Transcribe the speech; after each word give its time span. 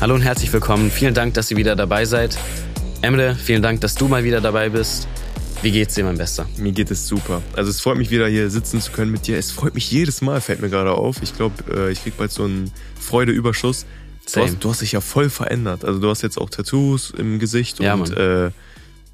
Hallo 0.00 0.14
und 0.14 0.22
herzlich 0.22 0.52
willkommen. 0.52 0.92
Vielen 0.92 1.12
Dank, 1.12 1.34
dass 1.34 1.50
ihr 1.50 1.56
wieder 1.56 1.74
dabei 1.74 2.04
seid. 2.04 2.38
Emre, 3.02 3.34
vielen 3.34 3.62
Dank, 3.62 3.80
dass 3.80 3.96
du 3.96 4.06
mal 4.06 4.22
wieder 4.22 4.40
dabei 4.40 4.68
bist. 4.68 5.08
Wie 5.60 5.72
geht's 5.72 5.96
dir, 5.96 6.04
mein 6.04 6.16
Bester? 6.16 6.46
Mir 6.56 6.70
geht 6.70 6.92
es 6.92 7.08
super. 7.08 7.42
Also 7.56 7.70
es 7.70 7.80
freut 7.80 7.98
mich 7.98 8.08
wieder 8.12 8.28
hier 8.28 8.48
sitzen 8.48 8.80
zu 8.80 8.92
können 8.92 9.10
mit 9.10 9.26
dir. 9.26 9.36
Es 9.38 9.50
freut 9.50 9.74
mich 9.74 9.90
jedes 9.90 10.20
Mal, 10.20 10.40
fällt 10.40 10.60
mir 10.60 10.68
gerade 10.68 10.92
auf. 10.92 11.20
Ich 11.20 11.34
glaube, 11.34 11.54
äh, 11.74 11.90
ich 11.90 12.00
krieg 12.04 12.16
bald 12.16 12.30
so 12.30 12.44
einen 12.44 12.70
Freudeüberschuss. 13.00 13.86
Du 14.32 14.40
hast, 14.40 14.56
du 14.60 14.70
hast, 14.70 14.82
dich 14.82 14.92
ja 14.92 15.00
voll 15.00 15.30
verändert. 15.30 15.84
Also 15.84 15.98
du 15.98 16.08
hast 16.08 16.22
jetzt 16.22 16.38
auch 16.38 16.48
Tattoos 16.48 17.10
im 17.10 17.40
Gesicht 17.40 17.80
ja, 17.80 17.94
und 17.94 18.16
äh, 18.16 18.50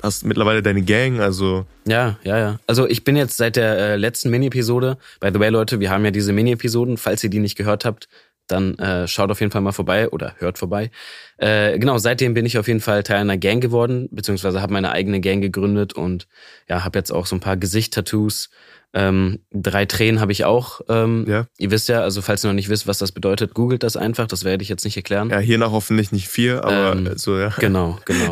hast 0.03 0.26
mittlerweile 0.26 0.62
deine 0.62 0.82
Gang, 0.82 1.18
also. 1.18 1.64
Ja, 1.86 2.18
ja, 2.25 2.36
ja. 2.36 2.61
Also 2.66 2.86
ich 2.86 3.04
bin 3.04 3.16
jetzt 3.16 3.39
seit 3.39 3.57
der 3.57 3.79
äh, 3.79 3.96
letzten 3.96 4.29
Mini-Episode, 4.29 4.98
by 5.21 5.30
the 5.32 5.40
way, 5.40 5.48
Leute, 5.48 5.80
wir 5.80 5.89
haben 5.89 6.04
ja 6.04 6.11
diese 6.11 6.35
Mini-Episoden, 6.35 6.98
falls 6.98 7.25
ihr 7.25 7.30
die 7.30 7.39
nicht 7.39 7.57
gehört 7.57 7.86
habt, 7.86 8.07
dann 8.46 8.79
äh, 8.79 9.08
schaut 9.08 9.30
auf 9.30 9.40
jeden 9.40 9.53
Fall 9.53 9.62
mal 9.62 9.72
vorbei 9.72 10.08
oder 10.11 10.34
hört 10.39 10.58
vorbei. 10.58 10.90
Äh, 11.39 11.79
genau, 11.79 11.98
seitdem 11.98 12.34
bin 12.34 12.46
ich 12.46 12.58
auf 12.58 12.68
jeden 12.68 12.80
Fall 12.80 13.03
Teil 13.03 13.18
einer 13.18 13.39
Gang 13.39 13.62
geworden, 13.62 14.08
beziehungsweise 14.11 14.61
habe 14.61 14.72
meine 14.72 14.93
eigene 14.93 15.20
Gang 15.20 15.40
gegründet 15.40 15.94
und 15.94 16.26
ja, 16.68 16.84
habe 16.84 16.98
jetzt 16.98 17.11
auch 17.11 17.26
so 17.26 17.36
ein 17.36 17.40
paar 17.40 17.57
Gesicht-Tattoos. 17.57 18.50
Ähm, 18.93 19.40
drei 19.50 19.86
Tränen 19.86 20.20
habe 20.20 20.30
ich 20.30 20.44
auch. 20.44 20.80
Ähm, 20.89 21.25
ja. 21.26 21.46
Ihr 21.58 21.70
wisst 21.72 21.89
ja, 21.89 22.03
also 22.03 22.22
falls 22.22 22.44
ihr 22.44 22.48
noch 22.48 22.54
nicht 22.54 22.68
wisst, 22.68 22.86
was 22.86 22.98
das 22.98 23.11
bedeutet, 23.11 23.54
googelt 23.54 23.82
das 23.82 23.96
einfach. 23.96 24.29
Das 24.29 24.45
werde 24.45 24.62
ich 24.62 24.68
jetzt 24.68 24.84
nicht 24.84 24.96
erklären. 24.96 25.31
Ja, 25.31 25.39
hier 25.39 25.58
nach 25.58 25.72
hoffentlich 25.72 26.12
nicht 26.12 26.29
vier, 26.29 26.64
aber 26.64 26.92
ähm, 26.92 27.17
so, 27.17 27.36
ja. 27.39 27.48
Genau, 27.58 27.98
genau. 28.04 28.31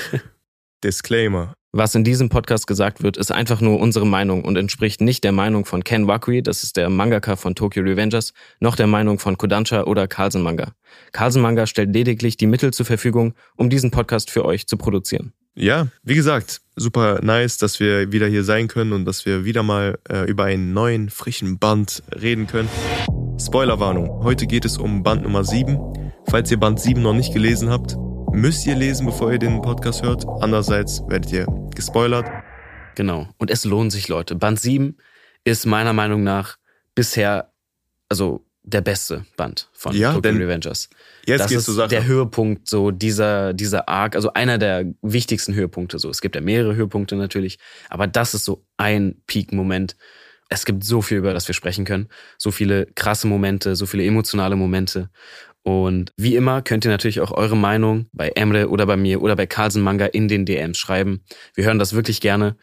Disclaimer. 0.84 1.54
Was 1.74 1.94
in 1.94 2.04
diesem 2.04 2.28
Podcast 2.28 2.66
gesagt 2.66 3.02
wird, 3.02 3.16
ist 3.16 3.32
einfach 3.32 3.62
nur 3.62 3.80
unsere 3.80 4.06
Meinung 4.06 4.44
und 4.44 4.56
entspricht 4.56 5.00
nicht 5.00 5.24
der 5.24 5.32
Meinung 5.32 5.64
von 5.64 5.82
Ken 5.82 6.06
Wakui, 6.06 6.42
das 6.42 6.64
ist 6.64 6.76
der 6.76 6.90
Mangaka 6.90 7.34
von 7.34 7.54
Tokyo 7.54 7.82
Revengers, 7.82 8.34
noch 8.60 8.76
der 8.76 8.86
Meinung 8.86 9.18
von 9.18 9.38
Kodansha 9.38 9.84
oder 9.84 10.06
Carlsen 10.06 10.42
Manga. 10.42 10.72
Carlsen 11.12 11.40
Manga 11.40 11.66
stellt 11.66 11.94
lediglich 11.94 12.36
die 12.36 12.46
Mittel 12.46 12.74
zur 12.74 12.84
Verfügung, 12.84 13.32
um 13.56 13.70
diesen 13.70 13.90
Podcast 13.90 14.30
für 14.30 14.44
euch 14.44 14.66
zu 14.66 14.76
produzieren. 14.76 15.32
Ja, 15.54 15.86
wie 16.02 16.14
gesagt, 16.14 16.60
super 16.76 17.20
nice, 17.22 17.56
dass 17.56 17.80
wir 17.80 18.12
wieder 18.12 18.26
hier 18.26 18.44
sein 18.44 18.68
können 18.68 18.92
und 18.92 19.06
dass 19.06 19.24
wir 19.24 19.46
wieder 19.46 19.62
mal 19.62 19.98
äh, 20.10 20.28
über 20.28 20.44
einen 20.44 20.74
neuen, 20.74 21.08
frischen 21.08 21.58
Band 21.58 22.02
reden 22.20 22.48
können. 22.48 22.68
Spoilerwarnung, 23.40 24.22
heute 24.22 24.46
geht 24.46 24.66
es 24.66 24.76
um 24.76 25.02
Band 25.02 25.22
Nummer 25.22 25.42
7. 25.42 25.78
Falls 26.28 26.50
ihr 26.50 26.60
Band 26.60 26.80
7 26.80 27.00
noch 27.00 27.14
nicht 27.14 27.32
gelesen 27.32 27.70
habt, 27.70 27.96
müsst 28.32 28.66
ihr 28.66 28.74
lesen, 28.74 29.06
bevor 29.06 29.32
ihr 29.32 29.38
den 29.38 29.60
Podcast 29.60 30.02
hört. 30.02 30.24
Andererseits 30.40 31.02
werdet 31.06 31.32
ihr 31.32 31.46
gespoilert. 31.74 32.26
Genau. 32.94 33.28
Und 33.38 33.50
es 33.50 33.64
lohnt 33.64 33.92
sich, 33.92 34.08
Leute. 34.08 34.34
Band 34.34 34.60
7 34.60 34.96
ist 35.44 35.66
meiner 35.66 35.92
Meinung 35.92 36.22
nach 36.22 36.56
bisher, 36.94 37.52
also 38.08 38.44
der 38.64 38.80
beste 38.80 39.24
Band 39.36 39.68
von 39.72 39.94
ja, 39.94 40.12
Tokyo 40.12 40.32
Revengers. 40.32 40.88
Jetzt 41.26 41.40
das 41.40 41.52
ist 41.52 41.64
zur 41.64 41.74
Sache. 41.74 41.88
der 41.88 42.06
Höhepunkt 42.06 42.68
so 42.68 42.90
dieser 42.92 43.54
dieser 43.54 43.88
Arc, 43.88 44.14
also 44.14 44.32
einer 44.34 44.56
der 44.56 44.84
wichtigsten 45.02 45.54
Höhepunkte 45.54 45.98
so. 45.98 46.08
Es 46.10 46.20
gibt 46.20 46.36
ja 46.36 46.40
mehrere 46.40 46.76
Höhepunkte 46.76 47.16
natürlich, 47.16 47.58
aber 47.90 48.06
das 48.06 48.34
ist 48.34 48.44
so 48.44 48.64
ein 48.76 49.20
Peak-Moment. 49.26 49.96
Es 50.48 50.64
gibt 50.64 50.84
so 50.84 51.02
viel 51.02 51.18
über 51.18 51.32
das 51.32 51.48
wir 51.48 51.54
sprechen 51.54 51.84
können, 51.84 52.08
so 52.38 52.50
viele 52.50 52.86
krasse 52.94 53.26
Momente, 53.26 53.74
so 53.74 53.86
viele 53.86 54.04
emotionale 54.04 54.54
Momente 54.54 55.10
und 55.62 56.12
wie 56.16 56.34
immer 56.34 56.62
könnt 56.62 56.84
ihr 56.84 56.90
natürlich 56.90 57.20
auch 57.20 57.30
eure 57.30 57.56
Meinung 57.56 58.06
bei 58.12 58.30
Emre 58.30 58.68
oder 58.68 58.86
bei 58.86 58.96
mir 58.96 59.22
oder 59.22 59.36
bei 59.36 59.46
Carlsen 59.46 59.82
Manga 59.82 60.06
in 60.06 60.26
den 60.26 60.44
DMs 60.44 60.78
schreiben. 60.78 61.22
Wir 61.54 61.64
hören 61.64 61.78
das 61.78 61.92
wirklich 61.92 62.20
gerne. 62.20 62.56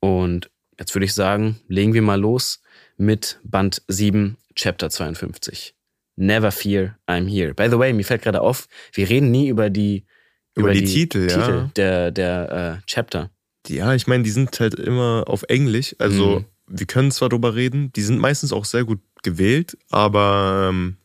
Und 0.00 0.50
jetzt 0.78 0.94
würde 0.94 1.04
ich 1.04 1.14
sagen, 1.14 1.60
legen 1.68 1.92
wir 1.92 2.02
mal 2.02 2.20
los 2.20 2.62
mit 2.96 3.40
Band 3.44 3.82
7, 3.88 4.38
Chapter 4.54 4.88
52. 4.88 5.74
Never 6.16 6.50
fear, 6.50 6.98
I'm 7.06 7.28
here. 7.28 7.52
By 7.52 7.68
the 7.68 7.78
way, 7.78 7.92
mir 7.92 8.04
fällt 8.04 8.22
gerade 8.22 8.40
auf, 8.40 8.68
wir 8.94 9.08
reden 9.08 9.30
nie 9.30 9.48
über 9.48 9.68
die 9.68 10.06
über, 10.54 10.68
über 10.68 10.72
die, 10.72 10.84
die, 10.84 10.92
Titel, 10.92 11.26
Titel 11.26 11.50
ja. 11.50 11.70
der 11.76 12.10
der 12.10 12.80
äh, 12.80 12.86
Chapter. 12.86 13.30
Ja, 13.68 13.94
ich 13.94 14.06
meine, 14.06 14.22
die 14.22 14.30
sind 14.30 14.58
halt 14.58 14.76
immer 14.76 15.24
auf 15.26 15.42
Englisch. 15.48 15.94
Also 15.98 16.40
mhm. 16.40 16.44
wir 16.68 16.86
können 16.86 17.10
zwar 17.10 17.28
drüber 17.28 17.54
reden, 17.54 17.92
die 17.92 18.00
sind 18.00 18.18
meistens 18.18 18.54
auch 18.54 18.64
sehr 18.64 18.84
gut 18.84 19.00
gewählt, 19.22 19.76
aber 19.90 20.70
ähm, 20.70 20.96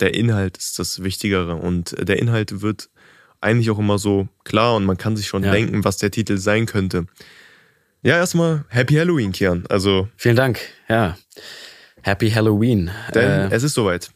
der 0.00 0.14
Inhalt 0.14 0.56
ist 0.56 0.78
das 0.78 1.02
Wichtigere 1.02 1.56
und 1.56 1.94
der 1.98 2.18
Inhalt 2.18 2.62
wird 2.62 2.88
eigentlich 3.40 3.70
auch 3.70 3.78
immer 3.78 3.98
so 3.98 4.28
klar 4.44 4.74
und 4.74 4.84
man 4.84 4.96
kann 4.96 5.16
sich 5.16 5.26
schon 5.26 5.44
ja. 5.44 5.52
denken, 5.52 5.84
was 5.84 5.98
der 5.98 6.10
Titel 6.10 6.38
sein 6.38 6.66
könnte. 6.66 7.06
Ja, 8.02 8.16
erstmal 8.16 8.64
Happy 8.68 8.94
Halloween, 8.94 9.32
Kian. 9.32 9.64
Also. 9.68 10.08
Vielen 10.16 10.36
Dank. 10.36 10.60
Ja. 10.88 11.16
Happy 12.02 12.30
Halloween. 12.30 12.90
Denn 13.14 13.50
äh, 13.50 13.54
es 13.54 13.62
ist 13.62 13.74
soweit. 13.74 14.10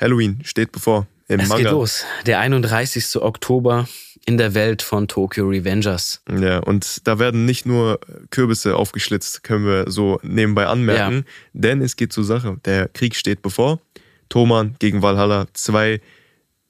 Halloween 0.00 0.40
steht 0.44 0.72
bevor. 0.72 1.06
Im 1.28 1.40
es 1.40 1.48
Manga. 1.48 1.62
geht 1.62 1.72
los. 1.72 2.04
Der 2.26 2.40
31. 2.40 3.16
Oktober 3.16 3.88
in 4.26 4.38
der 4.38 4.54
Welt 4.54 4.82
von 4.82 5.08
Tokyo 5.08 5.46
Revengers. 5.48 6.22
Ja, 6.30 6.58
und 6.60 7.06
da 7.06 7.18
werden 7.18 7.44
nicht 7.44 7.66
nur 7.66 8.00
Kürbisse 8.30 8.76
aufgeschlitzt, 8.76 9.42
können 9.42 9.66
wir 9.66 9.90
so 9.90 10.18
nebenbei 10.22 10.66
anmerken, 10.66 11.16
ja. 11.16 11.22
denn 11.52 11.82
es 11.82 11.96
geht 11.96 12.12
zur 12.12 12.24
Sache. 12.24 12.58
Der 12.64 12.88
Krieg 12.88 13.14
steht 13.14 13.42
bevor 13.42 13.80
Thoman 14.28 14.76
gegen 14.78 15.02
Valhalla, 15.02 15.46
zwei 15.52 16.00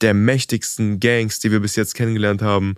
der 0.00 0.14
mächtigsten 0.14 1.00
Gangs, 1.00 1.38
die 1.40 1.50
wir 1.50 1.60
bis 1.60 1.76
jetzt 1.76 1.94
kennengelernt 1.94 2.42
haben, 2.42 2.74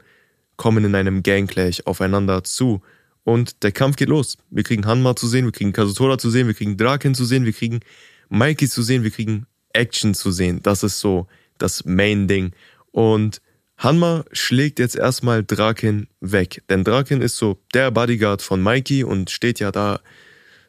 kommen 0.57 0.85
in 0.85 0.95
einem 0.95 1.23
Gangclash 1.23 1.83
aufeinander 1.85 2.45
zu. 2.45 2.83
Und 3.25 3.63
der 3.65 3.73
Kampf 3.73 3.97
geht 3.97 4.09
los. 4.09 4.39
Wir 4.51 4.63
kriegen 4.63 4.87
Hanma 4.87 5.17
zu 5.17 5.27
sehen, 5.27 5.45
wir 5.45 5.53
kriegen 5.53 5.73
Kazutora 5.73 6.19
zu 6.19 6.31
sehen, 6.31 6.47
wir 6.47 6.55
kriegen 6.55 6.77
Draken 6.77 7.15
zu 7.15 7.25
sehen, 7.25 7.45
wir 7.45 7.53
kriegen 7.53 7.81
Mikey 8.29 8.69
zu 8.69 8.83
sehen, 8.83 9.03
wir 9.03 9.11
kriegen 9.11 9.47
Action 9.73 10.15
zu 10.15 10.31
sehen. 10.31 10.61
Das 10.63 10.83
ist 10.83 11.01
so 11.01 11.27
das 11.59 11.85
Main-Ding. 11.85 12.53
Und 12.93 13.41
Hanma 13.79 14.25
schlägt 14.33 14.79
jetzt 14.79 14.97
erstmal 14.97 15.45
Draken 15.45 16.09
weg. 16.21 16.63
Denn 16.71 16.85
Draken 16.85 17.21
ist 17.21 17.37
so 17.37 17.61
der 17.75 17.91
Bodyguard 17.91 18.43
von 18.43 18.63
Mikey 18.63 19.05
und 19.05 19.31
steht 19.31 19.61
ja 19.61 19.71
da 19.71 20.01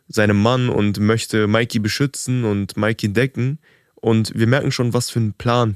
seinem 0.07 0.41
Mann 0.41 0.69
und 0.69 0.99
möchte 0.99 1.47
Mikey 1.47 1.79
beschützen 1.79 2.43
und 2.43 2.75
Mikey 2.75 3.13
decken. 3.13 3.59
Und 4.07 4.31
wir 4.33 4.47
merken 4.47 4.71
schon, 4.71 4.93
was 4.93 5.09
für 5.09 5.19
einen 5.19 5.33
Plan 5.33 5.75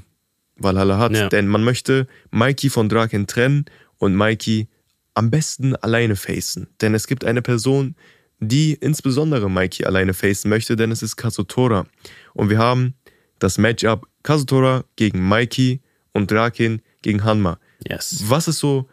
Valhalla 0.56 0.96
hat. 0.96 1.14
Ja. 1.14 1.28
Denn 1.28 1.48
man 1.48 1.62
möchte 1.64 2.06
Mikey 2.30 2.70
von 2.70 2.88
Draken 2.88 3.26
trennen 3.26 3.66
und 3.98 4.16
Mikey 4.16 4.68
am 5.12 5.30
besten 5.30 5.76
alleine 5.76 6.16
facen. 6.16 6.68
Denn 6.80 6.94
es 6.94 7.06
gibt 7.06 7.26
eine 7.26 7.42
Person, 7.42 7.94
die 8.40 8.72
insbesondere 8.72 9.50
Mikey 9.50 9.84
alleine 9.84 10.14
facen 10.14 10.48
möchte, 10.48 10.76
denn 10.76 10.90
es 10.90 11.02
ist 11.02 11.16
Kazutora. 11.16 11.84
Und 12.32 12.48
wir 12.48 12.56
haben 12.56 12.94
das 13.38 13.58
Matchup 13.58 14.08
Kazutora 14.22 14.84
gegen 14.96 15.28
Mikey 15.28 15.82
und 16.14 16.30
Draken 16.30 16.80
gegen 17.02 17.24
Hanma. 17.24 17.58
Yes. 17.86 18.24
Was 18.28 18.48
ist 18.48 18.60
so 18.60 18.88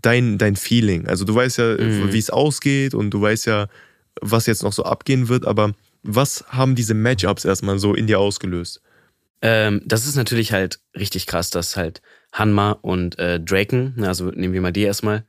dein, 0.00 0.38
dein 0.38 0.56
Feeling? 0.56 1.06
Also 1.06 1.24
du 1.24 1.32
weißt 1.36 1.58
ja, 1.58 1.76
mhm. 1.78 2.12
wie 2.12 2.18
es 2.18 2.30
ausgeht 2.30 2.94
und 2.94 3.10
du 3.10 3.22
weißt 3.22 3.46
ja, 3.46 3.68
was 4.20 4.46
jetzt 4.46 4.64
noch 4.64 4.72
so 4.72 4.82
abgehen 4.82 5.28
wird, 5.28 5.46
aber 5.46 5.72
was 6.02 6.44
haben 6.48 6.74
diese 6.74 6.94
Matchups 6.94 7.44
erstmal 7.44 7.78
so 7.78 7.94
in 7.94 8.06
dir 8.06 8.18
ausgelöst? 8.18 8.80
Ähm, 9.40 9.82
das 9.84 10.06
ist 10.06 10.16
natürlich 10.16 10.52
halt 10.52 10.80
richtig 10.96 11.26
krass, 11.26 11.50
dass 11.50 11.76
halt 11.76 12.02
Hanma 12.32 12.72
und 12.72 13.18
äh, 13.18 13.40
Draken, 13.40 14.04
also 14.04 14.26
nehmen 14.26 14.54
wir 14.54 14.60
mal 14.60 14.72
die 14.72 14.82
erstmal, 14.82 15.24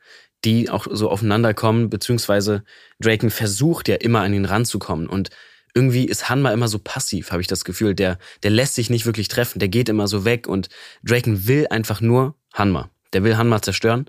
die 0.45 0.69
auch 0.69 0.87
so 0.89 1.09
aufeinander 1.09 1.53
kommen, 1.53 1.89
beziehungsweise 1.89 2.63
Draken 2.99 3.29
versucht 3.29 3.87
ja 3.87 3.95
immer 3.95 4.21
an 4.21 4.33
ihn 4.33 4.45
ranzukommen 4.45 5.07
und 5.07 5.29
irgendwie 5.73 6.05
ist 6.05 6.29
Hanma 6.29 6.53
immer 6.53 6.67
so 6.67 6.79
passiv, 6.79 7.31
habe 7.31 7.41
ich 7.41 7.47
das 7.47 7.65
Gefühl. 7.65 7.95
Der, 7.95 8.19
der 8.43 8.51
lässt 8.51 8.75
sich 8.75 8.89
nicht 8.89 9.05
wirklich 9.05 9.27
treffen, 9.27 9.59
der 9.59 9.69
geht 9.69 9.89
immer 9.89 10.07
so 10.07 10.23
weg 10.25 10.47
und 10.47 10.69
Draken 11.03 11.47
will 11.47 11.67
einfach 11.69 11.99
nur 11.99 12.35
Hanma. 12.53 12.89
Der 13.13 13.23
will 13.23 13.37
Hanma 13.37 13.61
zerstören. 13.61 14.05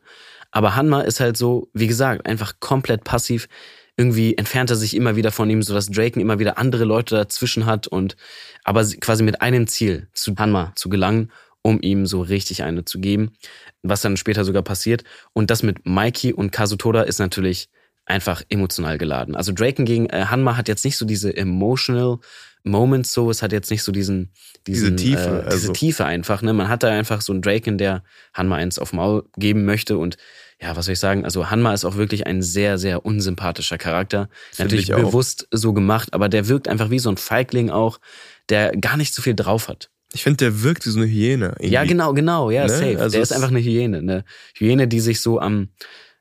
Aber 0.51 0.77
Hanma 0.77 1.01
ist 1.01 1.21
halt 1.21 1.37
so, 1.37 1.69
wie 1.73 1.87
gesagt, 1.87 2.27
einfach 2.27 2.61
komplett 2.61 3.03
passiv 3.05 3.49
irgendwie 3.97 4.37
entfernt 4.37 4.71
er 4.71 4.77
sich 4.77 4.95
immer 4.95 5.17
wieder 5.17 5.31
von 5.31 5.49
ihm, 5.49 5.63
sodass 5.63 5.91
Draken 5.91 6.21
immer 6.21 6.39
wieder 6.39 6.59
andere 6.59 6.85
Leute 6.85 7.15
dazwischen 7.15 7.67
hat 7.67 7.87
und 7.87 8.17
aber 8.65 8.85
quasi 8.85 9.23
mit 9.23 9.41
einem 9.41 9.67
Ziel 9.67 10.09
zu 10.13 10.35
Hanma 10.37 10.73
zu 10.75 10.89
gelangen, 10.89 11.31
um 11.63 11.81
ihm 11.81 12.07
so 12.07 12.21
richtig 12.21 12.63
eine 12.63 12.85
zu 12.85 13.01
geben, 13.01 13.33
was 13.83 14.03
dann 14.03 14.17
später 14.17 14.45
sogar 14.45 14.63
passiert. 14.63 15.05
Und 15.33 15.51
das 15.51 15.63
mit 15.63 15.87
Mikey 15.87 16.33
und 16.33 16.51
Kazutoda 16.51 17.03
ist 17.03 17.19
natürlich 17.19 17.69
einfach 18.05 18.43
emotional 18.49 18.99
geladen. 18.99 19.35
Also 19.35 19.53
Draken 19.53 19.85
gegen 19.87 20.07
äh, 20.11 20.27
Hanma 20.27 20.57
hat 20.57 20.69
jetzt 20.69 20.85
nicht 20.85 20.97
so 20.97 21.07
diese 21.07 21.35
emotional 21.35 22.19
Moments 22.65 23.13
so, 23.13 23.31
es 23.31 23.43
hat 23.43 23.53
jetzt 23.53 23.71
nicht 23.71 23.83
so 23.83 23.93
diesen, 23.93 24.31
diesen 24.67 24.97
diese 24.97 25.17
Tiefe, 25.17 25.29
äh, 25.29 25.45
diese 25.45 25.69
also. 25.69 25.73
Tiefe 25.73 26.05
einfach. 26.05 26.43
Ne? 26.43 26.53
Man 26.53 26.69
hat 26.69 26.83
da 26.83 26.91
einfach 26.91 27.21
so 27.21 27.33
einen 27.33 27.43
Draken, 27.43 27.79
der 27.79 28.03
Hanma 28.33 28.57
eins 28.57 28.79
auf 28.79 28.93
Maul 28.93 29.25
geben 29.37 29.65
möchte 29.65 29.99
und 29.99 30.17
ja, 30.61 30.77
was 30.77 30.87
soll 30.87 30.95
ich 30.95 30.99
sagen? 30.99 31.25
Also 31.25 31.51
Hanma 31.51 31.75
ist 31.75 31.85
auch 31.85 31.97
wirklich 31.97 32.27
ein 32.27 32.43
sehr, 32.43 32.79
sehr 32.79 33.05
unsympathischer 33.05 33.79
Charakter. 33.79 34.29
Find 34.53 34.71
Natürlich 34.71 34.89
bewusst 34.89 35.49
so 35.51 35.73
gemacht, 35.73 36.15
aber 36.15 36.29
der 36.29 36.49
wirkt 36.49 36.69
einfach 36.69 36.91
wie 36.91 36.99
so 36.99 37.11
ein 37.11 37.17
Feigling 37.17 37.71
auch, 37.71 38.01
der 38.49 38.73
gar 38.77 38.97
nicht 38.97 39.15
so 39.15 39.23
viel 39.23 39.35
drauf 39.35 39.69
hat. 39.69 39.91
Ich 40.13 40.23
finde, 40.23 40.37
der 40.39 40.63
wirkt 40.63 40.87
wie 40.87 40.91
so 40.91 40.99
eine 40.99 41.09
Hyäne. 41.09 41.47
Irgendwie. 41.59 41.69
Ja, 41.69 41.85
genau, 41.85 42.13
genau, 42.13 42.51
ja, 42.51 42.63
ne? 42.63 42.69
safe. 42.69 43.01
Also 43.01 43.15
der 43.15 43.23
ist 43.23 43.33
einfach 43.33 43.49
eine 43.49 43.61
Hyäne. 43.61 43.99
Eine 43.99 44.25
Hyäne, 44.57 44.87
die 44.87 45.01
sich 45.01 45.21
so 45.21 45.41
am 45.41 45.71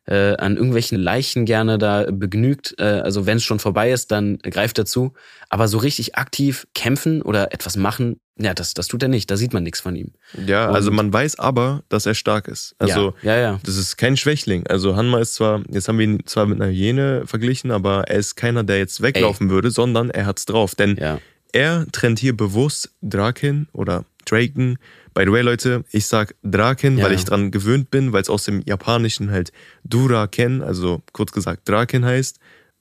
äh, 0.05 0.35
an 0.35 0.55
irgendwelchen 0.55 0.97
Leichen 0.99 1.45
gerne 1.45 1.77
da 1.77 2.07
begnügt. 2.11 2.75
Äh, 2.77 2.83
also 2.83 3.25
wenn 3.25 3.37
es 3.37 3.43
schon 3.43 3.59
vorbei 3.59 3.91
ist, 3.91 4.11
dann 4.11 4.37
greift 4.39 4.77
er 4.77 4.85
zu. 4.85 5.13
Aber 5.49 5.67
so 5.67 5.77
richtig 5.77 6.15
aktiv 6.15 6.67
kämpfen 6.73 7.21
oder 7.21 7.53
etwas 7.53 7.77
machen, 7.77 8.19
Ja, 8.39 8.53
das, 8.55 8.73
das 8.73 8.87
tut 8.87 9.03
er 9.03 9.09
nicht. 9.09 9.29
Da 9.29 9.37
sieht 9.37 9.53
man 9.53 9.61
nichts 9.63 9.79
von 9.79 9.95
ihm. 9.95 10.11
Ja, 10.45 10.69
Und- 10.69 10.75
also 10.75 10.89
man 10.91 11.13
weiß 11.13 11.37
aber, 11.37 11.83
dass 11.89 12.05
er 12.07 12.15
stark 12.15 12.47
ist. 12.47 12.75
Also 12.79 13.13
ja, 13.21 13.35
ja, 13.35 13.41
ja. 13.41 13.59
das 13.63 13.77
ist 13.77 13.97
kein 13.97 14.17
Schwächling. 14.17 14.65
Also 14.67 14.95
Hanma 14.95 15.19
ist 15.19 15.35
zwar, 15.35 15.61
jetzt 15.69 15.87
haben 15.87 15.99
wir 15.99 16.05
ihn 16.05 16.25
zwar 16.25 16.47
mit 16.47 16.59
einer 16.59 16.71
Hyäne 16.71 17.27
verglichen, 17.27 17.69
aber 17.69 18.05
er 18.07 18.17
ist 18.17 18.35
keiner, 18.35 18.63
der 18.63 18.79
jetzt 18.79 19.01
weglaufen 19.01 19.49
würde, 19.51 19.69
sondern 19.69 20.09
er 20.09 20.25
hat's 20.25 20.45
drauf. 20.45 20.73
Denn 20.73 20.97
ja. 20.99 21.19
er 21.51 21.85
trennt 21.91 22.17
hier 22.17 22.35
bewusst 22.35 22.91
Draken 23.03 23.67
oder 23.71 24.03
Draken. 24.25 24.77
By 25.13 25.25
the 25.25 25.31
way, 25.31 25.41
Leute, 25.43 25.83
ich 25.91 26.07
sag 26.07 26.33
Draken, 26.41 26.97
Ja. 26.97 27.05
weil 27.05 27.13
ich 27.13 27.25
dran 27.25 27.51
gewöhnt 27.51 27.91
bin, 27.91 28.13
weil 28.13 28.23
es 28.23 28.29
aus 28.29 28.45
dem 28.45 28.63
Japanischen 28.65 29.29
halt 29.29 29.51
Duraken, 29.83 30.63
also 30.63 31.03
kurz 31.11 31.31
gesagt 31.33 31.69
Draken 31.69 32.03
heißt. 32.03 32.39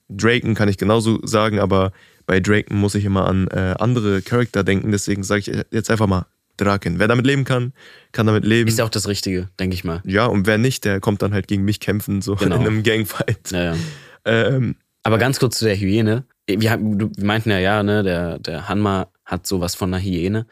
Draken 0.08 0.54
kann 0.54 0.68
ich 0.68 0.78
genauso 0.78 1.20
sagen, 1.26 1.58
aber 1.58 1.92
bei 2.32 2.40
Draken 2.40 2.76
muss 2.78 2.94
ich 2.94 3.04
immer 3.04 3.26
an 3.26 3.46
äh, 3.48 3.74
andere 3.78 4.22
Charakter 4.22 4.64
denken, 4.64 4.90
deswegen 4.90 5.22
sage 5.22 5.40
ich 5.40 5.64
jetzt 5.70 5.90
einfach 5.90 6.06
mal 6.06 6.24
Draken. 6.56 6.98
Wer 6.98 7.06
damit 7.06 7.26
leben 7.26 7.44
kann, 7.44 7.74
kann 8.12 8.26
damit 8.26 8.46
leben. 8.46 8.68
Ist 8.68 8.78
ja 8.78 8.86
auch 8.86 8.88
das 8.88 9.06
Richtige, 9.06 9.50
denke 9.60 9.74
ich 9.74 9.84
mal. 9.84 10.00
ja, 10.06 10.24
und 10.24 10.46
wer 10.46 10.56
nicht, 10.56 10.86
der 10.86 10.98
kommt 10.98 11.20
dann 11.20 11.34
halt 11.34 11.46
gegen 11.46 11.62
mich 11.66 11.78
kämpfen, 11.78 12.22
so 12.22 12.34
Genau. 12.36 12.56
in 12.56 12.62
einem 12.62 12.82
Gangfight. 12.82 13.50
Ja, 13.50 13.74
ja. 13.74 13.76
Ähm, 14.24 14.76
Aber 15.02 15.18
ganz 15.18 15.38
kurz 15.40 15.58
zu 15.58 15.66
der 15.66 15.76
Hyäne. 15.76 16.24
Wir, 16.46 16.70
haben- 16.70 16.98
wir 16.98 17.24
meinten 17.26 17.50
ja, 17.50 17.58
ja, 17.58 17.82
ne, 17.82 18.02
der, 18.02 18.38
der 18.38 18.66
Hanma 18.66 19.08
hat 19.26 19.46
sowas 19.46 19.74
von 19.74 19.92
einer 19.92 20.02
Hyäne. 20.02 20.46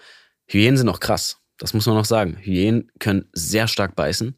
Hyänen 0.49 0.77
sind 0.77 0.91
auch 0.91 1.01
krass. 1.01 1.39
Das 1.57 1.73
muss 1.73 1.87
man 1.87 1.95
noch 1.95 2.05
sagen. 2.05 2.37
Hyänen 2.43 2.91
können 2.99 3.25
sehr 3.33 3.69
stark 3.69 3.97
beißen. 3.97 4.35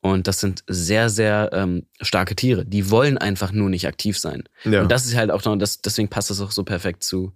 Und 0.00 0.28
das 0.28 0.40
sind 0.40 0.62
sehr, 0.68 1.08
sehr 1.10 1.50
ähm, 1.52 1.86
starke 2.00 2.36
Tiere. 2.36 2.64
Die 2.64 2.90
wollen 2.90 3.18
einfach 3.18 3.50
nur 3.52 3.68
nicht 3.68 3.86
aktiv 3.86 4.18
sein. 4.18 4.44
ja. 4.64 4.82
Und 4.82 4.92
das 4.92 5.06
ist 5.06 5.16
halt 5.16 5.30
auch 5.30 5.44
noch, 5.44 5.56
das, 5.56 5.80
deswegen 5.80 6.08
passt 6.08 6.30
das 6.30 6.40
auch 6.40 6.52
so 6.52 6.62
perfekt 6.62 7.02
zu 7.02 7.32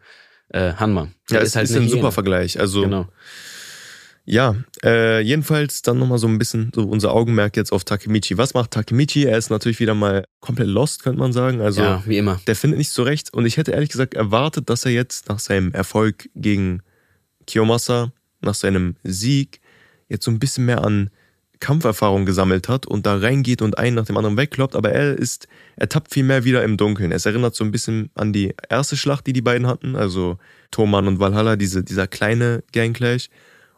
äh, 0.51 0.73
Hanma. 0.75 1.03
ja, 1.03 1.09
Der 1.31 1.43
es 1.43 1.49
ist, 1.51 1.57
halt 1.57 1.71
ein 1.71 1.77
eine 1.77 1.89
super. 1.89 2.13
Vergleich. 2.13 2.61
Also 2.61 2.83
Genau. 2.83 3.09
Ja, 4.25 4.55
äh, 4.85 5.21
jedenfalls 5.21 5.83
dann 5.83 5.99
nochmal 5.99 6.19
so 6.19 6.29
ein 6.29 6.39
bisschen 6.39 6.71
so 6.73 6.83
unser 6.83 7.13
Augenmerk 7.13 7.57
jetzt 7.57 7.73
auf 7.73 7.83
Takemichi. 7.83 8.39
Was 8.39 8.55
macht 8.55 8.71
Takemichi? 8.71 9.25
Er 9.25 9.37
ist 9.37 9.51
natürlich 9.51 9.81
wieder 9.81 9.95
mal 9.95 10.25
komplett 10.39 10.69
lost, 10.69 11.03
könnte 11.03 11.19
man 11.19 11.33
sagen. 11.33 11.61
Also 11.61 11.83
ja, 11.83 12.03
wie 12.07 12.19
immer. 12.19 12.41
der 12.47 12.55
findet 12.55 12.79
nicht 12.79 12.93
so 12.93 13.03
recht. 13.03 13.35
Und 13.35 13.47
ich 13.47 13.57
hätte 13.57 13.73
ehrlich 13.73 13.91
gesagt 13.91 14.15
erwartet, 14.15 14.71
dass 14.71 14.85
er 14.85 14.93
jetzt 14.93 15.29
nach 15.29 15.41
seinem 15.41 15.73
Erfolg 15.73 16.29
gegen 16.37 16.83
Kiyomasa, 17.49 18.13
nach 18.41 18.55
seinem 18.55 18.95
Sieg, 19.03 19.61
jetzt 20.09 20.25
so 20.25 20.31
ein 20.31 20.39
bisschen 20.39 20.67
mehr 20.67 20.85
an 20.85 21.11
Kampferfahrung 21.63 22.27
gesammelt 22.27 22.69
hat 22.69 22.87
und 22.87 23.07
da 23.07 23.17
reingeht 23.17 23.63
und 23.63 23.79
einen 23.79 23.95
nach 23.95 24.05
dem 24.05 24.17
anderen 24.17 24.37
wegkloppt. 24.37 24.75
Aber 24.75 24.91
er 24.91 25.17
ist, 25.17 25.47
er 25.77 25.89
tappt 25.89 26.13
viel 26.13 26.25
mehr 26.25 26.43
wieder 26.45 26.65
im 26.65 26.77
Dunkeln. 26.77 27.13
Es 27.13 27.25
erinnert 27.25 27.55
so 27.55 27.63
ein 27.65 27.71
bisschen 27.71 28.11
an 28.17 28.33
die 28.33 28.53
erste 28.69 28.97
Schlacht, 28.97 29.27
die 29.29 29.33
die 29.33 29.43
beiden 29.43 29.69
hatten. 29.69 29.95
Also 29.95 30.39
Thoman 30.73 31.07
und 31.07 31.21
Valhalla, 31.21 31.55
diese, 31.57 31.85
dieser 31.85 32.09
kleine 32.09 32.65
Gangclash. 32.73 33.29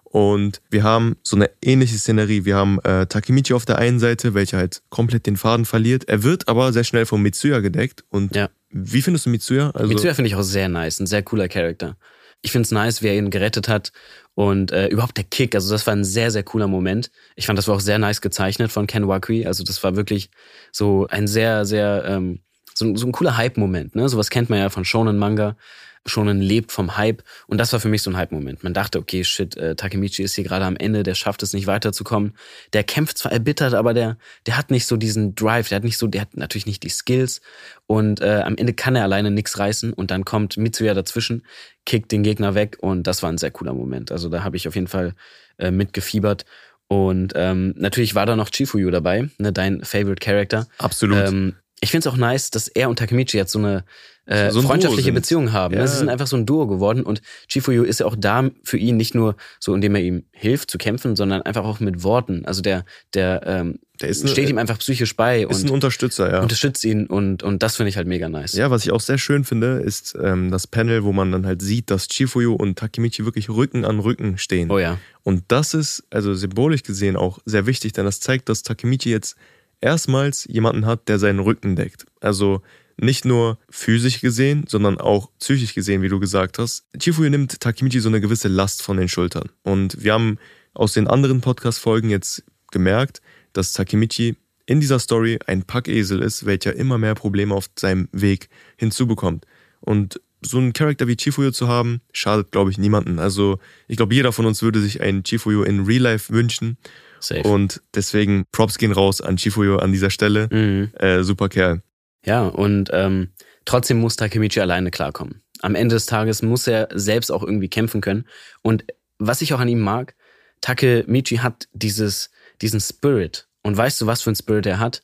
Und 0.05 0.63
wir 0.71 0.83
haben 0.83 1.17
so 1.23 1.37
eine 1.37 1.51
ähnliche 1.61 1.99
Szenerie. 1.99 2.45
Wir 2.47 2.57
haben 2.57 2.79
äh, 2.85 3.05
Takemichi 3.07 3.53
auf 3.53 3.67
der 3.67 3.79
einen 3.79 3.99
Seite, 3.99 4.33
welcher 4.33 4.59
halt 4.59 4.81
komplett 4.89 5.27
den 5.27 5.37
Faden 5.37 5.67
verliert. 5.67 6.09
Er 6.09 6.23
wird 6.23 6.49
aber 6.49 6.73
sehr 6.73 6.85
schnell 6.85 7.05
von 7.05 7.21
Mitsuya 7.21 7.61
gedeckt. 7.61 8.05
Und 8.09 8.35
Ja. 8.35 8.49
wie 8.71 9.03
findest 9.03 9.27
du 9.27 9.31
Mitsuya? 9.31 9.71
Also, 9.71 9.89
Mitsuya 9.89 10.15
finde 10.15 10.29
ich 10.29 10.37
auch 10.37 10.43
sehr 10.43 10.69
nice, 10.69 11.01
ein 11.01 11.07
sehr 11.07 11.23
cooler 11.23 11.49
Charakter. 11.49 11.97
Ich 12.43 12.53
finde 12.53 12.65
es 12.67 12.71
nice, 12.71 13.03
wie 13.03 13.09
er 13.09 13.17
ihn 13.17 13.31
gerettet 13.31 13.69
hat 13.69 13.91
und 14.35 14.73
äh, 14.73 14.89
überhaupt 14.89 15.17
der 15.17 15.25
Kick, 15.25 15.55
also 15.55 15.73
das 15.73 15.87
war 15.87 15.95
ein 15.95 16.05
sehr, 16.05 16.31
sehr 16.31 16.43
cooler 16.43 16.67
Moment. 16.69 17.11
Ich 17.37 17.47
fand, 17.47 17.59
das 17.59 17.69
war 17.69 17.77
auch 17.77 17.81
sehr 17.81 17.99
nice 17.99 18.21
gezeichnet 18.21 18.73
von 18.73 18.87
Ken 18.87 19.07
Wakui, 19.09 19.47
also 19.47 19.63
das 19.65 19.83
war 19.85 19.97
wirklich 19.97 20.31
so 20.73 21.07
ein 21.09 21.27
sehr, 21.27 21.65
sehr, 21.67 22.05
ähm, 22.07 22.41
so, 22.75 22.85
ein- 22.87 22.97
so 22.97 23.07
ein 23.07 23.13
cooler 23.13 23.37
Hype-Moment. 23.37 23.95
Ne? 23.95 24.09
Sowas 24.09 24.31
kennt 24.31 24.51
man 24.51 24.59
ja 24.59 24.71
von 24.71 24.85
Shonen-Manga. 24.85 25.57
Shonen 26.07 26.41
lebt 26.41 26.73
vom 26.73 26.97
Hype 26.97 27.23
und 27.47 27.59
das 27.59 27.73
war 27.73 27.81
für 27.81 27.89
mich 27.89 28.03
so 28.03 28.11
ein 28.11 28.17
Hype-Moment. 28.17 28.63
Man 28.63 28.75
dachte, 28.75 28.99
okay, 28.99 29.25
shit, 29.25 29.57
äh, 29.57 29.75
Takemichi 29.75 30.23
ist 30.23 30.35
hier 30.35 30.45
gerade 30.45 30.65
am 30.65 30.77
Ende, 30.77 31.03
der 31.03 31.15
schafft 31.15 31.43
es 31.43 31.53
nicht 31.53 31.67
weiterzukommen. 31.67 32.35
Der 32.73 32.85
kämpft 32.85 33.19
zwar 33.19 33.33
erbittert, 33.33 33.75
aber 33.75 33.95
der, 33.95 34.19
der 34.47 34.57
hat 34.59 34.71
nicht 34.71 34.87
so 34.87 34.97
diesen 34.97 35.35
Drive, 35.35 35.69
der 35.69 35.77
hat 35.77 35.85
nicht 35.85 35.99
so, 35.99 36.07
der 36.07 36.23
hat 36.23 36.37
natürlich 36.37 36.67
nicht 36.67 36.83
die 36.83 36.91
Skills 36.91 37.41
und 37.87 38.21
äh, 38.21 38.43
am 38.45 38.57
Ende 38.57 38.75
kann 38.75 38.97
er 38.97 39.05
alleine 39.05 39.31
nichts 39.31 39.59
reißen 39.59 39.93
und 39.93 40.11
dann 40.11 40.25
kommt 40.25 40.57
Mitsuya 40.57 40.95
dazwischen, 40.95 41.45
kickt 41.87 42.13
den 42.13 42.23
Gegner 42.23 42.55
weg 42.55 42.77
und 42.81 43.07
das 43.07 43.23
war 43.23 43.31
ein 43.31 43.39
sehr 43.39 43.51
cooler 43.51 43.75
Moment. 43.75 44.13
Also 44.13 44.29
da 44.29 44.45
habe 44.45 44.57
ich 44.57 44.69
auf 44.69 44.75
jeden 44.75 44.89
Fall 44.89 45.15
äh, 45.59 45.71
mitgefiebert. 45.71 46.45
Und 46.87 47.33
ähm, 47.35 47.75
natürlich 47.77 48.15
war 48.15 48.27
da 48.27 48.37
noch 48.37 48.51
Chifuyu 48.51 48.91
dabei, 48.91 49.31
ne, 49.39 49.53
dein 49.53 49.83
Favorite 49.85 50.21
Character. 50.25 50.67
absolut. 50.79 51.29
Ähm, 51.29 51.55
ich 51.81 51.91
finde 51.91 52.09
es 52.09 52.15
auch 52.15 52.17
nice, 52.17 52.51
dass 52.51 52.69
er 52.69 52.89
und 52.89 52.99
Takemichi 52.99 53.37
jetzt 53.37 53.53
so 53.53 53.59
eine 53.59 53.85
äh, 54.27 54.51
So 54.51 54.61
ein 54.61 54.67
freundschaftliche 54.67 55.07
sind. 55.07 55.15
Beziehung 55.15 55.53
haben. 55.53 55.75
Ja. 55.75 55.81
Ne? 55.83 55.89
Sie 55.89 55.99
sind 55.99 56.09
einfach 56.09 56.27
so 56.27 56.37
ein 56.37 56.47
Duo 56.47 56.67
geworden 56.67 57.03
und 57.03 57.21
Chifuyu 57.49 57.83
ist 57.83 58.01
ja 58.01 58.07
auch 58.07 58.17
da 58.19 58.51
für 58.63 58.79
ihn 58.79 58.97
nicht 58.97 59.15
nur 59.15 59.37
so, 59.61 59.75
indem 59.75 59.95
er 59.95 60.03
ihm 60.03 60.25
hilft 60.33 60.71
zu 60.71 60.79
kämpfen, 60.79 61.15
sondern 61.17 61.43
einfach 61.43 61.65
auch 61.65 61.81
mit 61.81 62.03
Worten. 62.03 62.45
Also 62.47 62.63
der, 62.63 62.85
der, 63.13 63.43
ähm, 63.47 63.79
Der 64.01 64.09
ist 64.09 64.25
ein- 64.25 64.29
steht 64.29 64.49
ihm 64.49 64.59
einfach 64.59 64.79
psychisch 64.79 65.15
bei 65.15 65.43
ist 65.43 65.63
ein 65.63 65.69
und 65.69 65.75
Unterstützer, 65.75 66.31
ja. 66.33 66.41
unterstützt 66.41 66.85
ihn 66.85 67.07
und, 67.07 67.43
und 67.43 67.63
das 67.63 67.77
finde 67.77 67.91
ich 67.91 67.97
halt 67.97 68.07
mega 68.09 68.29
nice. 68.29 68.55
Ja, 68.55 68.71
was 68.71 68.85
ich 68.85 68.93
auch 68.93 69.01
sehr 69.01 69.19
schön 69.19 69.45
finde, 69.45 69.81
ist 69.85 70.17
ähm, 70.23 70.51
das 70.51 70.67
Panel, 70.67 71.05
wo 71.05 71.13
man 71.13 71.31
dann 71.31 71.45
halt 71.47 71.61
sieht, 71.63 71.91
dass 71.91 72.09
Chifuyu 72.09 72.55
und 72.55 72.79
Takemichi 72.79 73.25
wirklich 73.25 73.51
Rücken 73.51 73.85
an 73.85 74.01
Rücken 74.01 74.39
stehen. 74.39 74.71
Oh 74.71 74.79
ja. 74.79 74.99
Und 75.23 75.45
das 75.49 75.75
ist, 75.75 76.03
also 76.11 76.35
symbolisch 76.35 76.83
gesehen, 76.83 77.17
auch 77.17 77.39
sehr 77.45 77.67
wichtig, 77.67 77.93
denn 77.93 78.05
das 78.07 78.21
zeigt, 78.21 78.49
dass 78.49 78.63
Takemichi 78.63 79.11
jetzt 79.11 79.37
erstmals 79.81 80.45
jemanden 80.47 80.87
hat, 80.87 81.09
der 81.09 81.19
seinen 81.19 81.41
Rücken 81.41 81.77
deckt. 81.77 82.07
Also 82.21 82.63
nicht 82.97 83.25
nur 83.25 83.59
physisch 83.71 84.21
gesehen, 84.21 84.65
sondern 84.69 84.99
auch 84.99 85.31
psychisch 85.39 85.75
gesehen, 85.75 86.03
wie 86.03 86.09
du 86.09 86.21
gesagt 86.21 86.59
hast. 86.59 86.85
Chifuyu 86.99 87.31
nimmt 87.31 87.61
Takemichi 87.61 88.01
so 88.01 88.09
eine 88.09 88.21
gewisse 88.21 88.49
Last 88.49 88.83
von 88.83 88.97
den 88.97 89.09
Schultern. 89.09 89.51
Und 89.63 90.03
wir 90.03 90.13
haben 90.13 90.39
aus 90.75 90.93
den 90.93 91.09
anderen 91.09 91.41
Podcast-Folgen 91.41 92.11
jetzt 92.11 92.45
gemerkt, 92.71 93.21
dass 93.53 93.73
Takemichi 93.73 94.37
in 94.67 94.81
dieser 94.81 94.99
Story 94.99 95.39
ein 95.47 95.63
Packesel 95.63 96.23
ist, 96.23 96.47
welcher 96.47 96.75
immer 96.75 96.99
mehr 96.99 97.15
Probleme 97.15 97.55
auf 97.55 97.69
seinem 97.79 98.09
Weg 98.13 98.49
hinzubekommt. 98.77 99.47
Und 99.81 100.21
so 100.41 100.59
einen 100.59 100.73
Charakter 100.73 101.07
wie 101.07 101.17
Chifuyu 101.17 101.51
zu 101.51 101.69
haben, 101.69 102.01
schadet, 102.13 102.53
glaube 102.53 102.71
ich, 102.71 102.79
niemanden. 102.79 103.19
Also 103.19 103.59
ich 103.89 103.97
glaube, 103.97 104.15
jeder 104.15 104.33
von 104.33 104.47
uns 104.47 104.63
würde 104.63 104.81
sich 104.81 105.01
einen 105.01 105.23
Chifuyu 105.25 105.63
in 105.63 105.85
Real 105.85 106.03
Life 106.03 106.33
wünschen. 106.33 106.77
Safe. 107.21 107.43
Und 107.43 107.81
deswegen 107.95 108.45
Props 108.53 108.79
gehen 108.79 108.93
raus 108.93 109.21
an 109.21 109.37
Chifuyu 109.37 109.77
an 109.77 109.93
dieser 109.93 110.11
Stelle. 110.11 110.49
mhm. 110.51 110.91
Äh, 110.99 111.23
super 111.23 111.49
Kerl. 111.49 111.83
Ja, 112.25 112.47
und 112.47 112.91
ähm, 112.93 113.31
trotzdem 113.65 113.99
muss 113.99 114.17
Takemichi 114.17 114.61
alleine 114.61 114.91
klarkommen. 114.91 115.43
Am 115.61 115.75
Ende 115.75 115.95
des 115.95 116.07
Tages 116.07 116.43
muss 116.43 116.67
er 116.67 116.89
selbst 116.93 117.31
auch 117.31 117.43
irgendwie 117.43 117.69
kämpfen 117.69 118.01
können. 118.01 118.27
Und 118.63 118.85
was 119.19 119.43
ich 119.43 119.55
auch 119.55 119.61
an 119.61 119.69
ihm 119.69 119.81
mag, 119.81 120.15
Takemichi 120.61 121.37
hat 121.37 121.69
dieses, 121.73 122.31
diesen 122.61 122.81
Spirit. 122.81 123.49
Und 123.63 123.77
weißt 123.77 124.01
du, 124.01 124.07
was 124.07 124.23
für 124.23 124.31
ein 124.31 124.37
Spirit 124.37 124.67
er 124.67 124.79
hat? 124.79 125.03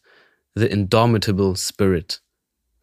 The 0.54 0.66
Indomitable 0.66 1.56
Spirit. 1.56 2.22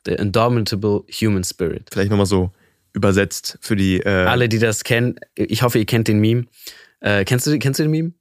The 0.06 0.14
Indomitable 0.14 1.04
Human 1.22 1.44
Spirit. 1.44 1.90
Vielleicht 1.92 2.10
nochmal 2.10 2.26
so 2.26 2.52
übersetzt 2.94 3.58
für 3.62 3.76
die. 3.76 4.00
Äh, 4.00 4.26
Alle, 4.26 4.50
die 4.50 4.60
das 4.60 4.84
kennen, 4.84 5.20
ich 5.36 5.62
hoffe, 5.62 5.80
ihr 5.80 5.86
kennt 5.86 6.08
den 6.08 6.20
Meme. 6.20 6.46
Äh, 7.00 7.26
kennst, 7.26 7.46
du, 7.46 7.58
kennst 7.60 7.80
du 7.80 7.84
den 7.84 7.92
Meme? 7.92 8.14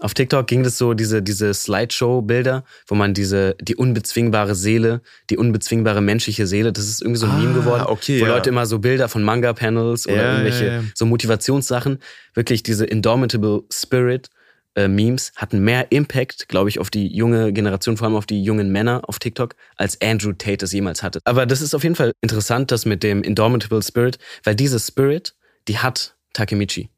Auf 0.00 0.14
TikTok 0.14 0.46
ging 0.46 0.62
das 0.62 0.78
so, 0.78 0.94
diese, 0.94 1.22
diese 1.22 1.52
Slideshow-Bilder, 1.52 2.64
wo 2.86 2.94
man 2.94 3.12
diese, 3.12 3.54
die 3.60 3.76
unbezwingbare 3.76 4.54
Seele, 4.54 5.02
die 5.28 5.36
unbezwingbare 5.36 6.00
menschliche 6.00 6.46
Seele, 6.46 6.72
das 6.72 6.86
ist 6.88 7.02
irgendwie 7.02 7.18
so 7.20 7.26
ein 7.26 7.32
Ah, 7.32 7.38
Meme 7.38 7.52
geworden, 7.54 7.84
okay, 7.86 8.20
wo 8.20 8.24
ja. 8.26 8.34
Leute 8.34 8.48
immer 8.48 8.64
so 8.64 8.78
Bilder 8.78 9.08
von 9.08 9.22
Manga-Panels 9.22 10.06
oder 10.06 10.16
Ja, 10.16 10.32
irgendwelche 10.32 10.66
ja, 10.66 10.82
so 10.94 11.04
Motivationssachen, 11.04 11.98
wirklich 12.34 12.62
diese 12.62 12.86
Indomitable 12.86 13.62
Spirit 13.70 14.30
äh, 14.74 14.88
Memes 14.88 15.32
hatten 15.36 15.58
mehr 15.60 15.90
Impact, 15.92 16.48
glaube 16.48 16.70
ich, 16.70 16.78
auf 16.78 16.90
die 16.90 17.14
junge 17.14 17.52
Generation, 17.52 17.96
vor 17.96 18.06
allem 18.06 18.16
auf 18.16 18.26
die 18.26 18.42
jungen 18.42 18.70
Männer 18.72 19.02
auf 19.06 19.18
TikTok, 19.18 19.54
als 19.76 20.00
Andrew 20.00 20.32
Tate 20.32 20.64
es 20.64 20.72
jemals 20.72 21.02
hatte. 21.02 21.20
Aber 21.24 21.44
das 21.44 21.60
ist 21.60 21.74
auf 21.74 21.82
jeden 21.82 21.96
Fall 21.96 22.12
interessant, 22.22 22.70
das 22.70 22.86
mit 22.86 23.02
dem 23.02 23.22
Indomitable 23.22 23.82
Spirit, 23.82 24.18
weil 24.44 24.54
diese 24.54 24.78
Spirit, 24.78 25.34
die 25.68 25.78
hat 25.78 26.14
Takemichi. 26.32 26.88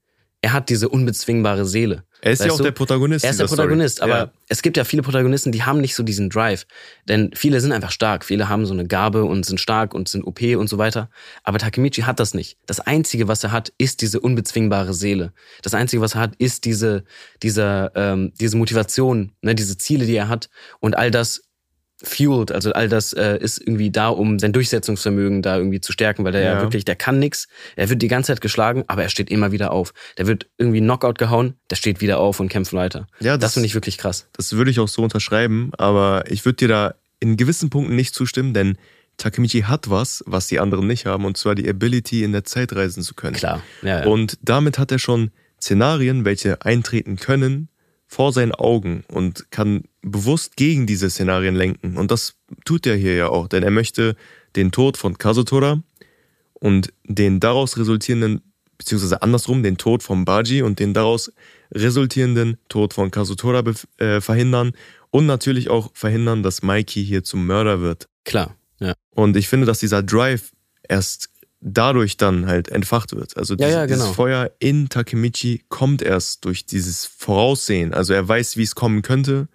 Er 0.45 0.53
hat 0.53 0.69
diese 0.71 0.89
unbezwingbare 0.89 1.65
Seele. 1.65 2.03
er 2.21 2.33
ist 2.33 2.41
ja 2.41 2.47
Weißt 2.47 2.55
auch 2.55 2.59
du? 2.59 2.63
der 2.65 2.73
Protagonist. 2.73 3.25
Er 3.25 3.31
ist 3.31 3.39
der 3.41 3.47
Protagonist, 3.47 3.97
Story. 3.99 4.11
aber 4.11 4.21
Ja. 4.25 4.31
es 4.49 4.63
gibt 4.63 4.77
ja 4.77 4.83
viele 4.85 5.03
Protagonisten, 5.03 5.53
die 5.53 5.63
haben 5.63 5.81
nicht 5.81 5.95
so 5.95 6.03
diesen 6.03 6.31
Drive. 6.31 6.67
Denn 7.09 7.31
viele 7.35 7.61
sind 7.61 7.71
einfach 7.73 7.93
stark, 7.93 8.25
viele 8.25 8.49
haben 8.49 8.67
so 8.67 8.73
eine 8.75 8.85
Gabe 8.87 9.25
und 9.25 9.47
sind 9.47 9.61
stark 9.61 9.95
und 9.95 10.09
sind 10.09 10.25
OP 10.25 10.41
und 10.57 10.69
so 10.69 10.79
weiter. 10.79 11.11
Aber 11.45 11.59
Takemichi 11.59 12.03
hat 12.03 12.19
das 12.19 12.35
nicht. 12.35 12.59
Das 12.67 12.81
Einzige, 12.81 13.29
was 13.29 13.43
er 13.45 13.53
hat, 13.53 13.73
ist 13.79 14.03
diese 14.03 14.19
unbezwingbare 14.21 14.95
Seele. 14.95 15.33
Das 15.63 15.75
Einzige, 15.75 16.03
was 16.03 16.15
er 16.17 16.23
hat, 16.23 16.35
ist 16.37 16.65
diese, 16.65 17.05
diese, 17.43 17.93
ähm, 17.95 18.33
diese 18.41 18.57
Motivation, 18.57 19.33
ne, 19.43 19.55
diese 19.55 19.79
Ziele, 19.79 20.07
die 20.07 20.17
er 20.17 20.29
hat. 20.29 20.51
Und 20.81 20.97
all 20.97 21.11
das 21.13 21.43
fueled, 22.03 22.51
also 22.53 22.73
all 22.73 22.89
das 22.89 23.13
äh, 23.13 23.39
ist 23.41 23.59
irgendwie 23.61 23.91
da, 23.91 24.09
um 24.09 24.39
sein 24.39 24.53
Durchsetzungsvermögen 24.53 25.43
da 25.43 25.57
irgendwie 25.57 25.81
zu 25.81 25.93
stärken, 25.93 26.25
weil 26.25 26.33
der 26.33 26.43
ja, 26.43 26.53
Ja. 26.55 26.61
wirklich, 26.63 26.85
der 26.85 26.97
kann 26.97 27.19
nix. 27.19 27.47
Er 27.77 27.89
wird 27.91 28.03
die 28.03 28.09
ganze 28.09 28.29
Zeit 28.29 28.41
geschlagen, 28.41 28.85
aber 28.89 29.03
er 29.05 29.09
steht 29.09 29.31
immer 29.31 29.53
wieder 29.53 29.71
auf. 29.71 29.95
Der 30.19 30.27
wird 30.27 30.49
irgendwie 30.59 30.81
Knockout 30.81 31.19
gehauen, 31.19 31.55
der 31.71 31.77
steht 31.77 32.01
wieder 32.01 32.19
auf 32.19 32.41
und 32.41 32.49
kämpft 32.49 32.73
weiter. 32.73 33.07
Ja, 33.21 33.37
Das, 33.37 33.41
das- 33.41 33.55
finde 33.55 33.67
ich 33.67 33.75
wirklich 33.75 33.99
krass. 33.99 34.27
Das 34.33 34.53
würde 34.55 34.71
ich 34.71 34.81
auch 34.81 34.89
so 34.89 35.03
unterschreiben, 35.03 35.71
aber 35.79 36.25
ich 36.29 36.45
würde 36.45 36.57
dir 36.57 36.69
da 36.69 36.95
in 37.21 37.37
gewissen 37.37 37.71
Punkten 37.71 37.95
nicht 37.95 38.15
zustimmen, 38.15 38.53
denn 38.53 38.77
Takemichi 39.19 39.61
hat 39.63 39.89
was, 39.91 40.25
was 40.27 40.49
die 40.49 40.59
anderen 40.59 40.87
nicht 40.87 41.07
haben, 41.07 41.25
und 41.25 41.37
zwar 41.37 41.55
die 41.55 41.69
Ability, 41.69 42.25
in 42.25 42.33
der 42.33 42.45
Zeit 42.45 42.73
reisen 42.75 43.03
zu 43.03 43.15
können. 43.15 43.37
Klar. 43.37 43.63
Ja, 43.83 44.01
ja. 44.01 44.07
Und 44.07 44.39
damit 44.43 44.79
hat 44.79 44.91
er 44.91 44.99
schon 44.99 45.31
Szenarien, 45.61 46.25
welche 46.25 46.63
eintreten 46.63 47.17
können, 47.17 47.69
vor 48.09 48.33
seinen 48.33 48.53
Augen 48.53 49.05
und 49.09 49.51
kann 49.51 49.85
bewusst 50.03 50.57
gegen 50.57 50.87
diese 50.87 51.09
Szenarien 51.09 51.55
lenken. 51.55 51.97
Und 51.97 52.11
das 52.11 52.35
tut 52.65 52.87
er 52.87 52.97
hier 52.97 53.15
ja 53.15 53.29
auch, 53.29 53.49
denn 53.49 53.63
er 53.63 53.71
möchte 53.71 54.17
den 54.57 54.73
Tod 54.73 54.97
von 54.97 55.17
Kazutora 55.17 55.83
und 56.55 56.93
den 57.05 57.41
daraus 57.41 57.79
resultierenden, 57.79 58.43
beziehungsweise 58.79 59.23
andersrum, 59.23 59.63
den 59.63 59.79
Tod 59.79 60.03
von 60.03 60.25
Baji 60.25 60.63
und 60.63 60.79
den 60.79 60.93
daraus 60.93 61.33
resultierenden 61.73 62.59
Tod 62.69 62.93
von 62.93 63.11
Kazutora 63.11 63.63
äh, 63.99 64.21
verhindern 64.21 64.73
und 65.11 65.27
natürlich 65.27 65.71
auch 65.71 65.91
verhindern, 65.95 66.43
dass 66.43 66.63
Mikey 66.63 67.05
hier 67.05 67.23
zum 67.25 67.47
Mörder 67.47 67.81
wird. 67.81 68.09
Klar, 68.25 68.57
ja. 68.81 68.95
Und 69.15 69.37
ich 69.37 69.49
finde, 69.49 69.67
dass 69.67 69.79
dieser 69.79 70.03
Drive 70.03 70.53
erst 70.89 71.31
dadurch 71.61 72.17
dann 72.17 72.47
halt 72.47 72.69
entfacht 72.69 73.15
wird. 73.15 73.37
Also 73.37 73.55
ja, 73.55 73.69
ja, 73.69 73.87
genau. 73.87 74.01
dieses 74.01 74.17
Feuer 74.17 74.51
in 74.59 74.89
Takemichi 74.89 75.63
kommt 75.69 76.03
erst 76.03 76.45
durch 76.45 76.67
dieses 76.67 77.07
Voraussehen. 77.07 77.95
Also 77.95 78.13
er 78.13 78.27
weiß, 78.27 78.57
wie 78.57 78.65
es 78.65 78.75
kommen 78.75 79.03
könnte 79.03 79.49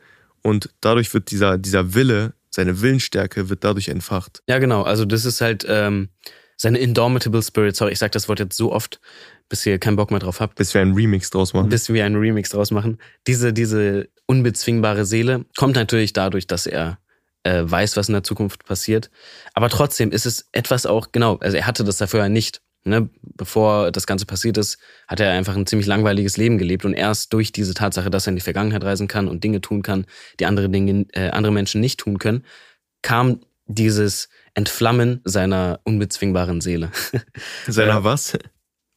und 0.48 0.70
dadurch 0.80 1.14
wird 1.14 1.30
dieser, 1.30 1.58
dieser 1.58 1.94
Wille, 1.94 2.34
seine 2.50 2.80
Willensstärke 2.80 3.50
wird 3.50 3.66
dadurch 3.66 3.90
entfacht. 3.90 4.42
Ja, 4.48 4.60
genau. 4.60 4.84
Also 4.84 5.04
das 5.04 5.26
ist 5.26 5.42
halt 5.42 5.66
ähm, 5.68 6.08
seine 6.56 6.78
Indomitable 6.78 7.44
Spirit. 7.44 7.76
Sorry, 7.76 7.92
ich 7.92 8.00
sag 8.00 8.14
das 8.14 8.30
Wort 8.30 8.40
jetzt 8.40 8.56
so 8.56 8.72
oft, 8.72 9.02
bis 9.50 9.66
ihr 9.66 9.78
keinen 9.78 9.98
Bock 9.98 10.10
mehr 10.10 10.22
drauf 10.22 10.40
habt. 10.40 10.56
Bis 10.56 10.74
wir 10.74 10.80
einen 10.80 10.94
Remix 10.94 11.32
draus 11.32 11.54
machen. 11.54 11.68
Bis 11.68 11.90
wir 11.90 12.06
einen 12.06 12.16
Remix 12.16 12.52
draus 12.52 12.72
machen. 12.72 12.98
Diese, 13.28 13.52
diese 13.52 14.08
unbezwingbare 14.26 15.06
Seele 15.06 15.44
kommt 15.58 15.76
natürlich 15.76 16.14
dadurch, 16.14 16.48
dass 16.48 16.66
er 16.66 16.98
äh, 17.44 17.64
weiß, 17.66 17.98
was 17.98 18.08
in 18.08 18.14
der 18.14 18.24
Zukunft 18.24 18.64
passiert. 18.64 19.12
Aber 19.54 19.68
trotzdem 19.68 20.12
ist 20.12 20.26
es 20.26 20.48
etwas 20.54 20.86
auch, 20.86 21.12
genau, 21.12 21.36
also 21.42 21.58
er 21.58 21.68
hatte 21.68 21.84
das 21.84 21.98
da 21.98 22.08
vorher 22.08 22.30
nicht. 22.30 22.62
Ne? 22.88 23.10
Bevor 23.22 23.92
das 23.92 24.08
Ganze 24.08 24.26
passiert 24.26 24.58
ist, 24.58 24.78
hat 25.08 25.20
er 25.20 25.32
einfach 25.32 25.56
ein 25.56 25.66
ziemlich 25.66 25.88
langweiliges 25.88 26.38
Leben 26.38 26.58
gelebt 26.58 26.86
und 26.86 26.94
erst 26.94 27.34
durch 27.34 27.52
diese 27.52 27.74
Tatsache, 27.74 28.10
dass 28.10 28.28
er 28.28 28.32
in 28.32 28.36
die 28.36 28.42
Vergangenheit 28.42 28.84
reisen 28.84 29.08
kann 29.08 29.28
und 29.28 29.44
Dinge 29.44 29.62
tun 29.62 29.82
kann, 29.82 30.06
die 30.40 30.46
andere 30.46 30.70
Dinge, 30.70 31.06
äh, 31.14 31.30
andere 31.30 31.54
Menschen 31.54 31.82
nicht 31.82 32.00
tun 32.00 32.18
können, 32.18 32.44
kam 33.02 33.42
dieses 33.66 34.30
Entflammen 34.54 35.22
seiner 35.24 35.82
unbezwingbaren 35.84 36.62
Seele. 36.62 36.92
Seiner 37.68 38.04
was? 38.04 38.38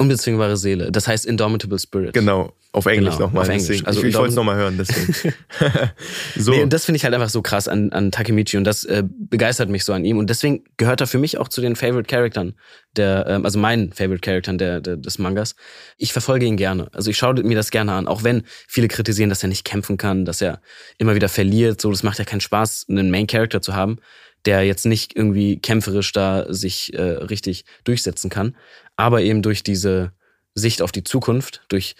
Unbezwingbare 0.00 0.56
Seele. 0.56 0.90
Das 0.90 1.06
heißt 1.06 1.26
Indomitable 1.26 1.78
Spirit. 1.78 2.14
Genau. 2.14 2.54
Auf 2.72 2.86
Englisch 2.86 3.16
genau, 3.16 3.26
nochmal. 3.26 3.42
Auf 3.42 3.48
Englisch. 3.50 3.84
Also 3.84 4.00
ich, 4.00 4.08
ich 4.08 4.14
wollte 4.14 4.30
es 4.30 4.34
nochmal 4.34 4.56
hören, 4.56 4.78
deswegen. 4.78 5.34
so. 6.36 6.52
Nee, 6.52 6.62
und 6.62 6.72
das 6.72 6.86
finde 6.86 6.96
ich 6.96 7.04
halt 7.04 7.12
einfach 7.12 7.28
so 7.28 7.42
krass 7.42 7.68
an, 7.68 7.92
an 7.92 8.10
Takemichi 8.10 8.56
und 8.56 8.64
das 8.64 8.84
äh, 8.84 9.02
begeistert 9.06 9.68
mich 9.68 9.84
so 9.84 9.92
an 9.92 10.06
ihm. 10.06 10.16
Und 10.16 10.30
deswegen 10.30 10.64
gehört 10.78 11.02
er 11.02 11.06
für 11.06 11.18
mich 11.18 11.36
auch 11.36 11.48
zu 11.48 11.60
den 11.60 11.76
Favorite 11.76 12.08
Charaktern, 12.08 12.54
der, 12.96 13.26
ähm, 13.28 13.44
also 13.44 13.58
meinen 13.58 13.92
Favorite 13.92 14.22
Charaktern 14.22 14.56
der, 14.56 14.80
der, 14.80 14.96
des 14.96 15.18
Mangas. 15.18 15.54
Ich 15.98 16.14
verfolge 16.14 16.46
ihn 16.46 16.56
gerne. 16.56 16.88
Also 16.92 17.10
ich 17.10 17.18
schaue 17.18 17.34
mir 17.42 17.56
das 17.56 17.70
gerne 17.70 17.92
an, 17.92 18.08
auch 18.08 18.24
wenn 18.24 18.44
viele 18.68 18.88
kritisieren, 18.88 19.28
dass 19.28 19.42
er 19.42 19.50
nicht 19.50 19.66
kämpfen 19.66 19.98
kann, 19.98 20.24
dass 20.24 20.40
er 20.40 20.62
immer 20.96 21.14
wieder 21.14 21.28
verliert. 21.28 21.78
So, 21.80 21.90
das 21.90 22.02
macht 22.02 22.18
ja 22.18 22.24
keinen 22.24 22.40
Spaß, 22.40 22.86
einen 22.88 23.10
Main 23.10 23.26
Character 23.26 23.60
zu 23.60 23.74
haben 23.74 23.98
der 24.46 24.64
jetzt 24.64 24.86
nicht 24.86 25.16
irgendwie 25.16 25.58
kämpferisch 25.58 26.12
da 26.12 26.52
sich 26.52 26.94
äh, 26.94 27.02
richtig 27.02 27.64
durchsetzen 27.84 28.30
kann, 28.30 28.56
aber 28.96 29.22
eben 29.22 29.42
durch 29.42 29.62
diese 29.62 30.12
Sicht 30.54 30.82
auf 30.82 30.92
die 30.92 31.04
Zukunft, 31.04 31.62
durch 31.68 31.94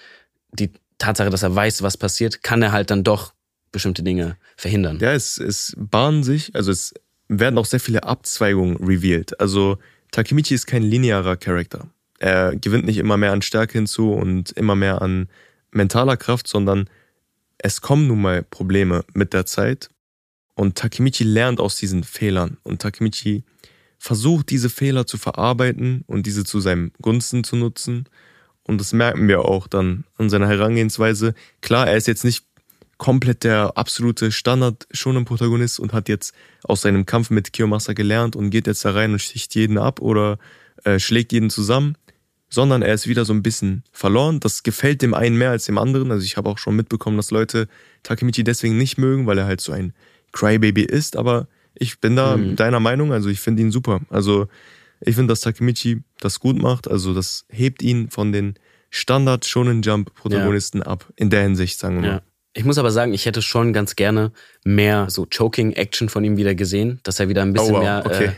die 0.52 0.70
Tatsache, 0.98 1.30
dass 1.30 1.42
er 1.42 1.54
weiß, 1.54 1.82
was 1.82 1.96
passiert, 1.96 2.42
kann 2.42 2.62
er 2.62 2.72
halt 2.72 2.90
dann 2.90 3.04
doch 3.04 3.32
bestimmte 3.72 4.02
Dinge 4.02 4.36
verhindern. 4.56 4.98
Ja, 5.00 5.12
es, 5.12 5.38
es 5.38 5.74
bahnen 5.76 6.22
sich, 6.22 6.54
also 6.54 6.72
es 6.72 6.92
werden 7.28 7.58
auch 7.58 7.66
sehr 7.66 7.80
viele 7.80 8.02
Abzweigungen 8.02 8.76
revealed. 8.76 9.38
Also 9.40 9.78
Takemichi 10.10 10.54
ist 10.54 10.66
kein 10.66 10.82
linearer 10.82 11.36
Charakter. 11.36 11.88
Er 12.18 12.56
gewinnt 12.56 12.84
nicht 12.84 12.98
immer 12.98 13.16
mehr 13.16 13.32
an 13.32 13.42
Stärke 13.42 13.74
hinzu 13.74 14.12
und 14.12 14.50
immer 14.52 14.74
mehr 14.74 15.00
an 15.00 15.28
mentaler 15.70 16.16
Kraft, 16.16 16.48
sondern 16.48 16.90
es 17.58 17.80
kommen 17.80 18.08
nun 18.08 18.20
mal 18.20 18.42
Probleme 18.42 19.04
mit 19.14 19.32
der 19.32 19.46
Zeit 19.46 19.88
und 20.60 20.74
Takemichi 20.74 21.24
lernt 21.24 21.58
aus 21.58 21.76
diesen 21.76 22.04
Fehlern. 22.04 22.58
Und 22.64 22.82
Takemichi 22.82 23.44
versucht, 23.96 24.50
diese 24.50 24.68
Fehler 24.68 25.06
zu 25.06 25.16
verarbeiten 25.16 26.04
und 26.06 26.26
diese 26.26 26.44
zu 26.44 26.60
seinem 26.60 26.92
Gunsten 27.00 27.44
zu 27.44 27.56
nutzen. 27.56 28.04
Und 28.64 28.78
das 28.78 28.92
merken 28.92 29.26
wir 29.26 29.46
auch 29.46 29.68
dann 29.68 30.04
an 30.18 30.28
seiner 30.28 30.48
Herangehensweise. 30.48 31.32
Klar, 31.62 31.88
er 31.88 31.96
ist 31.96 32.08
jetzt 32.08 32.26
nicht 32.26 32.44
komplett 32.98 33.42
der 33.42 33.78
absolute 33.78 34.32
Standard 34.32 34.86
schonen 34.90 35.24
Protagonist 35.24 35.80
und 35.80 35.94
hat 35.94 36.10
jetzt 36.10 36.34
aus 36.64 36.82
seinem 36.82 37.06
Kampf 37.06 37.30
mit 37.30 37.54
Kiyomasa 37.54 37.94
gelernt 37.94 38.36
und 38.36 38.50
geht 38.50 38.66
jetzt 38.66 38.84
da 38.84 38.90
rein 38.90 39.12
und 39.12 39.18
sticht 39.22 39.54
jeden 39.54 39.78
ab 39.78 40.02
oder 40.02 40.36
äh, 40.84 40.98
schlägt 40.98 41.32
jeden 41.32 41.48
zusammen, 41.48 41.96
sondern 42.50 42.82
er 42.82 42.92
ist 42.92 43.08
wieder 43.08 43.24
so 43.24 43.32
ein 43.32 43.42
bisschen 43.42 43.82
verloren. 43.92 44.40
Das 44.40 44.62
gefällt 44.62 45.00
dem 45.00 45.14
einen 45.14 45.38
mehr 45.38 45.52
als 45.52 45.64
dem 45.64 45.78
anderen. 45.78 46.10
Also 46.10 46.22
ich 46.22 46.36
habe 46.36 46.50
auch 46.50 46.58
schon 46.58 46.76
mitbekommen, 46.76 47.16
dass 47.16 47.30
Leute 47.30 47.66
Takemichi 48.02 48.44
deswegen 48.44 48.76
nicht 48.76 48.98
mögen, 48.98 49.26
weil 49.26 49.38
er 49.38 49.46
halt 49.46 49.62
so 49.62 49.72
ein 49.72 49.94
Crybaby 50.32 50.82
ist, 50.82 51.16
aber 51.16 51.48
ich 51.74 52.00
bin 52.00 52.16
da 52.16 52.36
mhm. 52.36 52.56
deiner 52.56 52.80
Meinung, 52.80 53.12
also 53.12 53.28
ich 53.28 53.40
finde 53.40 53.62
ihn 53.62 53.70
super. 53.70 54.00
Also 54.10 54.48
ich 55.00 55.14
finde, 55.14 55.32
dass 55.32 55.40
Takemichi 55.40 56.02
das 56.20 56.40
gut 56.40 56.60
macht, 56.60 56.88
also 56.88 57.14
das 57.14 57.46
hebt 57.48 57.82
ihn 57.82 58.10
von 58.10 58.32
den 58.32 58.54
Standard 58.90 59.46
Shonen 59.46 59.82
Jump 59.82 60.14
Protagonisten 60.14 60.78
ja. 60.78 60.86
ab, 60.86 61.06
in 61.16 61.30
der 61.30 61.42
Hinsicht, 61.42 61.78
sagen 61.78 61.96
wir 61.96 62.02
mal. 62.02 62.08
Ja. 62.16 62.22
Ich 62.52 62.64
muss 62.64 62.78
aber 62.78 62.90
sagen, 62.90 63.14
ich 63.14 63.26
hätte 63.26 63.42
schon 63.42 63.72
ganz 63.72 63.94
gerne 63.94 64.32
mehr 64.64 65.08
so 65.08 65.24
Choking-Action 65.24 66.08
von 66.08 66.24
ihm 66.24 66.36
wieder 66.36 66.56
gesehen, 66.56 66.98
dass 67.04 67.20
er 67.20 67.28
wieder 67.28 67.42
ein 67.42 67.52
bisschen 67.52 67.70
oh, 67.70 67.78
wow. 67.78 67.82
mehr. 67.82 68.02
Okay. 68.04 68.24
Äh, 68.24 68.32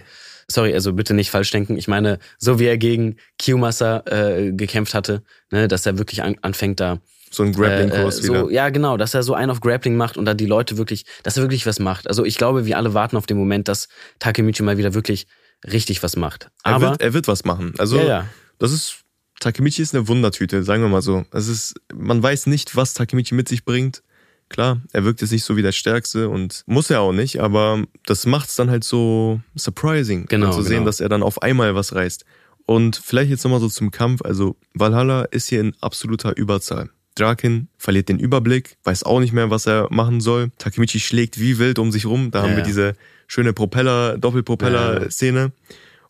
sorry, 0.49 0.75
also 0.75 0.93
bitte 0.93 1.15
nicht 1.15 1.31
falsch 1.31 1.51
denken. 1.51 1.79
Ich 1.79 1.89
meine, 1.89 2.19
so 2.37 2.59
wie 2.59 2.67
er 2.67 2.77
gegen 2.77 3.17
Kiyomasa 3.39 4.03
äh, 4.07 4.53
gekämpft 4.53 4.93
hatte, 4.93 5.23
ne, 5.51 5.67
dass 5.67 5.87
er 5.87 5.97
wirklich 5.97 6.23
an, 6.23 6.37
anfängt 6.43 6.79
da 6.81 7.01
so 7.33 7.43
ein 7.43 7.53
Grappling-Kurs 7.53 8.19
äh, 8.19 8.23
so, 8.23 8.33
wieder. 8.33 8.51
Ja, 8.51 8.71
genau, 8.71 8.97
dass 8.97 9.15
er 9.15 9.23
so 9.23 9.35
einen 9.35 9.51
auf 9.51 9.61
Grappling 9.61 9.97
macht 9.97 10.17
und 10.17 10.25
dann 10.25 10.37
die 10.37 10.47
Leute 10.47 10.77
wirklich, 10.77 11.05
dass 11.23 11.37
er 11.37 11.43
wirklich 11.43 11.67
was 11.67 11.79
macht. 11.79 12.09
Also 12.09 12.25
ich 12.25 12.37
glaube, 12.37 12.67
wir 12.67 12.77
alle 12.77 12.95
warten 12.95 13.17
auf 13.17 13.27
den 13.27 13.37
Moment, 13.37 13.69
dass 13.69 13.89
Takemichi 14.19 14.63
mal 14.63 14.79
wieder 14.79 14.95
wirklich 14.95 15.27
richtig 15.71 16.03
was 16.03 16.17
macht. 16.17 16.49
Aber 16.63 16.87
er 16.87 16.91
wird, 16.91 17.01
er 17.01 17.15
wird 17.15 17.29
was 17.29 17.45
machen. 17.45 17.75
Also 17.79 17.97
ja, 17.97 18.05
ja. 18.05 18.29
das 18.59 18.73
ist 18.73 18.99
Takemichi 19.41 19.83
ist 19.83 19.95
eine 19.95 20.07
Wundertüte, 20.07 20.63
sagen 20.63 20.83
wir 20.83 20.89
mal 20.89 21.03
so. 21.03 21.25
Es 21.33 21.49
ist, 21.49 21.75
man 21.93 22.23
weiß 22.23 22.47
nicht, 22.47 22.77
was 22.77 22.95
Takemichi 22.95 23.35
mit 23.35 23.49
sich 23.49 23.65
bringt. 23.65 24.03
Klar, 24.49 24.83
er 24.93 25.05
wirkt 25.05 25.23
jetzt 25.23 25.33
nicht 25.33 25.45
so 25.45 25.57
wie 25.57 25.63
der 25.63 25.73
Stärkste 25.73 26.29
und 26.29 26.63
muss 26.67 26.91
er 26.91 27.01
auch 27.01 27.13
nicht, 27.13 27.41
aber 27.41 27.85
das 28.05 28.27
macht 28.27 28.51
es 28.51 28.57
dann 28.57 28.71
halt 28.71 28.85
so 28.85 29.41
surprising, 29.57 30.27
genau, 30.27 30.53
zu 30.53 30.63
sehen, 30.63 30.75
genau. 30.75 30.87
dass 30.87 31.01
er 31.01 31.09
dann 31.09 31.23
auf 31.23 31.41
einmal 31.41 31.75
was 31.75 31.95
reißt. 31.95 32.25
Und 32.67 33.01
vielleicht 33.03 33.31
jetzt 33.31 33.45
nochmal 33.45 33.61
so 33.61 33.69
zum 33.69 33.91
Kampf. 33.91 34.23
Also 34.23 34.57
Valhalla 34.75 35.23
ist 35.23 35.49
hier 35.49 35.61
in 35.61 35.75
absoluter 35.81 36.37
Überzahl. 36.37 36.91
Draken 37.15 37.69
verliert 37.77 38.09
den 38.09 38.19
Überblick, 38.19 38.77
weiß 38.85 39.03
auch 39.05 39.21
nicht 39.21 39.33
mehr, 39.33 39.51
was 39.51 39.67
er 39.67 39.89
machen 39.91 40.21
soll. 40.21 40.51
Takemichi 40.59 41.01
schlägt 41.01 41.39
wie 41.39 41.59
wild 41.59 41.79
um 41.79 41.93
sich 41.93 42.07
rum. 42.07 42.31
Da 42.31 42.43
ja, 42.43 42.49
haben 42.49 42.57
wir 42.57 42.63
diese 42.63 42.95
schöne 43.27 43.53
Propeller, 43.53 44.19
Doppelpropeller-Szene. 44.19 45.53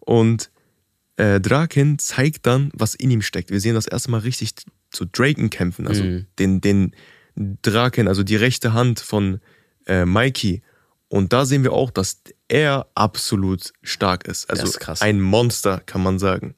Und 0.00 0.50
äh, 1.16 1.40
Draken 1.40 1.98
zeigt 1.98 2.46
dann, 2.46 2.70
was 2.74 2.94
in 2.94 3.10
ihm 3.10 3.22
steckt. 3.22 3.50
Wir 3.50 3.60
sehen 3.60 3.74
das 3.74 3.86
erste 3.86 4.10
Mal 4.10 4.20
richtig 4.20 4.54
zu 4.90 5.04
Draken 5.04 5.50
kämpfen, 5.50 5.86
also 5.86 6.04
mhm. 6.04 6.26
den, 6.38 6.60
den 6.60 6.94
Draken, 7.36 8.08
also 8.08 8.22
die 8.22 8.36
rechte 8.36 8.72
Hand 8.72 9.00
von 9.00 9.40
äh, 9.86 10.04
Mikey. 10.04 10.62
Und 11.08 11.32
da 11.32 11.44
sehen 11.44 11.62
wir 11.62 11.72
auch, 11.72 11.90
dass 11.90 12.22
er 12.48 12.86
absolut 12.94 13.72
stark 13.82 14.26
ist. 14.26 14.48
Also 14.50 14.64
ist 14.64 15.02
ein 15.02 15.20
Monster, 15.20 15.80
kann 15.84 16.02
man 16.02 16.18
sagen. 16.18 16.54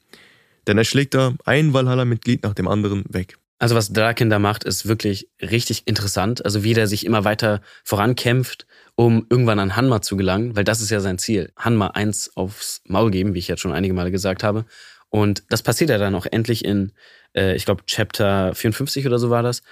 Denn 0.66 0.78
er 0.78 0.84
schlägt 0.84 1.14
da 1.14 1.34
ein 1.44 1.72
Valhalla-Mitglied 1.72 2.42
nach 2.42 2.54
dem 2.54 2.68
anderen 2.68 3.04
weg. 3.08 3.36
Also 3.58 3.74
was 3.74 3.92
Draken 3.92 4.30
da 4.30 4.38
macht, 4.38 4.64
ist 4.64 4.86
wirklich 4.86 5.28
richtig 5.40 5.86
interessant. 5.86 6.44
Also 6.44 6.64
wie 6.64 6.74
der 6.74 6.86
sich 6.86 7.06
immer 7.06 7.24
weiter 7.24 7.60
vorankämpft, 7.84 8.66
um 8.96 9.26
irgendwann 9.30 9.58
an 9.58 9.76
Hanma 9.76 10.02
zu 10.02 10.16
gelangen, 10.16 10.56
weil 10.56 10.64
das 10.64 10.80
ist 10.80 10.90
ja 10.90 11.00
sein 11.00 11.18
Ziel. 11.18 11.52
Hanma 11.56 11.88
eins 11.88 12.36
aufs 12.36 12.82
Maul 12.86 13.10
geben, 13.10 13.34
wie 13.34 13.38
ich 13.38 13.48
jetzt 13.48 13.60
schon 13.60 13.72
einige 13.72 13.94
Male 13.94 14.10
gesagt 14.10 14.42
habe. 14.42 14.64
Und 15.08 15.44
das 15.48 15.62
passiert 15.62 15.90
ja 15.90 15.98
dann 15.98 16.16
auch 16.16 16.26
endlich 16.26 16.64
in, 16.64 16.92
äh, 17.36 17.54
ich 17.54 17.64
glaube, 17.64 17.84
Chapter 17.86 18.54
54 18.54 19.06
oder 19.06 19.18
so 19.18 19.30
war 19.30 19.42
das, 19.42 19.62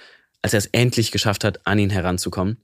als 0.41 0.53
er 0.53 0.59
es 0.59 0.67
endlich 0.67 1.11
geschafft 1.11 1.43
hat, 1.43 1.67
an 1.67 1.79
ihn 1.79 1.89
heranzukommen 1.89 2.57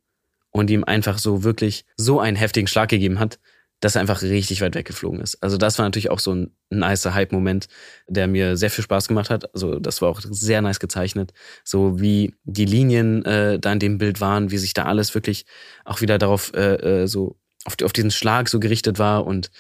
und 0.52 0.70
ihm 0.70 0.84
einfach 0.86 1.18
so 1.18 1.44
wirklich 1.44 1.86
so 1.98 2.20
einen 2.20 2.38
heftigen 2.38 2.68
Schlag 2.68 2.90
gegeben 2.90 3.20
hat, 3.20 3.40
dass 3.80 3.96
er 3.96 4.02
einfach 4.02 4.22
richtig 4.22 4.62
weit 4.62 4.76
weggeflogen 4.76 5.22
ist. 5.22 5.42
Also 5.42 5.58
das 5.58 5.78
war 5.78 5.86
natürlich 5.86 6.10
auch 6.10 6.20
so 6.20 6.34
ein 6.34 6.52
nicer 6.70 7.14
Hype-Moment, 7.14 7.68
der 8.08 8.28
mir 8.28 8.58
sehr 8.58 8.70
viel 8.70 8.84
Spaß 8.84 9.08
gemacht 9.08 9.30
hat. 9.30 9.54
Also 9.54 9.80
das 9.80 10.02
war 10.02 10.10
auch 10.10 10.22
sehr 10.22 10.62
nice 10.62 10.80
gezeichnet. 10.80 11.34
So 11.64 12.00
wie 12.00 12.36
die 12.44 12.66
Linien 12.66 13.24
äh, 13.26 13.60
da 13.60 13.72
in 13.72 13.80
dem 13.80 13.98
Bild 13.98 14.22
waren, 14.22 14.52
wie 14.52 14.58
sich 14.58 14.74
da 14.74 14.84
alles 14.84 15.16
wirklich 15.16 15.46
auch 15.86 16.02
wieder 16.02 16.18
darauf 16.18 16.54
äh, 16.54 17.04
äh 17.04 17.08
so 17.08 17.38
auf, 17.66 17.76
auf 17.84 17.94
diesen 17.94 18.12
Schlag 18.12 18.50
so 18.50 18.60
gerichtet 18.60 19.00
war 19.00 19.26
und 19.26 19.52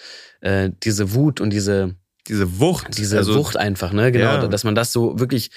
äh, 0.42 0.70
diese 0.84 1.14
Wut 1.14 1.42
und 1.42 1.52
diese 1.52 1.96
diese 2.28 2.60
Wucht, 2.60 2.98
diese 2.98 3.18
also, 3.18 3.36
Wucht 3.36 3.58
einfach, 3.58 3.92
ne, 3.92 4.12
genau, 4.12 4.36
ja. 4.36 4.48
dass 4.48 4.64
man 4.64 4.76
das 4.76 4.92
so 4.92 5.20
wirklich 5.20 5.50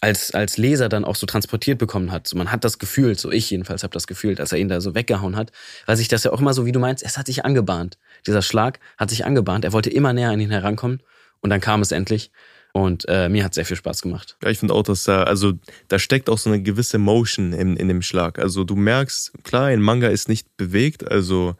als, 0.00 0.32
als 0.32 0.56
Leser 0.56 0.88
dann 0.88 1.04
auch 1.04 1.16
so 1.16 1.26
transportiert 1.26 1.78
bekommen 1.78 2.12
hat. 2.12 2.28
So, 2.28 2.36
man 2.36 2.52
hat 2.52 2.64
das 2.64 2.78
gefühlt, 2.78 3.18
so 3.18 3.30
ich 3.30 3.50
jedenfalls 3.50 3.82
habe 3.82 3.92
das 3.92 4.06
gefühlt, 4.06 4.40
als 4.40 4.52
er 4.52 4.58
ihn 4.58 4.68
da 4.68 4.80
so 4.80 4.94
weggehauen 4.94 5.36
hat, 5.36 5.50
weil 5.86 5.96
sich 5.96 6.08
das 6.08 6.24
ja 6.24 6.32
auch 6.32 6.40
immer 6.40 6.54
so, 6.54 6.66
wie 6.66 6.72
du 6.72 6.78
meinst, 6.78 7.04
es 7.04 7.18
hat 7.18 7.26
sich 7.26 7.44
angebahnt. 7.44 7.98
Dieser 8.26 8.42
Schlag 8.42 8.78
hat 8.96 9.10
sich 9.10 9.24
angebahnt. 9.24 9.64
Er 9.64 9.72
wollte 9.72 9.90
immer 9.90 10.12
näher 10.12 10.30
an 10.30 10.40
ihn 10.40 10.50
herankommen 10.50 11.02
und 11.40 11.50
dann 11.50 11.60
kam 11.60 11.82
es 11.82 11.92
endlich. 11.92 12.30
Und 12.72 13.06
äh, 13.08 13.28
mir 13.28 13.44
hat 13.44 13.54
sehr 13.54 13.64
viel 13.64 13.76
Spaß 13.76 14.02
gemacht. 14.02 14.36
Ja, 14.42 14.50
ich 14.50 14.58
finde 14.58 14.74
auch, 14.74 14.82
dass 14.82 15.04
da, 15.04 15.24
also 15.24 15.54
da 15.88 15.98
steckt 15.98 16.28
auch 16.28 16.38
so 16.38 16.50
eine 16.50 16.62
gewisse 16.62 16.98
Motion 16.98 17.52
in, 17.52 17.76
in 17.76 17.88
dem 17.88 18.02
Schlag. 18.02 18.38
Also 18.38 18.62
du 18.62 18.76
merkst, 18.76 19.32
klar, 19.42 19.66
ein 19.66 19.80
Manga 19.80 20.08
ist 20.08 20.28
nicht 20.28 20.56
bewegt, 20.56 21.10
also 21.10 21.56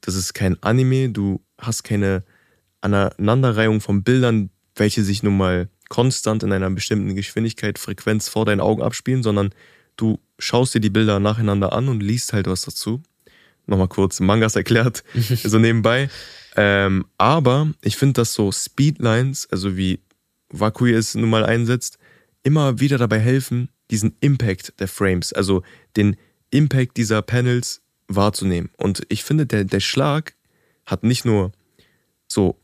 das 0.00 0.14
ist 0.14 0.34
kein 0.34 0.62
Anime, 0.62 1.10
du 1.10 1.42
hast 1.58 1.82
keine 1.82 2.22
Aneinanderreihung 2.80 3.80
von 3.80 4.02
Bildern, 4.02 4.50
welche 4.76 5.02
sich 5.02 5.22
nun 5.22 5.36
mal 5.36 5.68
konstant 5.92 6.42
in 6.42 6.52
einer 6.52 6.70
bestimmten 6.70 7.14
Geschwindigkeit, 7.14 7.78
Frequenz 7.78 8.26
vor 8.26 8.46
deinen 8.46 8.62
Augen 8.62 8.80
abspielen, 8.80 9.22
sondern 9.22 9.50
du 9.96 10.18
schaust 10.38 10.74
dir 10.74 10.80
die 10.80 10.88
Bilder 10.88 11.20
nacheinander 11.20 11.74
an 11.74 11.90
und 11.90 12.02
liest 12.02 12.32
halt 12.32 12.46
was 12.46 12.62
dazu. 12.62 13.02
Nochmal 13.66 13.88
kurz 13.88 14.18
Mangas 14.18 14.56
erklärt, 14.56 15.04
so 15.44 15.58
nebenbei. 15.58 16.08
Ähm, 16.56 17.04
aber 17.18 17.74
ich 17.82 17.98
finde, 17.98 18.14
dass 18.14 18.32
so 18.32 18.50
Speedlines, 18.50 19.46
also 19.50 19.76
wie 19.76 20.00
Wakui 20.48 20.94
es 20.94 21.14
nun 21.14 21.28
mal 21.28 21.44
einsetzt, 21.44 21.98
immer 22.42 22.80
wieder 22.80 22.96
dabei 22.96 23.18
helfen, 23.18 23.68
diesen 23.90 24.16
Impact 24.20 24.80
der 24.80 24.88
Frames, 24.88 25.34
also 25.34 25.62
den 25.98 26.16
Impact 26.48 26.96
dieser 26.96 27.20
Panels 27.20 27.82
wahrzunehmen. 28.08 28.70
Und 28.78 29.02
ich 29.10 29.24
finde, 29.24 29.44
der, 29.44 29.64
der 29.64 29.80
Schlag 29.80 30.32
hat 30.86 31.04
nicht 31.04 31.26
nur 31.26 31.52
so 32.28 32.58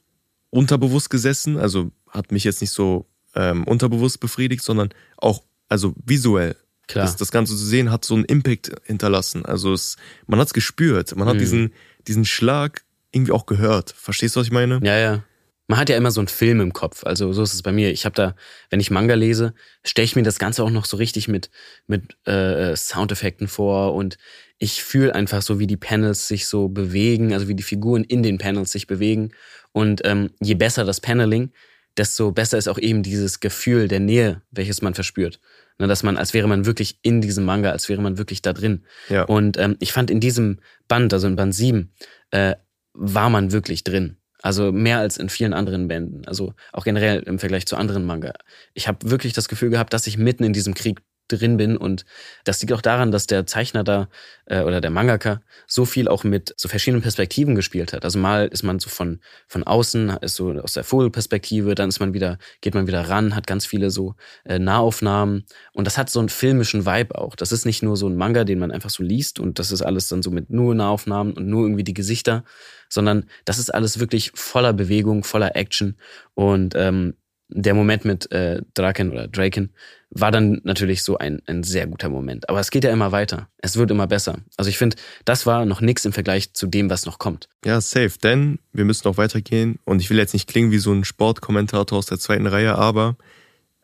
unterbewusst 0.48 1.10
gesessen, 1.10 1.58
also 1.58 1.90
hat 2.08 2.32
mich 2.32 2.44
jetzt 2.44 2.62
nicht 2.62 2.72
so 2.72 3.04
ähm, 3.34 3.64
unterbewusst 3.64 4.20
befriedigt, 4.20 4.62
sondern 4.62 4.90
auch 5.16 5.42
also 5.68 5.94
visuell. 6.04 6.56
Klar. 6.86 7.04
Das, 7.04 7.16
das 7.16 7.30
Ganze 7.30 7.54
zu 7.54 7.64
sehen 7.64 7.90
hat 7.90 8.04
so 8.04 8.14
einen 8.14 8.24
Impact 8.24 8.72
hinterlassen. 8.84 9.44
Also 9.44 9.74
es, 9.74 9.96
man 10.26 10.40
hat 10.40 10.46
es 10.46 10.54
gespürt. 10.54 11.14
Man 11.16 11.28
hat 11.28 11.34
Mhm. 11.34 11.40
diesen, 11.40 11.72
diesen 12.06 12.24
Schlag 12.24 12.82
irgendwie 13.12 13.32
auch 13.32 13.44
gehört. 13.44 13.90
Verstehst 13.90 14.34
du, 14.36 14.40
was 14.40 14.46
ich 14.46 14.52
meine? 14.52 14.80
Ja, 14.82 14.96
ja. 14.98 15.24
Man 15.66 15.78
hat 15.78 15.90
ja 15.90 15.98
immer 15.98 16.10
so 16.10 16.20
einen 16.20 16.28
Film 16.28 16.62
im 16.62 16.72
Kopf. 16.72 17.04
Also 17.04 17.30
so 17.34 17.42
ist 17.42 17.52
es 17.52 17.60
bei 17.62 17.72
mir. 17.72 17.90
Ich 17.92 18.06
habe 18.06 18.14
da, 18.14 18.34
wenn 18.70 18.80
ich 18.80 18.90
Manga 18.90 19.12
lese, 19.14 19.52
stelle 19.84 20.06
ich 20.06 20.16
mir 20.16 20.22
das 20.22 20.38
Ganze 20.38 20.64
auch 20.64 20.70
noch 20.70 20.86
so 20.86 20.96
richtig 20.96 21.28
mit, 21.28 21.50
mit 21.86 22.16
äh, 22.26 22.74
Soundeffekten 22.74 23.48
vor 23.48 23.94
und 23.94 24.16
ich 24.56 24.82
fühle 24.82 25.14
einfach 25.14 25.42
so, 25.42 25.58
wie 25.58 25.66
die 25.66 25.76
Panels 25.76 26.26
sich 26.26 26.46
so 26.46 26.68
bewegen, 26.68 27.34
also 27.34 27.48
wie 27.48 27.54
die 27.54 27.62
Figuren 27.62 28.02
in 28.02 28.22
den 28.22 28.38
Panels 28.38 28.72
sich 28.72 28.86
bewegen. 28.86 29.32
Und 29.72 30.00
ähm, 30.04 30.30
je 30.40 30.54
besser 30.54 30.86
das 30.86 31.02
Paneling, 31.02 31.52
desto 31.96 32.32
besser 32.32 32.58
ist 32.58 32.68
auch 32.68 32.78
eben 32.78 33.02
dieses 33.02 33.40
Gefühl 33.40 33.88
der 33.88 34.00
Nähe, 34.00 34.42
welches 34.50 34.82
man 34.82 34.94
verspürt. 34.94 35.40
Ne, 35.78 35.86
dass 35.86 36.02
man, 36.02 36.16
als 36.16 36.34
wäre 36.34 36.48
man 36.48 36.66
wirklich 36.66 36.98
in 37.02 37.20
diesem 37.20 37.44
Manga, 37.44 37.70
als 37.70 37.88
wäre 37.88 38.02
man 38.02 38.18
wirklich 38.18 38.42
da 38.42 38.52
drin. 38.52 38.84
Ja. 39.08 39.22
Und 39.24 39.56
ähm, 39.58 39.76
ich 39.78 39.92
fand 39.92 40.10
in 40.10 40.18
diesem 40.18 40.58
Band, 40.88 41.12
also 41.12 41.28
in 41.28 41.36
Band 41.36 41.54
7, 41.54 41.92
äh, 42.32 42.56
war 42.94 43.30
man 43.30 43.52
wirklich 43.52 43.84
drin. 43.84 44.16
Also 44.42 44.72
mehr 44.72 44.98
als 44.98 45.16
in 45.16 45.28
vielen 45.28 45.52
anderen 45.52 45.88
Bänden. 45.88 46.26
Also 46.26 46.54
auch 46.72 46.84
generell 46.84 47.20
im 47.20 47.38
Vergleich 47.38 47.66
zu 47.66 47.76
anderen 47.76 48.04
Manga. 48.04 48.34
Ich 48.74 48.88
habe 48.88 49.10
wirklich 49.10 49.32
das 49.32 49.48
Gefühl 49.48 49.70
gehabt, 49.70 49.92
dass 49.92 50.06
ich 50.06 50.18
mitten 50.18 50.44
in 50.44 50.52
diesem 50.52 50.74
Krieg 50.74 51.00
drin 51.28 51.56
bin 51.56 51.76
und 51.76 52.04
das 52.44 52.60
liegt 52.60 52.72
auch 52.72 52.80
daran, 52.80 53.10
dass 53.10 53.26
der 53.26 53.46
Zeichner 53.46 53.84
da 53.84 54.08
äh, 54.46 54.62
oder 54.62 54.80
der 54.80 54.90
Mangaka 54.90 55.40
so 55.66 55.84
viel 55.84 56.08
auch 56.08 56.24
mit 56.24 56.54
so 56.56 56.68
verschiedenen 56.68 57.02
Perspektiven 57.02 57.54
gespielt 57.54 57.92
hat. 57.92 58.04
Also 58.04 58.18
mal 58.18 58.48
ist 58.48 58.62
man 58.62 58.78
so 58.78 58.88
von 58.88 59.20
von 59.46 59.64
außen, 59.64 60.10
ist 60.20 60.36
so 60.36 60.52
aus 60.52 60.72
der 60.72 60.84
Vogelperspektive, 60.84 61.74
dann 61.74 61.88
ist 61.88 62.00
man 62.00 62.14
wieder 62.14 62.38
geht 62.60 62.74
man 62.74 62.86
wieder 62.86 63.08
ran, 63.08 63.34
hat 63.34 63.46
ganz 63.46 63.66
viele 63.66 63.90
so 63.90 64.14
äh, 64.44 64.58
Nahaufnahmen 64.58 65.44
und 65.72 65.86
das 65.86 65.98
hat 65.98 66.10
so 66.10 66.18
einen 66.18 66.28
filmischen 66.28 66.86
Vibe 66.86 67.16
auch. 67.16 67.36
Das 67.36 67.52
ist 67.52 67.64
nicht 67.64 67.82
nur 67.82 67.96
so 67.96 68.08
ein 68.08 68.16
Manga, 68.16 68.44
den 68.44 68.58
man 68.58 68.70
einfach 68.70 68.90
so 68.90 69.02
liest 69.02 69.38
und 69.38 69.58
das 69.58 69.72
ist 69.72 69.82
alles 69.82 70.08
dann 70.08 70.22
so 70.22 70.30
mit 70.30 70.50
nur 70.50 70.74
Nahaufnahmen 70.74 71.34
und 71.34 71.46
nur 71.46 71.62
irgendwie 71.64 71.84
die 71.84 71.94
Gesichter, 71.94 72.44
sondern 72.88 73.26
das 73.44 73.58
ist 73.58 73.72
alles 73.74 73.98
wirklich 73.98 74.32
voller 74.34 74.72
Bewegung, 74.72 75.24
voller 75.24 75.56
Action 75.56 75.96
und 76.34 76.74
ähm, 76.76 77.14
der 77.48 77.74
Moment 77.74 78.04
mit 78.04 78.30
äh, 78.30 78.62
Draken 78.74 79.10
oder 79.10 79.28
Draken 79.28 79.72
war 80.10 80.30
dann 80.30 80.60
natürlich 80.64 81.02
so 81.02 81.18
ein, 81.18 81.42
ein 81.46 81.62
sehr 81.62 81.86
guter 81.86 82.08
Moment. 82.08 82.48
Aber 82.48 82.60
es 82.60 82.70
geht 82.70 82.84
ja 82.84 82.90
immer 82.90 83.12
weiter. 83.12 83.48
Es 83.58 83.76
wird 83.76 83.90
immer 83.90 84.06
besser. 84.06 84.38
Also 84.56 84.70
ich 84.70 84.78
finde, 84.78 84.96
das 85.24 85.46
war 85.46 85.64
noch 85.64 85.80
nichts 85.80 86.04
im 86.04 86.12
Vergleich 86.12 86.52
zu 86.54 86.66
dem, 86.66 86.88
was 86.90 87.04
noch 87.06 87.18
kommt. 87.18 87.48
Ja, 87.64 87.80
safe, 87.80 88.12
denn 88.22 88.58
wir 88.72 88.84
müssen 88.84 89.06
noch 89.06 89.16
weitergehen 89.16 89.78
und 89.84 90.00
ich 90.00 90.10
will 90.10 90.18
jetzt 90.18 90.32
nicht 90.32 90.48
klingen 90.48 90.70
wie 90.70 90.78
so 90.78 90.92
ein 90.92 91.04
Sportkommentator 91.04 91.98
aus 91.98 92.06
der 92.06 92.18
zweiten 92.18 92.46
Reihe, 92.46 92.74
aber 92.76 93.16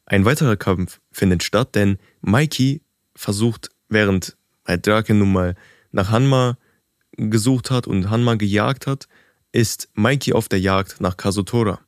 ein 0.06 0.24
weiterer 0.24 0.56
Kampf 0.56 1.00
findet 1.12 1.42
statt, 1.42 1.74
denn 1.74 1.98
Mikey 2.20 2.82
versucht, 3.16 3.70
während 3.88 4.36
Draken 4.66 5.18
nun 5.18 5.32
mal 5.32 5.54
nach 5.92 6.10
Hanma 6.10 6.58
gesucht 7.16 7.70
hat 7.70 7.86
und 7.86 8.10
Hanma 8.10 8.34
gejagt 8.34 8.86
hat, 8.86 9.08
ist 9.52 9.88
Mikey 9.94 10.32
auf 10.32 10.48
der 10.48 10.60
Jagd 10.60 11.00
nach 11.00 11.16
Kazutora. 11.16 11.80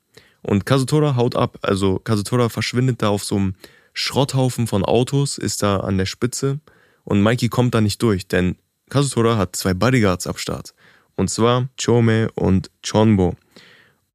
Und 0.47 0.65
Kazutora 0.65 1.17
haut 1.17 1.35
ab, 1.35 1.59
also 1.63 1.99
Kazutora 1.99 2.49
verschwindet 2.49 3.03
da 3.03 3.09
auf 3.09 3.25
so 3.25 3.35
einem 3.35 3.55
Schrotthaufen 3.95 4.69
von 4.69 4.85
Autos, 4.85 5.39
ist 5.39 5.65
da 5.65 5.79
an 5.79 5.99
der 5.99 6.07
Spitze 6.07 6.61
und 7.03 7.21
Mikey 7.21 7.49
kommt 7.49 7.75
da 7.75 7.81
nicht 7.81 8.01
durch, 8.01 8.29
denn 8.29 8.55
Kazutora 8.89 9.39
hat 9.39 9.57
zwei 9.57 9.75
Bodyguards 9.75 10.29
ab 10.29 10.39
Start. 10.39 10.73
Und 11.17 11.31
zwar 11.31 11.69
Chome 11.85 12.31
und 12.37 12.71
Chonbo. 12.89 13.35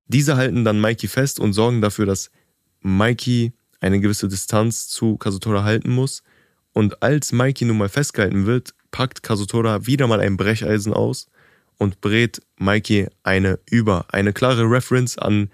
Diese 0.07 0.37
halten 0.37 0.63
dann 0.63 0.79
Mikey 0.79 1.09
fest 1.09 1.37
und 1.37 1.51
sorgen 1.51 1.81
dafür, 1.81 2.05
dass 2.05 2.31
Mikey 2.79 3.51
eine 3.81 3.99
gewisse 3.99 4.29
Distanz 4.29 4.87
zu 4.87 5.17
Kazutora 5.17 5.65
halten 5.65 5.91
muss. 5.91 6.23
Und 6.71 7.03
als 7.03 7.33
Mikey 7.33 7.65
nun 7.65 7.77
mal 7.77 7.89
festgehalten 7.89 8.45
wird, 8.45 8.73
packt 8.91 9.21
Kazutora 9.21 9.85
wieder 9.85 10.07
mal 10.07 10.21
ein 10.21 10.37
Brecheisen 10.37 10.93
aus 10.93 11.27
und 11.77 11.99
brät 11.99 12.41
Mikey 12.57 13.07
eine 13.23 13.59
über. 13.69 14.05
Eine 14.13 14.31
klare 14.31 14.63
Reference 14.63 15.17
an 15.17 15.49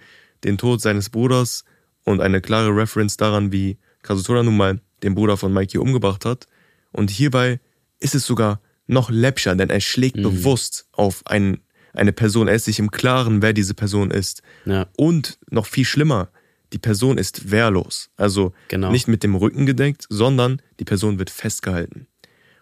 den 0.48 0.58
Tod 0.58 0.82
seines 0.82 1.10
Bruders 1.12 1.64
und 2.04 2.22
eine 2.22 2.42
klare 2.42 2.76
Reference 2.76 3.18
daran, 3.18 3.52
wie 3.52 3.78
Kazutora 4.02 4.42
nun 4.44 4.58
mal 4.58 4.82
den 5.04 5.14
Bruder 5.14 5.38
von 5.38 5.54
Mikey 5.54 5.78
umgebracht 5.78 6.26
hat. 6.26 6.48
Und 6.92 7.12
hierbei 7.12 7.60
ist 8.00 8.16
es 8.16 8.26
sogar 8.26 8.62
noch 8.88 9.10
läppscher, 9.12 9.56
denn 9.56 9.70
er 9.70 9.82
schlägt 9.82 10.16
Mhm. 10.18 10.24
bewusst 10.24 10.88
auf 10.94 11.22
einen, 11.28 11.60
eine 11.94 12.14
Person. 12.14 12.48
Er 12.48 12.56
ist 12.56 12.66
sich 12.66 12.80
im 12.80 12.90
Klaren, 12.90 13.42
wer 13.42 13.54
diese 13.54 13.74
Person 13.74 14.10
ist. 14.12 14.42
Ja, 14.66 14.88
Und 14.98 15.38
noch 15.52 15.66
viel 15.68 15.86
schlimmer, 15.86 16.30
die 16.74 16.78
Person 16.80 17.18
ist 17.18 17.52
wehrlos. 17.52 18.10
Also 18.18 18.54
Genau. 18.70 18.92
nicht 18.92 19.08
mit 19.08 19.24
dem 19.24 19.36
Rücken 19.36 19.66
gedeckt, 19.66 20.06
sondern 20.10 20.62
die 20.80 20.86
Person 20.86 21.20
wird 21.20 21.30
festgehalten. 21.30 22.08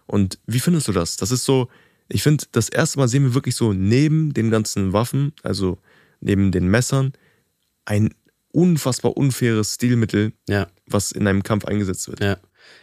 Und 0.08 0.39
wie 0.48 0.60
findest 0.60 0.88
du 0.88 0.91
das? 0.91 1.17
Das 1.17 1.32
ist 1.32 1.45
so, 1.45 1.69
ich 2.10 2.21
finde, 2.24 2.45
das 2.52 2.69
erste 2.69 2.98
Mal 3.00 3.08
sehen 3.08 3.24
wir 3.24 3.34
wirklich 3.36 3.56
so 3.56 3.74
neben 3.74 4.34
den 4.34 4.50
ganzen 4.52 4.93
Waffen, 4.93 5.34
also 5.43 5.80
neben 6.21 6.52
den 6.52 6.67
Messern, 6.67 7.13
ein 7.86 8.13
unfassbar 8.52 9.17
unfaires 9.17 9.76
Stilmittel, 9.76 10.34
ja, 10.48 10.67
was 10.88 11.12
in 11.12 11.28
einem 11.28 11.43
Kampf 11.43 11.65
eingesetzt 11.65 12.08
wird. 12.08 12.21
ja. 12.21 12.38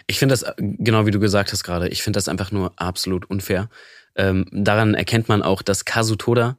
Ich 0.06 0.20
finde 0.20 0.34
das, 0.34 0.44
genau 0.58 1.06
wie 1.06 1.10
du 1.10 1.18
gesagt 1.18 1.52
hast 1.52 1.64
gerade, 1.64 1.88
ich 1.88 2.02
finde 2.02 2.16
das 2.16 2.28
einfach 2.28 2.52
nur 2.52 2.72
absolut 2.76 3.28
unfair. 3.28 3.68
Ähm, 4.14 4.46
daran 4.52 4.94
erkennt 4.94 5.28
man 5.28 5.42
auch, 5.42 5.62
dass 5.62 5.84
Kazutoda 5.84 6.56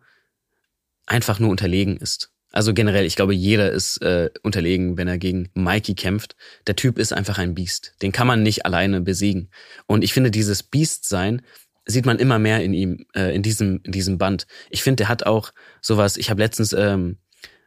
einfach 1.05 1.39
nur 1.39 1.49
unterlegen 1.49 1.97
ist. 1.97 2.31
Also 2.51 2.73
generell, 2.73 3.05
ich 3.05 3.15
glaube, 3.15 3.33
jeder 3.33 3.71
ist 3.71 3.97
äh, 4.01 4.29
unterlegen, 4.43 4.97
wenn 4.97 5.07
er 5.07 5.17
gegen 5.17 5.49
Mikey 5.55 5.95
kämpft. 5.95 6.35
Der 6.67 6.75
Typ 6.75 6.99
ist 6.99 7.11
einfach 7.11 7.39
ein 7.39 7.55
Biest. 7.55 7.95
Den 8.01 8.11
kann 8.11 8.27
man 8.27 8.43
nicht 8.43 8.65
alleine 8.65 9.01
besiegen. 9.01 9.49
Und 9.87 10.03
ich 10.03 10.13
finde, 10.13 10.29
dieses 10.29 10.61
Biestsein 10.61 11.41
sieht 11.85 12.05
man 12.05 12.19
immer 12.19 12.37
mehr 12.39 12.63
in 12.63 12.73
ihm, 12.73 13.05
äh, 13.15 13.35
in 13.35 13.41
diesem, 13.41 13.81
in 13.83 13.91
diesem 13.91 14.19
Band. 14.19 14.45
Ich 14.69 14.83
finde, 14.83 14.97
der 14.97 15.09
hat 15.09 15.25
auch 15.25 15.51
sowas, 15.81 16.15
ich 16.15 16.29
habe 16.29 16.41
letztens 16.41 16.73
ähm, 16.73 17.17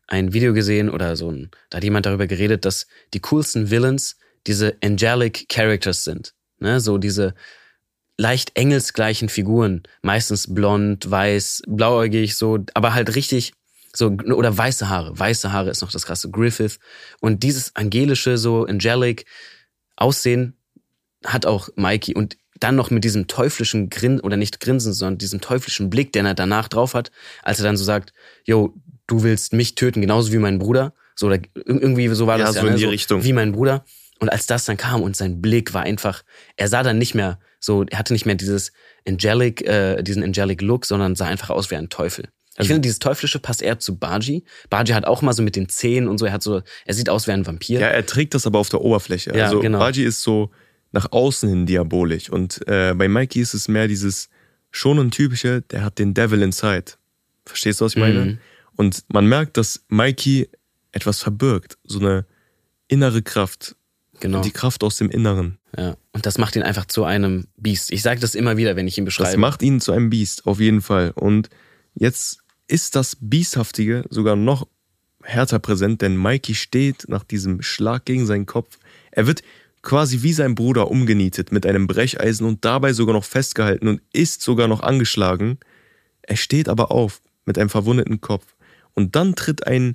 ein 0.06 0.32
Video 0.32 0.52
gesehen 0.52 0.88
oder 0.90 1.16
so 1.16 1.30
ein, 1.30 1.50
da 1.70 1.76
hat 1.76 1.84
jemand 1.84 2.06
darüber 2.06 2.26
geredet, 2.26 2.64
dass 2.64 2.86
die 3.14 3.20
coolsten 3.20 3.70
Villains 3.70 4.16
diese 4.46 4.76
angelic 4.82 5.48
Characters 5.48 6.04
sind. 6.04 6.34
Ne? 6.58 6.80
So 6.80 6.98
diese 6.98 7.34
leicht 8.16 8.52
engelsgleichen 8.54 9.28
Figuren, 9.28 9.82
meistens 10.02 10.52
blond, 10.52 11.10
weiß, 11.10 11.62
blauäugig, 11.66 12.36
so, 12.36 12.58
aber 12.74 12.94
halt 12.94 13.14
richtig 13.14 13.52
so 13.94 14.08
oder 14.08 14.56
weiße 14.56 14.88
Haare. 14.88 15.18
Weiße 15.18 15.52
Haare 15.52 15.70
ist 15.70 15.80
noch 15.80 15.90
das 15.90 16.06
krasse 16.06 16.30
Griffith 16.30 16.78
und 17.20 17.42
dieses 17.42 17.74
angelische 17.74 18.38
so 18.38 18.64
angelic 18.66 19.26
Aussehen 19.96 20.54
hat 21.24 21.46
auch 21.46 21.70
Mikey 21.76 22.14
und 22.14 22.36
dann 22.60 22.76
noch 22.76 22.90
mit 22.90 23.04
diesem 23.04 23.26
teuflischen 23.26 23.90
Grin 23.90 24.20
oder 24.20 24.36
nicht 24.36 24.60
Grinsen, 24.60 24.92
sondern 24.92 25.18
diesem 25.18 25.40
teuflischen 25.40 25.90
Blick, 25.90 26.12
den 26.12 26.26
er 26.26 26.34
danach 26.34 26.68
drauf 26.68 26.94
hat, 26.94 27.10
als 27.42 27.60
er 27.60 27.64
dann 27.64 27.76
so 27.76 27.84
sagt, 27.84 28.12
yo, 28.44 28.74
du 29.06 29.22
willst 29.22 29.52
mich 29.52 29.74
töten, 29.74 30.00
genauso 30.00 30.32
wie 30.32 30.38
mein 30.38 30.58
Bruder. 30.58 30.92
So, 31.14 31.26
oder 31.28 31.36
ir- 31.36 31.48
irgendwie 31.66 32.08
so 32.08 32.26
war 32.26 32.38
Ja, 32.38 32.46
das 32.46 32.56
so 32.56 32.66
in 32.66 32.72
ne? 32.74 32.78
die 32.78 32.84
Richtung. 32.84 33.24
Wie 33.24 33.32
mein 33.32 33.52
Bruder. 33.52 33.84
Und 34.18 34.30
als 34.30 34.46
das 34.46 34.64
dann 34.64 34.76
kam 34.76 35.02
und 35.02 35.14
sein 35.16 35.40
Blick 35.42 35.74
war 35.74 35.82
einfach, 35.82 36.22
er 36.56 36.68
sah 36.68 36.82
dann 36.82 36.98
nicht 36.98 37.14
mehr 37.14 37.38
so, 37.60 37.84
er 37.84 37.98
hatte 37.98 38.12
nicht 38.12 38.26
mehr 38.26 38.34
dieses 38.34 38.72
angelic, 39.06 39.66
äh, 39.66 40.02
diesen 40.02 40.22
angelic 40.22 40.62
Look, 40.62 40.86
sondern 40.86 41.14
sah 41.14 41.26
einfach 41.26 41.50
aus 41.50 41.70
wie 41.70 41.76
ein 41.76 41.88
Teufel. 41.88 42.26
Ich 42.54 42.60
Also- 42.60 42.68
finde, 42.68 42.80
dieses 42.82 42.98
Teuflische 42.98 43.38
passt 43.38 43.60
eher 43.60 43.78
zu 43.78 43.98
Baji. 43.98 44.42
Baji 44.70 44.92
hat 44.94 45.04
auch 45.04 45.20
mal 45.20 45.34
so 45.34 45.42
mit 45.42 45.56
den 45.56 45.68
Zähnen 45.68 46.08
und 46.08 46.16
so, 46.18 46.24
er 46.26 46.32
hat 46.32 46.42
so, 46.42 46.62
er 46.86 46.94
sieht 46.94 47.08
aus 47.10 47.26
wie 47.26 47.32
ein 47.32 47.46
Vampir. 47.46 47.80
Ja, 47.80 47.88
er 47.88 48.06
trägt 48.06 48.32
das 48.34 48.46
aber 48.46 48.58
auf 48.58 48.70
der 48.70 48.80
Oberfläche. 48.80 49.36
Ja, 49.36 49.44
also 49.46 49.60
genau. 49.60 49.78
Baji 49.78 50.04
ist 50.04 50.22
so 50.22 50.50
nach 50.92 51.12
außen 51.12 51.48
hin 51.50 51.66
diabolisch. 51.66 52.30
Und 52.30 52.66
äh, 52.66 52.94
bei 52.94 53.08
Mikey 53.08 53.40
ist 53.40 53.52
es 53.52 53.68
mehr 53.68 53.88
dieses 53.88 54.30
schon 54.70 54.98
ein 54.98 55.10
typische, 55.10 55.60
der 55.70 55.84
hat 55.84 55.98
den 55.98 56.14
Devil 56.14 56.40
inside. 56.42 56.92
Verstehst 57.44 57.80
du, 57.80 57.84
was 57.84 57.92
ich 57.92 57.98
meine? 58.00 58.24
Mhm. 58.24 58.38
Und 58.76 59.04
man 59.08 59.26
merkt, 59.26 59.56
dass 59.56 59.84
Mikey 59.88 60.48
etwas 60.92 61.20
verbirgt. 61.20 61.78
So 61.84 61.98
eine 61.98 62.26
innere 62.88 63.22
Kraft. 63.22 63.76
Genau. 64.20 64.40
Die 64.40 64.50
Kraft 64.50 64.82
aus 64.82 64.96
dem 64.96 65.10
Inneren. 65.10 65.58
Ja. 65.76 65.96
Und 66.12 66.24
das 66.24 66.38
macht 66.38 66.56
ihn 66.56 66.62
einfach 66.62 66.86
zu 66.86 67.04
einem 67.04 67.48
Biest. 67.56 67.92
Ich 67.92 68.02
sage 68.02 68.20
das 68.20 68.34
immer 68.34 68.56
wieder, 68.56 68.76
wenn 68.76 68.88
ich 68.88 68.96
ihn 68.96 69.04
beschreibe. 69.04 69.30
Das 69.30 69.38
macht 69.38 69.62
ihn 69.62 69.80
zu 69.80 69.92
einem 69.92 70.08
Biest, 70.08 70.46
auf 70.46 70.58
jeden 70.58 70.80
Fall. 70.80 71.12
Und 71.14 71.50
jetzt 71.94 72.38
ist 72.66 72.96
das 72.96 73.16
Biesthaftige 73.20 74.04
sogar 74.08 74.36
noch 74.36 74.66
härter 75.22 75.58
präsent, 75.58 76.02
denn 76.02 76.16
Mikey 76.16 76.54
steht 76.54 77.08
nach 77.08 77.24
diesem 77.24 77.60
Schlag 77.60 78.04
gegen 78.04 78.26
seinen 78.26 78.46
Kopf. 78.46 78.78
Er 79.10 79.26
wird 79.26 79.42
quasi 79.82 80.22
wie 80.22 80.32
sein 80.32 80.54
Bruder 80.54 80.90
umgenietet 80.90 81.52
mit 81.52 81.66
einem 81.66 81.86
Brecheisen 81.86 82.46
und 82.46 82.64
dabei 82.64 82.92
sogar 82.92 83.14
noch 83.14 83.24
festgehalten 83.24 83.88
und 83.88 84.00
ist 84.12 84.42
sogar 84.42 84.68
noch 84.68 84.80
angeschlagen. 84.80 85.58
Er 86.22 86.36
steht 86.36 86.68
aber 86.68 86.90
auf 86.90 87.20
mit 87.44 87.58
einem 87.58 87.68
verwundeten 87.68 88.20
Kopf. 88.20 88.55
Und 88.96 89.14
dann 89.14 89.36
tritt 89.36 89.66
ein 89.66 89.94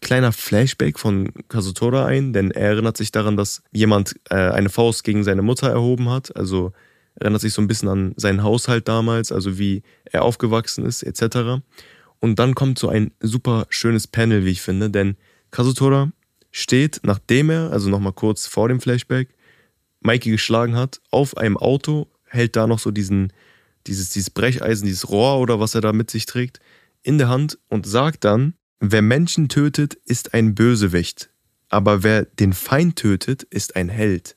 kleiner 0.00 0.30
Flashback 0.30 0.98
von 0.98 1.32
Kazutora 1.48 2.06
ein, 2.06 2.32
denn 2.32 2.52
er 2.52 2.68
erinnert 2.68 2.96
sich 2.96 3.10
daran, 3.10 3.36
dass 3.36 3.62
jemand 3.72 4.14
äh, 4.30 4.34
eine 4.36 4.68
Faust 4.68 5.02
gegen 5.02 5.24
seine 5.24 5.42
Mutter 5.42 5.68
erhoben 5.68 6.08
hat. 6.10 6.36
Also 6.36 6.72
erinnert 7.16 7.40
sich 7.40 7.54
so 7.54 7.62
ein 7.62 7.66
bisschen 7.66 7.88
an 7.88 8.14
seinen 8.16 8.42
Haushalt 8.42 8.88
damals, 8.88 9.32
also 9.32 9.58
wie 9.58 9.82
er 10.04 10.22
aufgewachsen 10.22 10.84
ist, 10.84 11.02
etc. 11.02 11.62
Und 12.20 12.38
dann 12.38 12.54
kommt 12.54 12.78
so 12.78 12.88
ein 12.88 13.12
super 13.20 13.66
schönes 13.70 14.06
Panel, 14.06 14.44
wie 14.44 14.50
ich 14.50 14.62
finde, 14.62 14.90
denn 14.90 15.16
Kazutora 15.50 16.12
steht, 16.50 17.00
nachdem 17.02 17.50
er, 17.50 17.70
also 17.70 17.88
nochmal 17.88 18.12
kurz 18.12 18.46
vor 18.46 18.68
dem 18.68 18.80
Flashback, 18.80 19.28
Mikey 20.00 20.30
geschlagen 20.30 20.76
hat, 20.76 21.00
auf 21.10 21.36
einem 21.36 21.56
Auto, 21.56 22.06
hält 22.26 22.56
da 22.56 22.66
noch 22.66 22.78
so 22.78 22.90
diesen, 22.90 23.32
dieses, 23.86 24.10
dieses 24.10 24.30
Brecheisen, 24.30 24.86
dieses 24.86 25.08
Rohr 25.08 25.38
oder 25.40 25.58
was 25.58 25.74
er 25.74 25.80
da 25.80 25.92
mit 25.92 26.10
sich 26.10 26.26
trägt, 26.26 26.60
in 27.06 27.18
der 27.18 27.28
Hand 27.28 27.58
und 27.68 27.86
sagt 27.86 28.24
dann, 28.24 28.54
wer 28.80 29.00
Menschen 29.00 29.48
tötet, 29.48 29.94
ist 30.04 30.34
ein 30.34 30.54
Bösewicht, 30.54 31.30
aber 31.68 32.02
wer 32.02 32.24
den 32.24 32.52
Feind 32.52 32.96
tötet, 32.96 33.44
ist 33.44 33.76
ein 33.76 33.88
Held. 33.88 34.36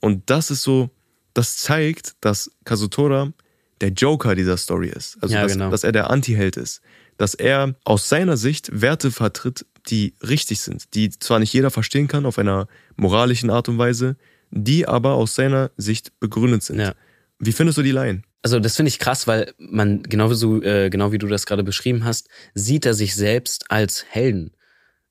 Und 0.00 0.28
das 0.28 0.50
ist 0.50 0.62
so, 0.62 0.90
das 1.34 1.56
zeigt, 1.56 2.14
dass 2.20 2.50
Kazutora 2.64 3.32
der 3.80 3.88
Joker 3.90 4.34
dieser 4.34 4.56
Story 4.56 4.88
ist. 4.88 5.16
Also, 5.22 5.34
Ja, 5.34 5.42
dass, 5.42 5.52
genau. 5.52 5.70
dass 5.70 5.82
er 5.82 5.92
der 5.92 6.10
Anti-Held 6.10 6.56
ist. 6.56 6.82
Dass 7.16 7.34
er 7.34 7.74
aus 7.84 8.08
seiner 8.08 8.36
Sicht 8.36 8.68
Werte 8.80 9.10
vertritt, 9.10 9.64
die 9.88 10.14
richtig 10.22 10.60
sind, 10.60 10.94
die 10.94 11.10
zwar 11.10 11.38
nicht 11.38 11.52
jeder 11.52 11.70
verstehen 11.70 12.06
kann 12.06 12.26
auf 12.26 12.38
einer 12.38 12.68
moralischen 12.96 13.50
Art 13.50 13.68
und 13.68 13.78
Weise, 13.78 14.16
die 14.50 14.86
aber 14.86 15.14
aus 15.14 15.34
seiner 15.34 15.70
Sicht 15.76 16.18
begründet 16.20 16.62
sind. 16.62 16.78
Ja. 16.80 16.94
Wie 17.38 17.52
findest 17.52 17.78
du 17.78 17.82
die 17.82 17.92
Line? 17.92 18.22
Also 18.42 18.58
das 18.58 18.76
finde 18.76 18.88
ich 18.88 18.98
krass, 18.98 19.26
weil 19.26 19.54
man, 19.58 20.02
genau 20.02 20.30
wie, 20.30 20.34
so, 20.34 20.60
äh, 20.62 20.90
genau 20.90 21.12
wie 21.12 21.18
du 21.18 21.28
das 21.28 21.46
gerade 21.46 21.62
beschrieben 21.62 22.04
hast, 22.04 22.28
sieht 22.54 22.84
er 22.86 22.94
sich 22.94 23.14
selbst 23.14 23.70
als 23.70 24.04
Helden. 24.08 24.52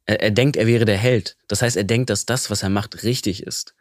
Er, 0.05 0.21
er 0.21 0.31
denkt, 0.31 0.57
er 0.57 0.67
wäre 0.67 0.85
der 0.85 0.97
Held. 0.97 1.37
Das 1.47 1.61
heißt, 1.61 1.77
er 1.77 1.85
denkt, 1.85 2.09
dass 2.09 2.25
das, 2.25 2.49
was 2.49 2.63
er 2.63 2.69
macht, 2.69 3.03
richtig 3.03 3.43
ist. 3.43 3.73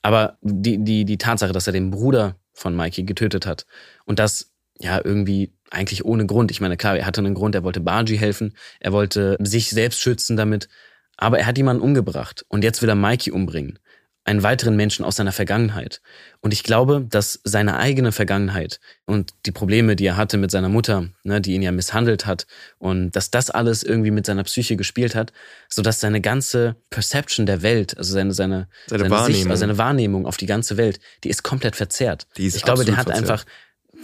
Aber 0.00 0.38
die, 0.40 0.82
die, 0.82 1.04
die 1.04 1.18
Tatsache, 1.18 1.52
dass 1.52 1.66
er 1.66 1.72
den 1.72 1.90
Bruder 1.90 2.36
von 2.52 2.74
Mikey 2.74 3.04
getötet 3.04 3.46
hat 3.46 3.66
und 4.06 4.18
das 4.18 4.52
ja 4.78 5.00
irgendwie 5.02 5.52
eigentlich 5.70 6.04
ohne 6.04 6.26
Grund. 6.26 6.50
Ich 6.50 6.60
meine, 6.60 6.76
klar, 6.76 6.96
er 6.96 7.06
hatte 7.06 7.20
einen 7.20 7.34
Grund, 7.34 7.54
er 7.54 7.64
wollte 7.64 7.80
Bargy 7.80 8.16
helfen, 8.16 8.54
er 8.80 8.92
wollte 8.92 9.36
sich 9.40 9.70
selbst 9.70 10.00
schützen 10.00 10.36
damit, 10.36 10.68
aber 11.16 11.38
er 11.38 11.46
hat 11.46 11.58
jemanden 11.58 11.82
umgebracht 11.82 12.44
und 12.48 12.64
jetzt 12.64 12.82
will 12.82 12.88
er 12.88 12.94
Mikey 12.94 13.30
umbringen. 13.30 13.78
Einen 14.26 14.42
weiteren 14.42 14.74
Menschen 14.74 15.04
aus 15.04 15.16
seiner 15.16 15.32
Vergangenheit. 15.32 16.00
Und 16.40 16.54
ich 16.54 16.62
glaube, 16.62 17.04
dass 17.08 17.40
seine 17.44 17.76
eigene 17.76 18.10
Vergangenheit 18.10 18.80
und 19.04 19.34
die 19.44 19.52
Probleme, 19.52 19.96
die 19.96 20.06
er 20.06 20.16
hatte 20.16 20.38
mit 20.38 20.50
seiner 20.50 20.70
Mutter, 20.70 21.08
ne, 21.24 21.42
die 21.42 21.52
ihn 21.52 21.60
ja 21.60 21.72
misshandelt 21.72 22.24
hat, 22.24 22.46
und 22.78 23.10
dass 23.12 23.30
das 23.30 23.50
alles 23.50 23.82
irgendwie 23.82 24.10
mit 24.10 24.24
seiner 24.24 24.44
Psyche 24.44 24.76
gespielt 24.76 25.14
hat, 25.14 25.34
sodass 25.68 26.00
seine 26.00 26.22
ganze 26.22 26.76
Perception 26.88 27.44
der 27.44 27.60
Welt, 27.60 27.98
also 27.98 28.14
seine, 28.14 28.32
seine, 28.32 28.68
Seine 28.86 29.02
Sicht, 29.02 29.10
Wahrnehmung. 29.10 29.50
also 29.50 29.60
seine 29.60 29.76
Wahrnehmung 29.78 30.26
auf 30.26 30.38
die 30.38 30.46
ganze 30.46 30.78
Welt, 30.78 31.00
die 31.22 31.28
ist 31.28 31.42
komplett 31.42 31.76
verzerrt. 31.76 32.26
Die 32.38 32.46
ist 32.46 32.56
ich 32.56 32.62
glaube, 32.62 32.86
der 32.86 32.96
hat 32.96 33.04
verzerrt. 33.08 33.30
einfach, 33.30 33.44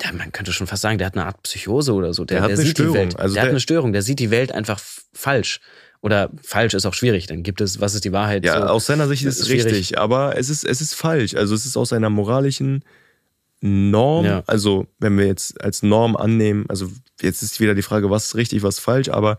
ja, 0.04 0.12
man 0.12 0.32
könnte 0.32 0.52
schon 0.52 0.66
fast 0.66 0.82
sagen, 0.82 0.98
der 0.98 1.06
hat 1.06 1.14
eine 1.16 1.24
Art 1.24 1.42
Psychose 1.44 1.94
oder 1.94 2.12
so. 2.12 2.26
Der, 2.26 2.36
Der 2.36 2.42
hat 2.42 2.50
der 2.50 2.56
eine 2.58 2.66
sieht 2.66 2.76
Störung. 2.76 2.92
die 2.92 2.98
Welt. 2.98 3.18
Also 3.18 3.34
der, 3.34 3.42
hat 3.42 3.46
der- 3.46 3.52
eine 3.52 3.60
Störung. 3.60 3.92
Der 3.94 4.02
sieht 4.02 4.18
die 4.18 4.30
Welt 4.30 4.52
einfach 4.52 4.80
falsch. 5.14 5.60
Oder 6.02 6.30
falsch 6.42 6.72
ist 6.74 6.86
auch 6.86 6.94
schwierig. 6.94 7.26
Dann 7.26 7.42
gibt 7.42 7.60
es, 7.60 7.80
was 7.80 7.94
ist 7.94 8.04
die 8.06 8.12
Wahrheit? 8.12 8.44
Ja, 8.44 8.60
so. 8.62 8.68
aus 8.68 8.86
seiner 8.86 9.06
Sicht 9.08 9.26
Das 9.26 9.34
ist 9.34 9.40
es 9.42 9.46
schwierig. 9.48 9.66
richtig, 9.66 9.98
aber 9.98 10.36
es 10.38 10.48
ist, 10.48 10.64
es 10.64 10.80
ist 10.80 10.94
falsch. 10.94 11.34
Also 11.34 11.54
es 11.54 11.66
ist 11.66 11.76
aus 11.76 11.92
einer 11.92 12.08
moralischen 12.10 12.82
Norm, 13.62 14.24
Ja. 14.24 14.42
also 14.46 14.86
wenn 14.98 15.18
wir 15.18 15.26
jetzt 15.26 15.60
als 15.62 15.82
Norm 15.82 16.16
annehmen, 16.16 16.64
also 16.68 16.90
jetzt 17.20 17.42
ist 17.42 17.60
wieder 17.60 17.74
die 17.74 17.82
Frage, 17.82 18.08
was 18.08 18.26
ist 18.28 18.34
richtig, 18.36 18.62
was 18.62 18.76
ist 18.78 18.80
falsch, 18.84 19.10
aber 19.10 19.36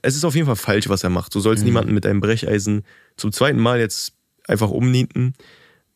es 0.00 0.16
ist 0.16 0.24
auf 0.24 0.34
jeden 0.34 0.46
Fall 0.46 0.56
falsch, 0.56 0.88
was 0.88 1.04
er 1.04 1.10
macht. 1.10 1.34
Du 1.34 1.40
sollst 1.40 1.62
Mhm. 1.62 1.66
niemanden 1.68 1.94
mit 1.94 2.06
einem 2.06 2.20
Brecheisen 2.20 2.84
zum 3.18 3.30
zweiten 3.32 3.60
Mal 3.60 3.78
jetzt 3.80 4.14
einfach 4.48 4.70
umnieten. 4.70 5.34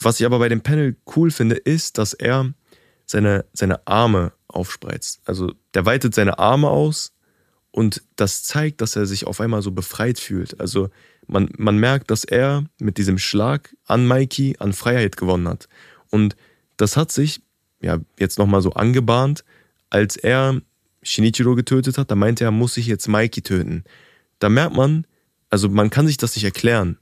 Was 0.01 0.21
ich 0.21 0.27
aber 0.27 0.39
bei 0.39 0.51
dem 0.51 0.61
Panel 0.61 0.97
cool 1.17 1.31
finde, 1.31 1.55
ist, 1.57 1.97
dass 1.97 2.13
er 2.13 2.53
seine, 3.07 3.47
seine 3.55 3.87
Arme 3.87 4.33
aufspreizt. 4.49 5.21
Also 5.25 5.53
der 5.73 5.87
weitet 5.87 6.15
seine 6.15 6.39
Arme 6.39 6.69
aus 6.69 7.13
und 7.77 8.03
das 8.17 8.43
zeigt, 8.43 8.81
dass 8.81 8.97
er 8.97 9.05
sich 9.05 9.27
auf 9.27 9.39
einmal 9.39 9.61
so 9.61 9.71
befreit 9.71 10.19
fühlt. 10.19 10.59
Also 10.61 10.89
man, 11.27 11.51
man 11.59 11.77
merkt, 11.77 12.11
dass 12.11 12.25
er 12.25 12.65
mit 12.79 12.97
diesem 12.97 13.19
Schlag 13.19 13.77
an 13.85 14.09
Mikey 14.09 14.57
an 14.61 14.73
Freiheit 14.73 15.19
gewonnen 15.19 15.47
hat. 15.47 15.69
Und 16.09 16.37
das 16.79 16.97
hat 16.97 17.13
sich 17.13 17.43
ja 17.83 17.99
jetzt 18.19 18.39
nochmal 18.39 18.63
so 18.63 18.73
angebahnt, 18.73 19.45
als 19.91 20.17
er 20.17 20.63
Shinichiro 21.03 21.55
getötet 21.55 21.99
hat, 21.99 22.11
da 22.11 22.15
meinte 22.15 22.45
er, 22.45 22.51
muss 22.51 22.79
ich 22.79 22.87
jetzt 22.87 23.09
Mikey 23.09 23.43
töten. 23.43 23.85
Da 24.39 24.49
merkt 24.49 24.75
man, 24.75 25.07
also 25.51 25.69
man 25.69 25.91
kann 25.91 26.07
sich 26.07 26.17
das 26.17 26.35
nicht 26.35 26.45
erklären, 26.45 26.97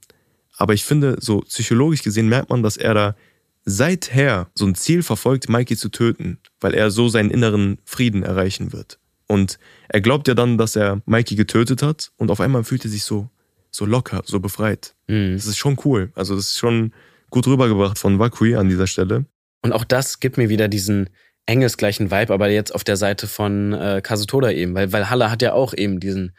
aber 0.57 0.73
ich 0.73 0.83
finde, 0.83 1.15
so 1.21 1.39
psychologisch 1.39 2.03
gesehen 2.03 2.27
merkt 2.27 2.49
man, 2.49 2.63
dass 2.63 2.75
er 2.75 2.93
da 2.93 3.15
seither 3.63 4.49
so 4.55 4.65
ein 4.65 4.75
Ziel 4.75 5.03
verfolgt, 5.03 5.47
Mikey 5.47 5.77
zu 5.77 5.87
töten, 5.87 6.37
weil 6.59 6.73
er 6.73 6.91
so 6.91 7.07
seinen 7.07 7.31
inneren 7.31 7.77
Frieden 7.85 8.23
erreichen 8.23 8.73
wird. 8.73 8.99
Und 9.27 9.59
er 9.89 10.01
glaubt 10.01 10.27
ja 10.27 10.33
dann, 10.33 10.57
dass 10.57 10.75
er 10.75 11.01
Mikey 11.05 11.35
getötet 11.35 11.81
hat 11.81 12.11
und 12.17 12.31
auf 12.31 12.39
einmal 12.39 12.63
fühlt 12.63 12.85
er 12.85 12.91
sich 12.91 13.03
so, 13.03 13.29
so 13.71 13.85
locker, 13.85 14.21
so 14.25 14.39
befreit. 14.39 14.95
Mhm. 15.07 15.33
Das 15.33 15.45
ist 15.45 15.57
schon 15.57 15.77
cool. 15.85 16.11
Also 16.15 16.35
das 16.35 16.49
ist 16.49 16.59
schon 16.59 16.93
gut 17.29 17.47
rübergebracht 17.47 17.97
von 17.97 18.19
Wakui 18.19 18.55
an 18.55 18.69
dieser 18.69 18.87
Stelle. 18.87 19.25
Und 19.61 19.73
auch 19.73 19.83
das 19.83 20.19
gibt 20.19 20.37
mir 20.37 20.49
wieder 20.49 20.67
diesen 20.67 21.09
engelsgleichen 21.47 22.11
Vibe, 22.11 22.33
aber 22.33 22.49
jetzt 22.49 22.73
auf 22.73 22.83
der 22.83 22.97
Seite 22.97 23.27
von 23.27 23.73
äh, 23.73 24.01
Kazutoda 24.03 24.51
eben, 24.51 24.75
weil, 24.75 24.91
weil 24.91 25.09
Halle 25.09 25.29
hat 25.29 25.41
ja 25.41 25.53
auch 25.53 25.73
eben 25.73 25.99
diesen, 25.99 26.35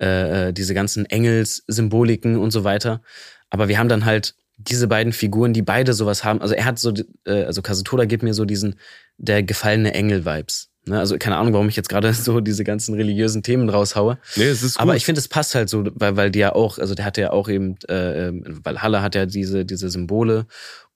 äh, 0.00 0.48
äh, 0.48 0.52
diese 0.52 0.74
ganzen 0.74 1.06
Engelssymboliken 1.06 2.36
und 2.36 2.50
so 2.50 2.64
weiter. 2.64 3.02
Aber 3.50 3.68
wir 3.68 3.78
haben 3.78 3.88
dann 3.88 4.04
halt 4.04 4.34
diese 4.56 4.88
beiden 4.88 5.12
Figuren, 5.12 5.52
die 5.52 5.62
beide 5.62 5.94
sowas 5.94 6.24
haben. 6.24 6.40
Also 6.42 6.54
er 6.54 6.64
hat 6.64 6.78
so, 6.78 6.92
äh, 7.26 7.44
also 7.44 7.62
Kazutoda 7.62 8.04
gibt 8.04 8.22
mir 8.22 8.34
so 8.34 8.44
diesen, 8.44 8.76
der 9.16 9.42
gefallene 9.42 9.94
Engel-Vibes. 9.94 10.69
Ne? 10.86 10.98
Also 10.98 11.18
keine 11.18 11.36
Ahnung, 11.36 11.52
warum 11.52 11.68
ich 11.68 11.76
jetzt 11.76 11.88
gerade 11.88 12.12
so 12.14 12.40
diese 12.40 12.64
ganzen 12.64 12.94
religiösen 12.94 13.42
Themen 13.42 13.68
raushaue. 13.68 14.18
Nee, 14.36 14.44
es 14.44 14.62
ist 14.62 14.74
gut. 14.74 14.82
Aber 14.82 14.96
ich 14.96 15.04
finde, 15.04 15.18
es 15.20 15.28
passt 15.28 15.54
halt 15.54 15.68
so, 15.68 15.84
weil, 15.94 16.16
weil 16.16 16.30
die 16.30 16.38
ja 16.38 16.54
auch, 16.54 16.78
also 16.78 16.94
der 16.94 17.04
hatte 17.04 17.20
ja 17.20 17.30
auch 17.32 17.48
eben, 17.48 17.76
äh, 17.88 18.28
ähm, 18.28 18.60
weil 18.64 18.80
Halle 18.82 19.02
hat 19.02 19.14
ja 19.14 19.26
diese, 19.26 19.64
diese 19.64 19.90
Symbole 19.90 20.46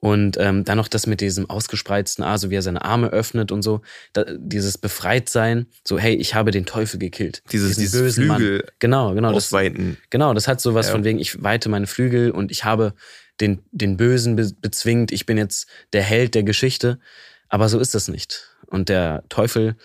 und 0.01 0.37
ähm, 0.39 0.65
dann 0.65 0.77
noch 0.77 0.89
das 0.89 1.07
mit 1.07 1.21
diesem 1.21 1.49
ausgespreizten 1.49 2.25
A, 2.25 2.37
so 2.39 2.51
wie 2.51 2.57
er 2.57 2.63
seine 2.63 2.85
Arme 2.85 3.09
öffnet 3.09 3.53
und 3.53 3.63
so, 3.63 3.81
da, 4.13 4.25
dieses 4.39 4.77
Befreitsein, 4.79 5.67
so 5.87 5.99
hey, 5.99 6.15
ich 6.15 6.35
habe 6.35 6.51
den 6.51 6.67
Teufel 6.67 6.99
gekillt. 6.99 7.43
Dieses- 7.53 7.77
dieses 7.77 8.01
bösen 8.01 8.25
Flügel 8.27 8.59
Mann. 8.59 8.71
Genau, 8.81 9.15
genau. 9.15 9.33
Das, 9.33 9.45
ausweiten. 9.47 9.97
genau, 10.11 10.35
das 10.35 10.49
hat 10.49 10.61
sowas 10.61 10.87
Ja. 10.87 10.93
von 10.93 11.05
wegen, 11.05 11.19
ich 11.19 11.43
weite 11.43 11.69
meine 11.69 11.87
Flügel 11.87 12.31
und 12.31 12.51
ich 12.51 12.65
habe 12.65 12.95
den, 13.41 13.61
den 13.73 13.97
Bösen 13.97 14.37
be 14.37 14.51
bezwingt, 14.61 15.11
ich 15.11 15.27
bin 15.27 15.37
jetzt 15.39 15.67
der 15.93 16.03
Held 16.03 16.35
der 16.35 16.43
Geschichte. 16.45 16.99
Aber 17.49 17.69
so 17.69 17.79
ist 17.79 17.95
das 17.95 18.09
nicht. 18.09 18.49
Und 18.67 18.89
der 18.89 19.25
Teufel 19.29 19.77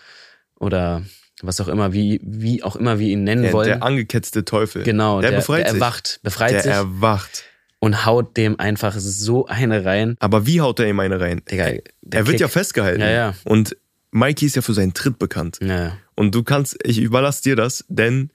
oder 0.58 1.02
was 1.42 1.60
auch 1.60 1.68
immer, 1.68 1.92
wie, 1.92 2.20
wie 2.22 2.62
auch 2.62 2.76
immer 2.76 2.98
wir 2.98 3.08
ihn 3.08 3.24
nennen 3.24 3.42
Der, 3.44 3.52
wollen. 3.52 3.66
der 3.68 3.82
angeketzte 3.82 4.44
Teufel. 4.44 4.82
Genau, 4.82 5.20
der, 5.20 5.30
der, 5.30 5.38
befreit 5.38 5.64
der 5.64 5.72
sich. 5.72 5.80
erwacht, 5.80 6.20
befreit 6.22 6.52
der 6.52 6.62
sich 6.62 6.72
erwacht. 6.72 7.44
und 7.78 8.04
haut 8.04 8.36
dem 8.36 8.58
einfach 8.60 8.94
so 8.98 9.46
eine 9.46 9.84
rein. 9.84 10.16
Aber 10.20 10.46
wie 10.46 10.60
haut 10.60 10.80
er 10.80 10.88
ihm 10.88 11.00
eine 11.00 11.18
rein? 11.20 11.40
Digga, 11.50 11.64
er 11.66 11.82
der 12.02 12.26
wird 12.26 12.34
Kick. 12.34 12.40
ja 12.40 12.48
festgehalten. 12.48 13.00
Ja, 13.00 13.10
ja. 13.10 13.34
Und 13.44 13.76
Mikey 14.10 14.46
ist 14.46 14.56
ja 14.56 14.62
für 14.62 14.74
seinen 14.74 14.92
Tritt 14.92 15.18
bekannt. 15.18 15.58
Ja, 15.62 15.96
Und 16.14 16.34
du 16.34 16.42
kannst, 16.42 16.76
ich 16.84 16.98
überlasse 16.98 17.42
dir 17.42 17.56
das, 17.56 17.84
denn 17.88 18.30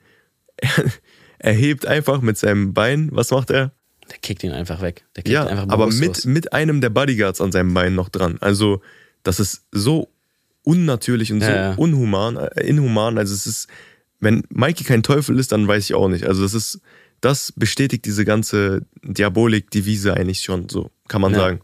er, 0.57 0.69
er 1.39 1.53
hebt 1.53 1.85
einfach 1.85 2.21
mit 2.21 2.37
seinem 2.37 2.73
Bein, 2.73 3.09
was 3.11 3.29
macht 3.31 3.49
er? 3.51 3.71
der 4.11 4.19
kickt 4.19 4.43
ihn 4.43 4.51
einfach 4.51 4.81
weg. 4.81 5.03
Der 5.15 5.23
kickt 5.23 5.33
Ja, 5.33 5.43
ihn 5.43 5.49
einfach 5.49 5.67
aber 5.69 5.87
mit, 5.87 6.25
mit 6.25 6.53
einem 6.53 6.79
der 6.79 6.89
Bodyguards 6.91 7.41
an 7.41 7.51
seinem 7.51 7.73
Bein 7.73 7.93
noch 7.95 8.09
dran. 8.09 8.37
Also, 8.39 8.81
das 9.25 9.39
ist 9.41 9.65
so 9.71 10.09
unnatürlich 10.63 11.31
und 11.33 11.41
so 11.41 11.47
Ja, 11.49 11.55
ja. 11.55 11.73
unhuman, 11.75 12.37
äh, 12.37 12.63
inhuman. 12.65 13.17
Also, 13.17 13.33
es 13.33 13.45
ist, 13.45 13.67
wenn 14.19 14.43
Mikey 14.49 14.83
kein 14.85 15.03
Teufel 15.03 15.37
ist, 15.39 15.51
dann 15.51 15.67
weiß 15.67 15.83
ich 15.83 15.93
auch 15.93 16.07
nicht. 16.07 16.25
Also, 16.25 16.41
das 16.43 16.53
ist, 16.53 16.79
das 17.21 17.51
bestätigt 17.55 18.05
diese 18.05 18.23
ganze 18.25 18.81
Diabolik-Devise 19.03 20.13
eigentlich 20.13 20.41
schon, 20.41 20.69
so 20.69 20.89
kann 21.07 21.21
man 21.21 21.33
Ja. 21.33 21.39
sagen. 21.39 21.59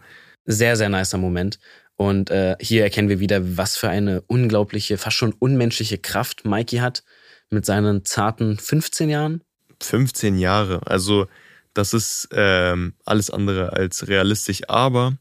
Sehr, 0.45 0.75
sehr 0.75 0.89
nicer 0.89 1.17
Moment. 1.17 1.59
Und 1.95 2.31
äh, 2.31 2.55
hier 2.59 2.83
erkennen 2.83 3.09
wir 3.09 3.19
wieder, 3.19 3.57
was 3.57 3.77
für 3.77 3.89
eine 3.89 4.21
unglaubliche, 4.21 4.97
fast 4.97 5.17
schon 5.17 5.33
unmenschliche 5.33 5.97
Kraft 5.99 6.45
Mikey 6.45 6.77
hat 6.77 7.03
mit 7.51 7.65
seinen 7.65 8.05
zarten 8.05 8.57
15 8.57 9.09
Jahren. 9.09 9.41
15 9.81 10.37
Jahre. 10.37 10.81
Also, 10.85 11.27
Das 11.73 11.93
ist 11.93 12.27
ähm, 12.33 12.93
alles 13.05 13.29
andere 13.29 13.71
als 13.71 14.07
realistisch. 14.09 14.61
Aber 14.67 15.17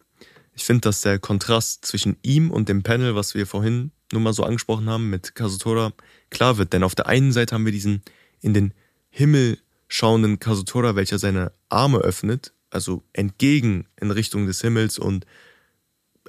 ich 0.60 0.66
finde, 0.66 0.82
dass 0.82 1.00
der 1.00 1.18
Kontrast 1.18 1.86
zwischen 1.86 2.18
ihm 2.20 2.50
und 2.50 2.68
dem 2.68 2.82
Panel, 2.82 3.14
was 3.14 3.34
wir 3.34 3.46
vorhin 3.46 3.92
nur 4.12 4.20
mal 4.20 4.34
so 4.34 4.44
angesprochen 4.44 4.90
haben 4.90 5.08
mit 5.08 5.34
Kazutora, 5.34 5.94
klar 6.28 6.58
wird. 6.58 6.74
Denn 6.74 6.82
auf 6.82 6.94
der 6.94 7.06
einen 7.06 7.32
Seite 7.32 7.54
haben 7.54 7.64
wir 7.64 7.72
diesen 7.72 8.02
in 8.42 8.52
den 8.52 8.74
Himmel 9.08 9.58
schauenden 9.88 10.38
Kazutora, 10.38 10.96
welcher 10.96 11.18
seine 11.18 11.52
Arme 11.70 11.96
öffnet, 12.00 12.52
also 12.68 13.02
entgegen 13.14 13.86
in 13.98 14.10
Richtung 14.10 14.44
des 14.44 14.60
Himmels 14.60 14.98
und 14.98 15.24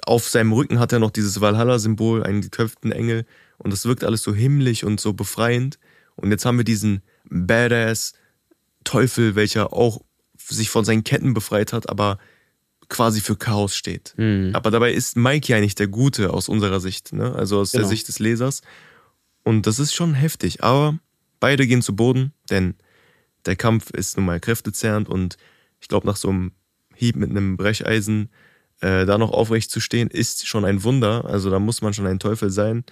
auf 0.06 0.26
seinem 0.26 0.54
Rücken 0.54 0.78
hat 0.78 0.94
er 0.94 0.98
noch 0.98 1.10
dieses 1.10 1.42
Valhalla-Symbol, 1.42 2.22
einen 2.22 2.40
geköpften 2.40 2.90
Engel 2.90 3.26
und 3.58 3.70
das 3.70 3.84
wirkt 3.84 4.02
alles 4.02 4.22
so 4.22 4.32
himmlisch 4.32 4.82
und 4.82 4.98
so 4.98 5.12
befreiend. 5.12 5.78
Und 6.16 6.30
jetzt 6.30 6.46
haben 6.46 6.56
wir 6.56 6.64
diesen 6.64 7.02
Badass 7.28 8.14
Teufel, 8.82 9.34
welcher 9.34 9.74
auch 9.74 10.00
sich 10.38 10.70
von 10.70 10.86
seinen 10.86 11.04
Ketten 11.04 11.34
befreit 11.34 11.74
hat, 11.74 11.90
aber 11.90 12.16
quasi 12.92 13.22
für 13.22 13.36
Chaos 13.36 13.74
steht. 13.74 14.12
Mhm. 14.18 14.50
Aber 14.52 14.70
dabei 14.70 14.92
ist 14.92 15.16
Mike 15.16 15.50
ja 15.50 15.58
nicht 15.60 15.78
der 15.78 15.88
Gute 15.88 16.30
aus 16.32 16.50
unserer 16.50 16.78
Sicht, 16.78 17.14
ne? 17.14 17.34
also 17.34 17.58
aus 17.58 17.72
genau. 17.72 17.82
der 17.82 17.88
Sicht 17.88 18.06
des 18.06 18.18
Lesers. 18.18 18.60
Und 19.42 19.66
das 19.66 19.78
ist 19.78 19.94
schon 19.94 20.12
heftig. 20.12 20.62
Aber 20.62 20.98
beide 21.40 21.66
gehen 21.66 21.80
zu 21.80 21.96
Boden, 21.96 22.32
denn 22.50 22.74
der 23.46 23.56
Kampf 23.56 23.90
ist 23.90 24.18
nun 24.18 24.26
mal 24.26 24.40
kräftezerrend 24.40 25.08
und 25.08 25.38
ich 25.80 25.88
glaube, 25.88 26.06
nach 26.06 26.16
so 26.16 26.28
einem 26.28 26.52
Hieb 26.94 27.16
mit 27.16 27.30
einem 27.30 27.56
Brecheisen 27.56 28.28
äh, 28.80 29.06
da 29.06 29.16
noch 29.16 29.32
aufrecht 29.32 29.70
zu 29.70 29.80
stehen, 29.80 30.08
ist 30.08 30.46
schon 30.46 30.66
ein 30.66 30.84
Wunder. 30.84 31.24
Also 31.24 31.50
da 31.50 31.58
muss 31.58 31.80
man 31.80 31.94
schon 31.94 32.06
ein 32.06 32.18
Teufel 32.18 32.50
sein. 32.50 32.84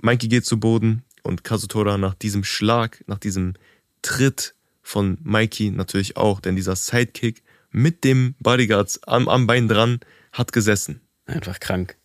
Mikey 0.00 0.28
geht 0.28 0.46
zu 0.46 0.60
Boden 0.60 1.02
und 1.24 1.42
Kazutora 1.42 1.98
nach 1.98 2.14
diesem 2.14 2.44
Schlag, 2.44 3.02
nach 3.08 3.18
diesem 3.18 3.54
Tritt 4.02 4.54
von 4.82 5.18
Mikey 5.24 5.72
natürlich 5.72 6.16
auch, 6.16 6.40
denn 6.40 6.54
dieser 6.54 6.76
Sidekick 6.76 7.42
mit 7.72 8.04
dem 8.04 8.34
Bodyguards 8.38 9.02
am, 9.04 9.28
am 9.28 9.46
Bein 9.46 9.68
dran 9.68 10.00
hat 10.32 10.52
gesessen. 10.52 11.00
Einfach 11.26 11.60
krank. 11.60 11.96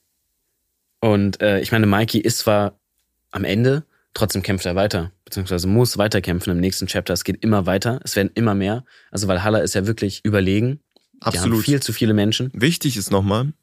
Und 1.00 1.42
äh, 1.42 1.60
ich 1.60 1.72
meine, 1.72 1.86
Mikey 1.86 2.20
ist 2.20 2.40
zwar 2.40 2.80
am 3.32 3.44
Ende, 3.44 3.84
trotzdem 4.14 4.42
kämpft 4.42 4.66
er 4.66 4.76
weiter, 4.76 5.12
beziehungsweise 5.26 5.68
muss 5.68 5.98
weiterkämpfen 5.98 6.52
im 6.52 6.60
nächsten 6.60 6.88
Chapter. 6.88 7.14
Es 7.14 7.24
geht 7.24 7.44
immer 7.44 7.66
weiter, 7.66 8.00
es 8.04 8.16
werden 8.16 8.32
immer 8.34 8.56
mehr. 8.56 8.84
Also 9.12 9.28
Valhalla 9.28 9.60
ist 9.60 9.76
ja 9.76 9.86
wirklich 9.86 10.22
überlegen. 10.24 10.80
Absolut. 11.20 11.64
Viel 11.64 11.82
zu 11.82 11.94
viele 11.94 12.14
Menschen. 12.14 12.52
Wichtig 12.54 12.98
ist 12.98 13.12
nochmal, 13.12 13.54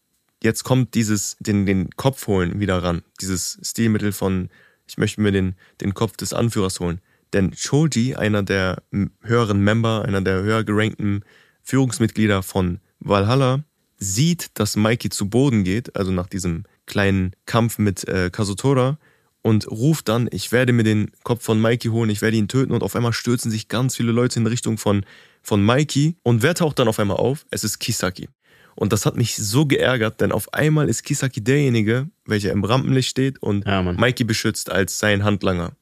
jetzt 0.43 0.65
kommt 0.65 0.95
dieses, 0.95 1.37
den, 1.41 1.67
den 1.67 1.91
Kopf 1.91 2.27
holen 2.27 2.61
wieder 2.61 2.83
ran. 2.83 3.03
Dieses 3.21 3.59
Stilmittel 3.63 4.13
von, 4.13 4.51
ich 4.87 4.99
möchte 4.99 5.21
mir 5.21 5.33
den, 5.33 5.57
den 5.81 5.95
Kopf 5.95 6.17
des 6.17 6.33
Anführers 6.33 6.81
holen. 6.81 7.01
Denn 7.33 7.53
Choji, 7.53 8.15
einer 8.15 8.43
der 8.43 8.83
höheren 9.23 9.61
Member, 9.61 10.05
einer 10.05 10.21
der 10.21 10.43
höher 10.43 10.63
gerankten 10.63 11.25
Führungsmitglieder 11.65 12.43
von 12.43 12.79
Valhalla, 13.01 13.65
sieht, 13.97 14.51
dass 14.55 14.77
Mikey 14.77 15.09
zu 15.09 15.29
Boden 15.29 15.65
geht, 15.65 15.97
also 15.97 16.13
nach 16.13 16.27
diesem 16.27 16.65
kleinen 16.87 17.33
Kampf 17.47 17.79
mit 17.79 18.07
äh, 18.07 18.31
Kazutora, 18.31 18.99
und 19.43 19.71
ruft 19.71 20.09
dann, 20.09 20.29
ich 20.31 20.53
werde 20.53 20.73
mir 20.73 20.85
den 20.85 21.11
Kopf 21.23 21.43
von 21.45 21.61
Mikey 21.61 21.89
holen, 21.89 22.09
ich 22.09 22.23
werde 22.23 22.37
ihn 22.37 22.49
töten 22.49 22.73
und 22.73 22.83
auf 22.83 22.97
einmal 22.97 23.13
stürzen 23.13 23.51
sich 23.51 23.69
ganz 23.69 23.97
viele 23.97 24.13
Leute 24.13 24.41
in 24.41 24.47
Richtung 24.47 24.79
von, 24.79 25.05
von 25.43 25.65
Mikey 25.65 26.17
und 26.23 26.43
wer 26.43 26.55
taucht 26.55 26.79
dann 26.79 26.89
auf 26.89 26.99
einmal 26.99 27.19
auf? 27.19 27.45
Es 27.51 27.63
ist 27.63 27.79
Kisaki. 27.79 28.29
Und 28.75 28.93
das 28.93 29.07
hat 29.07 29.17
mich 29.17 29.37
so 29.37 29.67
geärgert, 29.67 30.21
denn 30.21 30.33
auf 30.33 30.53
einmal 30.53 30.89
ist 30.89 31.05
Kisaki 31.05 31.45
derjenige, 31.45 32.09
welcher 32.25 32.53
im 32.53 32.65
Rampenlicht 32.65 33.11
steht 33.11 33.43
und 33.43 33.67
ja, 33.67 33.83
Mikey 33.83 34.25
beschützt 34.25 34.71
als 34.71 34.99
sein 34.99 35.25
Handlanger. 35.25 35.77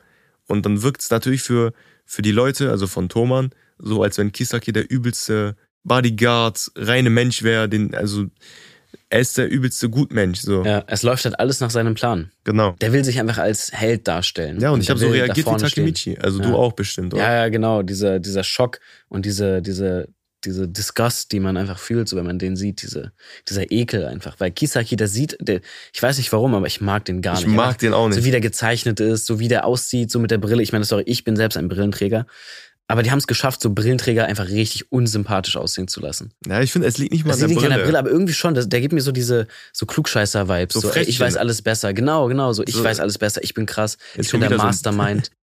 Und 0.46 0.66
dann 0.66 0.82
wirkt 0.82 1.00
es 1.00 1.10
natürlich 1.10 1.42
für, 1.42 1.72
für 2.04 2.22
die 2.22 2.32
Leute, 2.32 2.70
also 2.70 2.86
von 2.86 3.08
Thoman, 3.08 3.50
so 3.78 4.02
als 4.02 4.18
wenn 4.18 4.32
Kisaki 4.32 4.72
der 4.72 4.90
übelste 4.90 5.56
Bodyguard, 5.84 6.70
reine 6.76 7.10
Mensch 7.10 7.42
wäre, 7.42 7.68
den, 7.68 7.94
also 7.94 8.26
er 9.12 9.20
ist 9.20 9.36
der 9.36 9.50
übelste 9.50 9.90
Gutmensch. 9.90 10.40
So. 10.40 10.64
Ja, 10.64 10.84
es 10.86 11.02
läuft 11.02 11.24
halt 11.24 11.38
alles 11.38 11.60
nach 11.60 11.70
seinem 11.70 11.94
Plan. 11.94 12.30
Genau. 12.44 12.74
Der 12.80 12.92
will 12.92 13.04
sich 13.04 13.20
einfach 13.20 13.38
als 13.38 13.70
Held 13.72 14.08
darstellen. 14.08 14.58
Ja, 14.60 14.70
und, 14.70 14.76
und 14.76 14.80
ich 14.80 14.90
habe 14.90 14.98
so 14.98 15.08
reagiert 15.08 15.46
wie 15.46 15.56
Takemichi. 15.56 16.18
Also 16.18 16.40
ja. 16.40 16.48
du 16.48 16.56
auch 16.56 16.72
bestimmt, 16.72 17.12
oder? 17.12 17.22
Ja, 17.22 17.34
ja, 17.34 17.48
genau. 17.48 17.82
Dieser, 17.82 18.20
dieser 18.20 18.42
Schock 18.42 18.80
und 19.08 19.26
diese, 19.26 19.60
diese 19.60 20.08
diese 20.44 20.66
Disgust, 20.68 21.32
die 21.32 21.40
man 21.40 21.56
einfach 21.56 21.78
fühlt, 21.78 22.08
so 22.08 22.16
wenn 22.16 22.26
man 22.26 22.38
den 22.38 22.56
sieht, 22.56 22.82
diese, 22.82 23.12
dieser 23.48 23.70
Ekel 23.70 24.06
einfach. 24.06 24.40
Weil 24.40 24.50
Kisaki, 24.50 24.96
der 24.96 25.08
sieht, 25.08 25.36
der, 25.40 25.60
ich 25.92 26.02
weiß 26.02 26.18
nicht 26.18 26.32
warum, 26.32 26.54
aber 26.54 26.66
ich 26.66 26.80
mag 26.80 27.04
den 27.04 27.22
gar 27.22 27.34
nicht. 27.34 27.46
Ich 27.46 27.48
mag 27.48 27.78
den 27.78 27.94
auch 27.94 28.08
nicht. 28.08 28.18
So 28.18 28.24
wie 28.24 28.30
der 28.30 28.40
gezeichnet 28.40 28.98
ist, 29.00 29.26
so 29.26 29.38
wie 29.38 29.48
der 29.48 29.64
aussieht, 29.64 30.10
so 30.10 30.18
mit 30.18 30.30
der 30.30 30.38
Brille. 30.38 30.62
Ich 30.62 30.72
meine, 30.72 30.84
sorry, 30.84 31.04
ich 31.06 31.24
bin 31.24 31.36
selbst 31.36 31.56
ein 31.56 31.68
Brillenträger. 31.68 32.26
Aber 32.88 33.02
die 33.02 33.10
haben 33.10 33.18
es 33.18 33.26
geschafft, 33.26 33.62
so 33.62 33.70
Brillenträger 33.70 34.26
einfach 34.26 34.48
richtig 34.48 34.92
unsympathisch 34.92 35.56
aussehen 35.56 35.88
zu 35.88 36.00
lassen. 36.00 36.32
Ja, 36.46 36.60
ich 36.60 36.72
finde, 36.72 36.88
es 36.88 36.98
liegt 36.98 37.12
nicht 37.12 37.24
mal 37.24 37.32
an 37.32 37.38
der 37.38 37.46
Brille. 37.46 37.60
Nicht 37.60 37.70
an 37.70 37.78
der 37.78 37.84
Brille, 37.84 37.98
aber 37.98 38.10
irgendwie 38.10 38.34
schon. 38.34 38.54
der 38.54 38.80
gibt 38.80 38.92
mir 38.92 39.00
so 39.00 39.12
diese 39.12 39.46
so 39.72 39.86
Klugscheißer-Vibes. 39.86 40.74
So, 40.74 40.80
so 40.80 40.94
ich 40.94 41.18
weiß 41.18 41.36
alles 41.36 41.62
besser. 41.62 41.94
Genau, 41.94 42.26
genau. 42.28 42.52
So, 42.52 42.62
ich 42.64 42.74
so, 42.74 42.84
weiß 42.84 43.00
alles 43.00 43.18
besser. 43.18 43.42
Ich 43.42 43.54
bin 43.54 43.66
krass. 43.66 43.96
Ich 44.16 44.30
bin 44.30 44.40
der 44.40 44.54
Mastermind. 44.56 45.26
So 45.26 45.32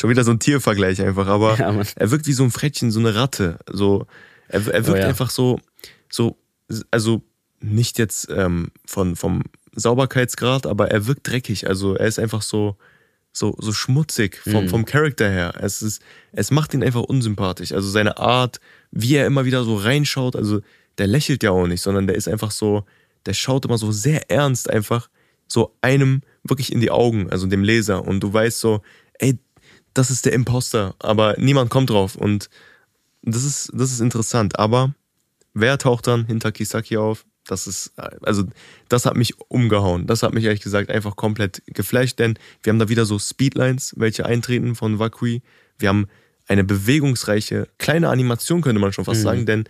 schon 0.00 0.10
wieder 0.10 0.22
so 0.22 0.30
ein 0.30 0.38
Tiervergleich 0.38 1.02
einfach. 1.02 1.26
Aber 1.26 1.56
ja, 1.58 1.74
er 1.96 2.10
wirkt 2.10 2.26
wie 2.26 2.32
so 2.32 2.44
ein 2.44 2.50
Frettchen, 2.50 2.90
so 2.90 3.00
eine 3.00 3.14
Ratte. 3.14 3.58
So, 3.68 4.06
er, 4.48 4.66
er 4.68 4.86
wirkt 4.86 4.98
oh, 4.98 5.02
ja. 5.02 5.08
einfach 5.08 5.30
so, 5.30 5.60
so, 6.08 6.38
also 6.90 7.22
nicht 7.60 7.98
jetzt 7.98 8.28
ähm, 8.30 8.70
von, 8.86 9.16
vom 9.16 9.42
Sauberkeitsgrad, 9.74 10.66
aber 10.66 10.90
er 10.90 11.06
wirkt 11.06 11.28
dreckig. 11.28 11.68
Also 11.68 11.94
er 11.94 12.06
ist 12.06 12.18
einfach 12.18 12.42
so, 12.42 12.76
so, 13.32 13.54
so 13.58 13.72
schmutzig 13.72 14.36
vom, 14.36 14.64
mhm. 14.64 14.68
vom 14.68 14.84
Charakter 14.84 15.30
her. 15.30 15.54
Es, 15.60 15.82
ist, 15.82 16.02
es 16.32 16.50
macht 16.50 16.74
ihn 16.74 16.82
einfach 16.82 17.02
unsympathisch. 17.02 17.72
Also 17.72 17.88
seine 17.88 18.18
Art, 18.18 18.60
wie 18.90 19.14
er 19.14 19.26
immer 19.26 19.44
wieder 19.44 19.64
so 19.64 19.76
reinschaut, 19.76 20.36
also 20.36 20.60
der 20.98 21.06
lächelt 21.06 21.42
ja 21.42 21.50
auch 21.50 21.66
nicht, 21.66 21.80
sondern 21.80 22.06
der 22.06 22.16
ist 22.16 22.28
einfach 22.28 22.50
so, 22.50 22.84
der 23.26 23.34
schaut 23.34 23.64
immer 23.64 23.78
so 23.78 23.92
sehr 23.92 24.30
ernst 24.30 24.68
einfach 24.68 25.08
so 25.46 25.76
einem 25.80 26.22
wirklich 26.44 26.72
in 26.72 26.80
die 26.80 26.90
Augen, 26.90 27.30
also 27.30 27.46
dem 27.46 27.62
Leser. 27.64 28.06
Und 28.06 28.20
du 28.20 28.32
weißt 28.32 28.58
so, 28.58 28.82
ey, 29.14 29.38
das 29.94 30.10
ist 30.10 30.24
der 30.24 30.32
Imposter, 30.32 30.94
aber 30.98 31.34
niemand 31.38 31.70
kommt 31.70 31.90
drauf. 31.90 32.16
Und 32.16 32.48
das 33.22 33.44
ist, 33.44 33.70
das 33.74 33.92
ist 33.92 34.00
interessant. 34.00 34.58
Aber 34.58 34.94
wer 35.54 35.78
taucht 35.78 36.06
dann 36.06 36.26
hinter 36.26 36.52
Kisaki 36.52 36.96
auf? 36.96 37.24
Das 37.50 37.66
ist, 37.66 37.92
also, 38.22 38.44
das 38.88 39.06
hat 39.06 39.16
mich 39.16 39.34
umgehauen. 39.48 40.06
Das 40.06 40.22
hat 40.22 40.32
mich 40.32 40.44
ehrlich 40.44 40.60
gesagt 40.60 40.90
einfach 40.90 41.16
komplett 41.16 41.62
geflasht, 41.66 42.18
denn 42.18 42.38
wir 42.62 42.70
haben 42.72 42.78
da 42.78 42.88
wieder 42.88 43.04
so 43.04 43.18
Speedlines, 43.18 43.94
welche 43.96 44.26
eintreten 44.26 44.74
von 44.74 44.98
Wakui. 44.98 45.42
Wir 45.78 45.88
haben 45.88 46.08
eine 46.48 46.64
bewegungsreiche, 46.64 47.68
kleine 47.78 48.08
Animation, 48.08 48.60
könnte 48.60 48.80
man 48.80 48.92
schon 48.92 49.04
fast 49.04 49.20
mhm. 49.20 49.24
sagen, 49.24 49.46
denn 49.46 49.64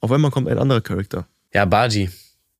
auf 0.00 0.10
einmal 0.10 0.30
kommt 0.30 0.48
ein 0.48 0.58
anderer 0.58 0.80
Charakter. 0.80 1.26
Ja, 1.52 1.64
Baji. 1.64 2.10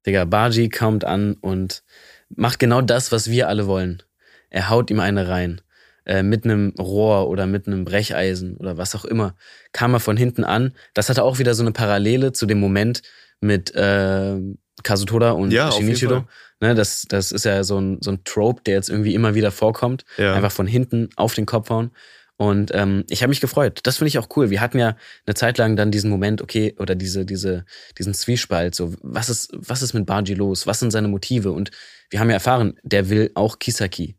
Digga, 0.07 0.25
Baji 0.25 0.69
kommt 0.69 1.05
an 1.05 1.35
und 1.35 1.83
macht 2.29 2.59
genau 2.59 2.81
das, 2.81 3.13
was 3.13 3.31
wir 3.31 3.49
alle 3.49 3.67
wollen. 3.67 4.03
Er 4.51 4.69
haut 4.69 4.91
ihm 4.91 5.01
eine 5.01 5.29
rein. 5.29 5.61
Äh, 6.05 6.25
mit 6.25 6.45
einem 6.45 6.75
Rohr 6.79 7.29
oder 7.29 7.47
mit 7.47 7.69
einem 7.69 7.85
Brecheisen 7.85 8.57
oder 8.57 8.77
was 8.77 8.97
auch 8.97 9.05
immer, 9.05 9.37
kam 9.73 9.95
er 9.95 10.01
von 10.01 10.17
hinten 10.17 10.43
an. 10.43 10.75
Das 10.95 11.09
hatte 11.09 11.23
auch 11.23 11.39
wieder 11.39 11.55
so 11.55 11.63
eine 11.63 11.71
Parallele 11.71 12.33
zu 12.33 12.45
dem 12.45 12.59
Moment 12.59 13.03
mit 13.41 13.73
äh, 13.77 14.37
Kazutoda 14.83 15.33
und 15.33 15.51
ja, 15.51 15.71
Shinichiro. 15.71 16.25
Ne, 16.61 16.75
das, 16.75 17.07
das 17.09 17.33
ist 17.33 17.45
ja 17.45 17.65
so 17.65 17.81
ein, 17.81 17.99
so 18.01 18.13
ein 18.13 18.23
Trope, 18.25 18.63
der 18.65 18.75
jetzt 18.75 18.89
irgendwie 18.89 19.15
immer 19.15 19.35
wieder 19.35 19.51
vorkommt. 19.51 20.05
Ja. 20.17 20.35
Einfach 20.35 20.53
von 20.53 20.67
hinten 20.67 21.09
auf 21.17 21.35
den 21.35 21.47
Kopf 21.47 21.71
hauen. 21.71 21.91
Und 22.37 22.71
ähm, 22.75 23.05
ich 23.09 23.23
habe 23.23 23.29
mich 23.29 23.41
gefreut. 23.41 23.81
Das 23.83 23.99
finde 23.99 24.09
ich 24.09 24.19
auch 24.19 24.29
cool. 24.37 24.51
Wir 24.51 24.61
hatten 24.61 24.79
ja 24.79 24.97
eine 25.27 25.35
Zeit 25.35 25.59
lang 25.59 25.77
dann 25.77 25.91
diesen 25.91 26.11
Moment, 26.11 26.41
okay, 26.41 26.75
oder 26.79 26.95
diese, 26.95 27.25
diese, 27.25 27.65
diesen 27.99 28.15
Zwiespalt, 28.15 28.75
so, 28.75 28.95
was 29.03 29.29
ist, 29.29 29.51
was 29.53 29.83
ist 29.83 29.93
mit 29.93 30.07
Baji 30.07 30.35
los? 30.35 30.67
Was 30.67 30.81
sind 30.81 30.91
seine 30.91 31.09
Motive? 31.09 31.53
Und 31.53 31.71
wir 32.11 32.21
haben 32.21 32.29
ja 32.29 32.35
erfahren, 32.35 32.75
der 32.83 33.11
will 33.11 33.31
auch 33.35 33.59
Kisaki 33.59 34.17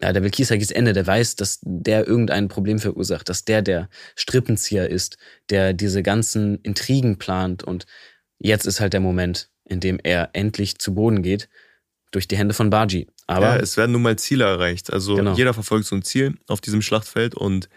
ja, 0.00 0.12
der 0.12 0.22
will 0.22 0.30
Kisakis 0.30 0.70
Ende, 0.70 0.92
der 0.92 1.06
weiß, 1.06 1.36
dass 1.36 1.58
der 1.62 2.06
irgendein 2.06 2.48
Problem 2.48 2.78
verursacht, 2.78 3.28
dass 3.28 3.44
der 3.44 3.62
der 3.62 3.88
Strippenzieher 4.14 4.90
ist, 4.90 5.16
der 5.48 5.72
diese 5.72 6.02
ganzen 6.02 6.60
Intrigen 6.62 7.18
plant 7.18 7.64
und 7.64 7.86
jetzt 8.38 8.66
ist 8.66 8.80
halt 8.80 8.92
der 8.92 9.00
Moment, 9.00 9.48
in 9.68 9.80
dem 9.80 9.98
er 10.02 10.30
endlich 10.32 10.78
zu 10.78 10.94
Boden 10.94 11.22
geht 11.22 11.48
durch 12.10 12.28
die 12.28 12.36
Hände 12.36 12.54
von 12.54 12.70
Baji. 12.70 13.06
Aber 13.26 13.56
ja, 13.56 13.56
es 13.56 13.76
werden 13.76 13.92
nun 13.92 14.02
mal 14.02 14.16
Ziele 14.16 14.44
erreicht. 14.44 14.92
Also 14.92 15.16
genau. 15.16 15.34
jeder 15.34 15.54
verfolgt 15.54 15.86
so 15.86 15.96
ein 15.96 16.02
Ziel 16.02 16.34
auf 16.46 16.60
diesem 16.60 16.82
Schlachtfeld 16.82 17.34
und 17.34 17.68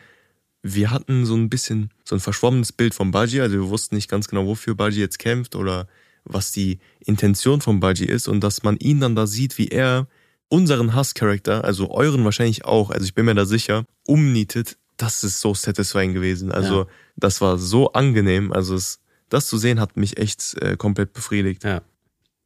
wir 0.62 0.91
hatten 0.91 1.25
so 1.25 1.36
ein 1.36 1.49
bisschen 1.49 1.91
so 2.04 2.15
ein 2.15 2.19
verschwommenes 2.19 2.71
Bild 2.71 2.93
von 2.93 3.12
Baji, 3.12 3.41
also 3.41 3.56
wir 3.56 3.69
wussten 3.69 3.95
nicht 3.95 4.10
ganz 4.10 4.28
genau, 4.28 4.45
wofür 4.45 4.75
Baji 4.75 4.99
jetzt 4.99 5.17
kämpft 5.17 5.56
oder 5.56 5.88
was 6.25 6.52
die 6.52 6.80
Intention 6.99 7.62
von 7.62 7.80
Baji 7.80 8.06
ist 8.06 8.28
und 8.28 8.41
dass 8.41 8.63
man 8.63 8.78
ihn 8.78 8.99
dann 8.99 9.15
da 9.15 9.25
sieht, 9.25 9.58
wie 9.58 9.69
er 9.69 10.08
unseren 10.49 10.93
Hasscharakter, 10.93 11.63
also 11.63 11.91
euren 11.91 12.25
wahrscheinlich 12.25 12.65
auch, 12.65 12.89
also 12.89 13.06
ich 13.06 13.13
bin 13.13 13.25
mir 13.25 13.36
da 13.36 13.45
sicher, 13.45 13.86
umnietet, 14.06 14.78
das 14.97 15.23
ist 15.23 15.39
so 15.39 15.54
satisfying 15.54 16.13
gewesen. 16.13 16.52
Also 16.52 16.82
ja. 16.82 16.88
das 17.15 17.39
war 17.41 17.58
so 17.58 17.93
angenehm. 17.93 18.52
Also 18.52 18.75
es, 18.75 18.99
das 19.30 19.48
zu 19.48 19.58
sehen 19.58 19.80
hat 19.80 19.98
mich 19.98 20.18
echt 20.18 20.56
äh, 20.62 20.76
komplett 20.78 21.13
befriedigt. 21.13 21.63
Ja. 21.63 21.82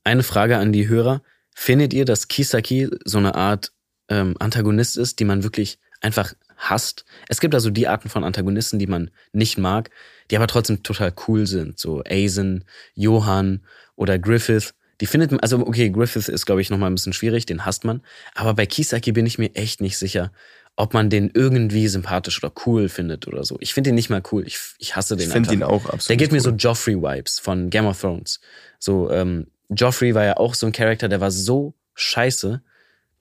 Eine 0.04 0.24
Frage 0.24 0.58
an 0.58 0.74
die 0.74 0.88
Hörer. 0.88 1.22
Findet 1.56 1.94
ihr, 1.94 2.06
dass 2.06 2.28
Kisaki 2.28 2.90
so 3.06 3.18
eine 3.18 3.36
Art 3.36 3.72
ähm, 4.10 4.36
Antagonist 4.40 4.98
ist, 4.98 5.20
die 5.20 5.26
man 5.26 5.44
wirklich 5.44 5.80
einfach 6.02 6.34
hasst. 6.58 7.06
Es 7.28 7.40
gibt 7.40 7.56
also 7.56 7.70
die 7.70 7.88
Arten 7.88 8.10
von 8.10 8.24
Antagonisten, 8.24 8.80
die 8.80 8.88
man 8.88 9.12
nicht 9.32 9.58
mag, 9.58 9.90
die 10.30 10.36
aber 10.36 10.48
trotzdem 10.48 10.84
total 10.84 11.14
cool 11.28 11.48
sind. 11.48 11.80
So 11.80 12.04
Aizen, 12.04 12.66
Johann 12.96 13.62
oder 13.96 14.20
Griffith. 14.20 14.74
Die 15.02 15.06
findet 15.06 15.32
man, 15.32 15.40
also 15.40 15.60
okay, 15.60 15.90
Griffith 15.90 16.30
ist, 16.30 16.46
glaube 16.46 16.62
ich, 16.62 16.70
nochmal 16.70 16.90
ein 16.90 16.96
bisschen 16.96 17.14
schwierig, 17.14 17.46
den 17.46 17.66
hasst 17.66 17.84
man. 17.84 18.02
Aber 18.36 18.54
bei 18.54 18.66
Kisaki 18.66 19.12
bin 19.12 19.26
ich 19.26 19.38
mir 19.38 19.56
echt 19.56 19.82
nicht 19.82 19.98
sicher, 19.98 20.32
ob 20.76 20.94
man 20.94 21.10
den 21.10 21.30
irgendwie 21.34 21.88
sympathisch 21.88 22.44
oder 22.44 22.52
cool 22.66 22.90
findet 22.90 23.28
oder 23.28 23.44
so. 23.44 23.58
Ich 23.60 23.74
finde 23.74 23.92
ihn 23.92 23.96
nicht 23.96 24.10
mal 24.10 24.24
cool. 24.32 24.46
Ich, 24.48 24.60
ich 24.80 24.96
hasse 24.96 25.16
den 25.16 25.28
Ich 25.28 25.34
finde 25.34 25.54
ihn 25.54 25.64
auch 25.64 25.86
absolut. 25.86 26.10
Der 26.10 26.18
gibt 26.18 26.32
cool. 26.32 26.38
mir 26.38 26.42
so 26.42 26.50
Joffrey-Vibes 26.50 27.40
von 27.40 27.70
Game 27.70 27.86
of 27.86 28.00
Thrones. 28.00 28.40
So, 28.80 29.12
ähm, 29.12 29.48
Joffrey 29.70 30.16
war 30.16 30.24
ja 30.26 30.38
auch 30.38 30.56
so 30.56 30.66
ein 30.66 30.72
Charakter, 30.72 31.08
der 31.08 31.22
war 31.22 31.32
so 31.32 31.76
scheiße, 31.94 32.62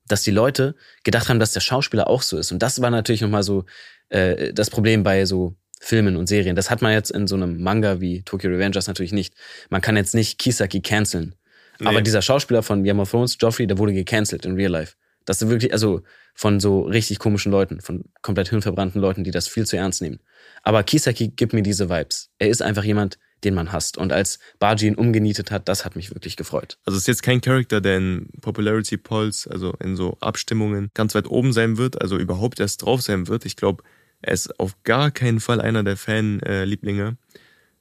dass 0.08 0.22
die 0.22 0.30
Leute 0.30 0.74
gedacht 1.04 1.28
haben, 1.28 1.38
dass 1.38 1.52
der 1.52 1.60
Schauspieler 1.60 2.08
auch 2.08 2.22
so 2.22 2.38
ist. 2.38 2.52
Und 2.52 2.62
das 2.62 2.80
war 2.80 2.90
natürlich 2.90 3.20
nochmal 3.20 3.42
so 3.42 3.64
äh, 4.08 4.52
das 4.52 4.70
Problem 4.70 5.02
bei 5.02 5.24
so 5.26 5.54
Filmen 5.80 6.16
und 6.16 6.28
Serien. 6.28 6.56
Das 6.56 6.70
hat 6.70 6.80
man 6.80 6.92
jetzt 6.92 7.10
in 7.10 7.26
so 7.26 7.34
einem 7.34 7.62
Manga 7.62 8.00
wie 8.00 8.22
Tokyo 8.22 8.50
Revengers 8.50 8.86
natürlich 8.86 9.12
nicht. 9.12 9.34
Man 9.68 9.80
kann 9.80 9.96
jetzt 9.96 10.14
nicht 10.14 10.38
Kisaki 10.38 10.80
canceln. 10.80 11.34
Nee. 11.80 11.88
Aber 11.88 12.00
dieser 12.00 12.22
Schauspieler 12.22 12.62
von 12.62 12.84
Game 12.84 13.00
of 13.00 13.10
Thrones, 13.10 13.36
Joffrey, 13.40 13.66
der 13.66 13.78
wurde 13.78 13.92
gecancelt 13.92 14.46
in 14.46 14.54
Real 14.54 14.70
Life. 14.70 14.94
Das 15.24 15.42
ist 15.42 15.48
wirklich, 15.48 15.72
also 15.72 16.02
von 16.34 16.60
so 16.60 16.82
richtig 16.82 17.18
komischen 17.18 17.52
Leuten, 17.52 17.80
von 17.80 18.04
komplett 18.22 18.48
hirnverbrannten 18.48 19.00
Leuten, 19.00 19.24
die 19.24 19.30
das 19.30 19.48
viel 19.48 19.66
zu 19.66 19.76
ernst 19.76 20.02
nehmen. 20.02 20.20
Aber 20.62 20.82
Kisaki 20.82 21.28
gibt 21.28 21.52
mir 21.52 21.62
diese 21.62 21.88
Vibes. 21.88 22.30
Er 22.38 22.48
ist 22.48 22.62
einfach 22.62 22.84
jemand, 22.84 23.18
den 23.44 23.54
man 23.54 23.72
hasst. 23.72 23.98
Und 23.98 24.12
als 24.12 24.38
Baji 24.58 24.86
ihn 24.86 24.94
umgenietet 24.94 25.50
hat, 25.50 25.68
das 25.68 25.84
hat 25.84 25.96
mich 25.96 26.14
wirklich 26.14 26.36
gefreut. 26.36 26.78
Also 26.84 26.96
es 26.96 27.02
ist 27.02 27.08
jetzt 27.08 27.22
kein 27.22 27.40
Charakter, 27.40 27.80
der 27.80 27.96
in 27.96 28.28
Popularity 28.40 28.96
Polls, 28.96 29.46
also 29.46 29.74
in 29.80 29.96
so 29.96 30.16
Abstimmungen 30.20 30.90
ganz 30.94 31.14
weit 31.14 31.26
oben 31.26 31.52
sein 31.52 31.76
wird, 31.76 32.00
also 32.00 32.18
überhaupt 32.18 32.60
erst 32.60 32.82
drauf 32.82 33.02
sein 33.02 33.28
wird. 33.28 33.44
Ich 33.44 33.56
glaube, 33.56 33.82
er 34.20 34.32
ist 34.32 34.58
auf 34.60 34.80
gar 34.84 35.10
keinen 35.10 35.40
Fall 35.40 35.60
einer 35.60 35.82
der 35.82 35.96
Fan-Lieblinge. 35.96 37.16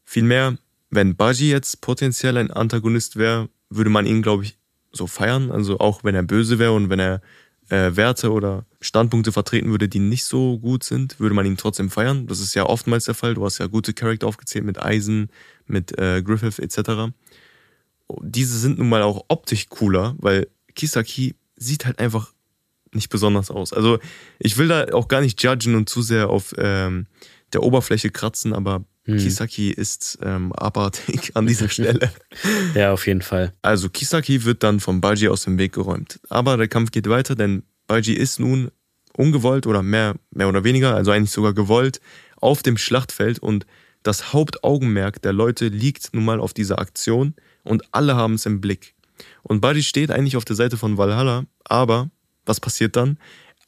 Vielmehr, 0.04 0.58
wenn 0.90 1.16
Baji 1.16 1.50
jetzt 1.50 1.82
potenziell 1.82 2.38
ein 2.38 2.52
Antagonist 2.52 3.16
wäre, 3.16 3.50
würde 3.70 3.92
man 3.92 4.06
ihn, 4.06 4.22
glaube 4.22 4.44
ich, 4.44 4.58
so 4.92 5.08
feiern. 5.08 5.52
Also 5.52 5.80
auch 5.80 6.04
wenn 6.04 6.16
er 6.16 6.24
böse 6.24 6.60
wäre 6.60 6.74
und 6.74 6.90
wenn 6.90 7.00
er 7.00 7.22
äh, 7.70 7.96
Werte 7.96 8.32
oder 8.32 8.66
Standpunkte 8.82 9.32
vertreten 9.32 9.72
würde, 9.72 9.88
die 9.88 10.00
nicht 10.00 10.26
so 10.26 10.60
gut 10.60 10.84
sind, 10.84 11.20
würde 11.20 11.36
man 11.36 11.46
ihn 11.46 11.58
trotzdem 11.58 11.90
feiern. 11.90 12.28
Das 12.28 12.40
ist 12.40 12.54
ja 12.54 12.66
oftmals 12.66 13.06
der 13.06 13.16
Fall. 13.16 13.34
Du 13.34 13.46
hast 13.46 13.60
ja 13.60 13.68
gute 13.68 13.94
Charakter 13.94 14.28
aufgezählt 14.28 14.66
mit 14.66 14.82
Eisen, 14.82 15.30
mit 15.68 15.98
äh, 15.98 16.22
Griffith 16.22 16.60
etc. 16.60 17.14
Diese 18.22 18.60
sind 18.60 18.78
nun 18.78 18.90
mal 18.90 19.04
auch 19.04 19.26
optisch 19.30 19.70
cooler, 19.70 20.16
weil 20.18 20.48
Kisaki 20.76 21.36
sieht 21.56 21.86
halt 21.86 22.00
einfach 22.00 22.34
nicht 22.94 23.10
besonders 23.10 23.50
aus. 23.50 23.72
Also 23.72 24.00
ich 24.40 24.58
will 24.58 24.68
da 24.68 24.88
auch 24.92 25.08
gar 25.08 25.22
nicht 25.22 25.42
judgen 25.42 25.76
und 25.76 25.88
zu 25.88 26.02
sehr 26.02 26.30
auf 26.30 26.54
ähm, 26.58 27.08
der 27.54 27.64
Oberfläche 27.64 28.10
kratzen, 28.10 28.54
aber 28.54 28.84
Hm. 29.12 29.18
Kisaki 29.18 29.72
ist 29.72 30.20
ähm, 30.22 30.54
abartig 30.54 31.36
an 31.36 31.48
dieser 31.48 31.70
Stelle. 31.70 32.12
Ja, 32.76 32.94
auf 32.94 33.08
jeden 33.08 33.22
Fall. 33.22 33.54
Also 33.62 33.90
Kisaki 33.90 34.44
wird 34.44 34.64
dann 34.64 34.80
von 34.80 35.02
Baji 35.02 35.28
aus 35.28 35.44
dem 35.44 35.58
Weg 35.58 35.74
geräumt. 35.74 36.20
Aber 36.30 36.58
der 36.58 36.68
Kampf 36.68 36.92
geht 36.92 37.10
weiter, 37.10 37.36
denn 37.36 37.64
Baji 37.88 38.14
ist 38.14 38.40
nun 38.40 38.72
ungewollt 39.18 39.68
oder 39.68 39.84
mehr, 39.84 40.16
mehr 40.32 40.48
oder 40.48 40.64
weniger, 40.64 40.96
also 40.96 41.12
eigentlich 41.12 41.32
sogar 41.32 41.54
gewollt, 41.54 42.00
auf 42.38 42.64
dem 42.64 42.78
Schlachtfeld 42.78 43.40
und 43.40 43.66
das 44.04 44.34
Hauptaugenmerk 44.34 45.22
der 45.22 45.34
Leute 45.34 45.68
liegt 45.68 46.14
nun 46.14 46.26
mal 46.26 46.40
auf 46.40 46.54
dieser 46.54 46.80
Aktion 46.80 47.36
und 47.64 47.84
alle 47.92 48.16
haben 48.16 48.36
es 48.36 48.46
im 48.46 48.62
Blick. 48.62 48.96
Und 49.44 49.62
Baji 49.62 49.84
steht 49.84 50.10
eigentlich 50.10 50.38
auf 50.38 50.46
der 50.46 50.56
Seite 50.56 50.78
von 50.78 50.98
Valhalla, 50.98 51.46
aber 51.66 52.10
was 52.46 52.60
passiert 52.60 52.96
dann? 52.96 53.20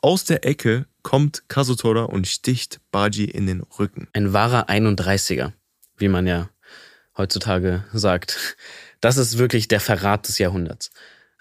Aus 0.01 0.25
der 0.25 0.45
Ecke 0.45 0.87
kommt 1.03 1.43
Kazutora 1.49 2.03
und 2.03 2.27
sticht 2.27 2.79
Baji 2.91 3.25
in 3.25 3.45
den 3.45 3.61
Rücken. 3.61 4.07
Ein 4.13 4.33
wahrer 4.33 4.69
31er, 4.69 5.51
wie 5.97 6.07
man 6.07 6.25
ja 6.25 6.49
heutzutage 7.17 7.83
sagt. 7.93 8.57
Das 9.01 9.17
ist 9.17 9.37
wirklich 9.37 9.67
der 9.67 9.79
Verrat 9.79 10.27
des 10.27 10.39
Jahrhunderts. 10.39 10.89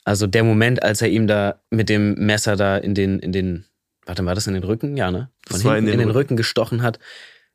Also 0.05 0.27
der 0.27 0.43
Moment, 0.43 0.83
als 0.83 1.01
er 1.01 1.09
ihm 1.09 1.27
da 1.27 1.61
mit 1.71 1.89
dem 1.89 2.15
Messer 2.15 2.57
da 2.57 2.77
in 2.77 2.95
den, 2.95 3.21
in 3.21 3.33
den, 3.33 3.65
warte, 4.05 4.25
war 4.25 4.35
das 4.35 4.49
in 4.49 4.55
den 4.55 4.65
Rücken? 4.65 4.97
Ja, 4.97 5.11
ne? 5.11 5.31
Von 5.47 5.61
hinten 5.61 5.77
in 5.77 5.85
in 5.85 5.99
den 5.99 6.09
den, 6.09 6.11
Rücken 6.11 6.37
gestochen 6.37 6.83
hat. 6.83 6.99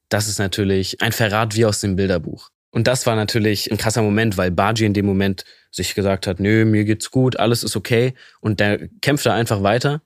Das 0.10 0.30
ist 0.30 0.40
natürlich 0.40 1.02
ein 1.02 1.12
Verrat 1.12 1.56
wie 1.56 1.66
aus 1.66 1.82
dem 1.82 1.98
Bilderbuch. 1.98 2.50
Und 2.72 2.88
das 2.88 3.06
war 3.06 3.16
natürlich 3.16 3.72
ein 3.72 3.78
krasser 3.78 4.02
Moment, 4.02 4.38
weil 4.38 4.52
Baji 4.52 4.86
in 4.86 4.94
dem 4.94 5.06
Moment 5.06 5.44
sich 5.72 5.96
gesagt 5.96 6.28
hat, 6.28 6.40
nö, 6.40 6.64
mir 6.64 6.86
geht's 6.86 7.12
gut, 7.12 7.38
alles 7.38 7.64
ist 7.64 7.76
okay. 7.76 8.14
Und 8.40 8.60
der 8.60 8.88
kämpft 9.02 9.26
da 9.26 9.34
einfach 9.34 9.64
weiter, 9.64 10.02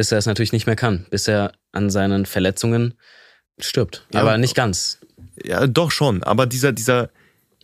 bis 0.00 0.12
er 0.12 0.16
es 0.16 0.24
natürlich 0.24 0.52
nicht 0.52 0.64
mehr 0.64 0.76
kann, 0.76 1.04
bis 1.10 1.28
er 1.28 1.52
an 1.72 1.90
seinen 1.90 2.24
Verletzungen 2.24 2.94
stirbt. 3.58 4.06
Ja. 4.14 4.22
Aber 4.22 4.38
nicht 4.38 4.54
ganz. 4.54 4.98
Ja, 5.44 5.66
doch 5.66 5.90
schon, 5.90 6.22
aber 6.22 6.46
dieser, 6.46 6.72
dieser, 6.72 7.10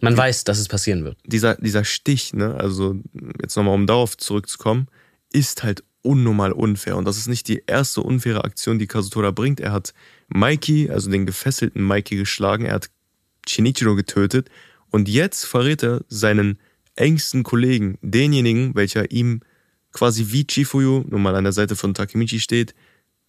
Man 0.03 0.15
weiß, 0.15 0.45
dass 0.45 0.59
es 0.59 0.69
passieren 0.69 1.03
wird. 1.03 1.17
dieser, 1.25 1.55
dieser 1.55 1.87
Stich, 1.87 2.35
ne, 2.35 2.55
also 2.55 2.97
jetzt 3.41 3.57
nochmal, 3.57 3.73
um 3.73 3.87
darauf 3.87 4.19
zurückzukommen, 4.19 4.89
ist 5.33 5.63
halt 5.63 5.83
unnormal 6.03 6.53
unfair. 6.53 6.99
Und 6.99 7.07
das 7.07 7.17
ist 7.17 7.27
nicht 7.27 7.49
die 7.49 7.63
erste 7.67 8.03
unfaire 8.03 8.45
Aktion, 8.45 8.79
die 8.79 8.87
Kazutora 8.87 9.31
bringt. 9.31 9.59
Er 9.59 9.73
hat 9.73 9.95
Mikey, 10.29 10.91
also 10.91 11.11
den 11.11 11.25
gefesselten 11.25 11.87
Mikey, 11.87 12.17
geschlagen. 12.17 12.67
Er 12.67 12.75
hat 12.75 12.91
Shinichiro 13.49 13.95
getötet. 13.97 14.51
Und 14.91 15.09
jetzt 15.09 15.47
verrät 15.47 15.83
er 15.83 16.03
seinen 16.09 16.59
engsten 16.97 17.45
Kollegen, 17.45 17.97
denjenigen, 18.03 18.75
welcher 18.75 19.11
ihm 19.11 19.41
quasi 19.97 20.27
wie 20.31 20.45
Chifuyu, 20.49 21.05
nun 21.09 21.23
mal 21.23 21.35
an 21.35 21.45
der 21.45 21.55
Seite 21.55 21.75
von 21.75 21.95
Takemichi 21.95 22.39
steht, 22.39 22.75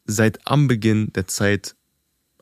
seit 0.05 0.45
am 0.45 0.67
Beginn 0.67 1.13
der 1.13 1.25
Zeit, 1.27 1.75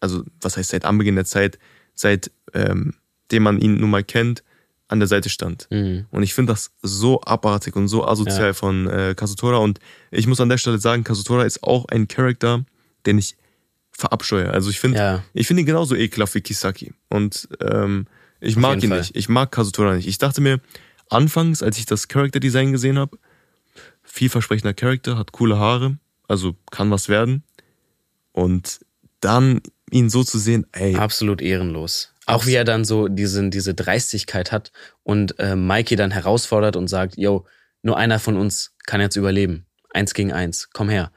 also 0.01 0.23
was 0.41 0.57
heißt 0.57 0.71
seit 0.71 0.83
am 0.83 0.97
Beginn 0.97 1.13
der 1.15 1.25
Zeit, 1.25 1.59
seit 1.93 2.31
ähm, 2.53 2.95
dem 3.31 3.43
man 3.43 3.59
ihn 3.59 3.75
nun 3.79 3.91
mal 3.91 4.03
kennt, 4.03 4.43
an 4.87 4.99
der 4.99 5.07
Seite 5.07 5.29
stand. 5.29 5.67
Mhm. 5.69 6.05
Und 6.09 6.23
ich 6.23 6.33
finde 6.33 6.53
das 6.53 6.71
so 6.81 7.21
abartig 7.21 7.75
und 7.75 7.87
so 7.87 8.05
asozial 8.07 8.47
Ja. 8.47 8.53
von 8.53 8.87
äh, 8.87 9.13
Kazutora. 9.15 9.57
Und 9.57 9.79
ich 10.11 10.25
muss 10.27 10.39
an 10.41 10.49
der 10.49 10.57
Stelle 10.57 10.79
sagen, 10.79 11.03
Kazutora 11.03 11.43
ist 11.43 11.61
auch 11.63 11.85
ein 11.89 12.07
Charakter, 12.07 12.65
den 13.05 13.17
ich 13.19 13.35
verabscheue. 13.91 14.49
Also 14.51 14.69
ich 14.71 14.79
finde 14.79 14.97
Ja. 14.97 15.23
ich 15.33 15.45
finde 15.47 15.61
ihn 15.61 15.65
genauso 15.67 15.95
ekelhaft 15.95 16.33
wie 16.35 16.41
Kisaki. 16.41 16.93
Und 17.09 17.47
ähm, 17.61 18.07
ich 18.39 18.55
mag 18.57 18.75
jeden 18.75 18.85
ihn 18.85 18.89
Fall. 18.89 18.99
nicht. 18.99 19.15
Ich 19.15 19.29
mag 19.29 19.51
Kazutora 19.51 19.95
nicht. 19.95 20.07
Ich 20.07 20.17
dachte 20.17 20.41
mir, 20.41 20.59
anfangs, 21.09 21.61
als 21.63 21.77
ich 21.77 21.85
das 21.85 22.07
Character 22.07 22.39
Design 22.39 22.71
gesehen 22.71 22.97
habe, 22.99 23.17
vielversprechender 24.15 24.73
Charakter, 24.73 25.17
hat 25.17 25.33
coole 25.33 25.59
Haare, 25.59 25.97
also 26.27 26.55
kann 26.71 26.89
was 26.89 27.09
werden. 27.09 27.43
Und 28.31 28.79
dann 29.19 29.61
ihn 29.91 30.09
so 30.09 30.23
zu 30.23 30.39
sehen, 30.39 30.65
ey, 30.71 30.95
Absolut 30.95 31.41
ehrenlos. 31.41 32.13
Auch 32.25 32.45
wie 32.45 32.53
er 32.53 32.63
dann 32.63 32.85
so 32.85 33.07
diesen, 33.07 33.51
diese 33.51 33.75
Dreistigkeit 33.75 34.51
hat 34.51 34.71
und 35.03 35.37
äh, 35.37 35.55
Mikey 35.55 35.95
dann 35.95 36.11
herausfordert 36.11 36.75
und 36.75 36.87
sagt, 36.87 37.17
yo, 37.17 37.45
nur 37.83 37.97
einer 37.97 38.17
von 38.17 38.37
uns 38.37 38.73
kann 38.85 39.01
jetzt 39.01 39.15
überleben. 39.15 39.65
Eins 39.91 40.13
gegen 40.13 40.31
eins, 40.31 40.69
komm 40.71 40.89
her. 40.89 41.11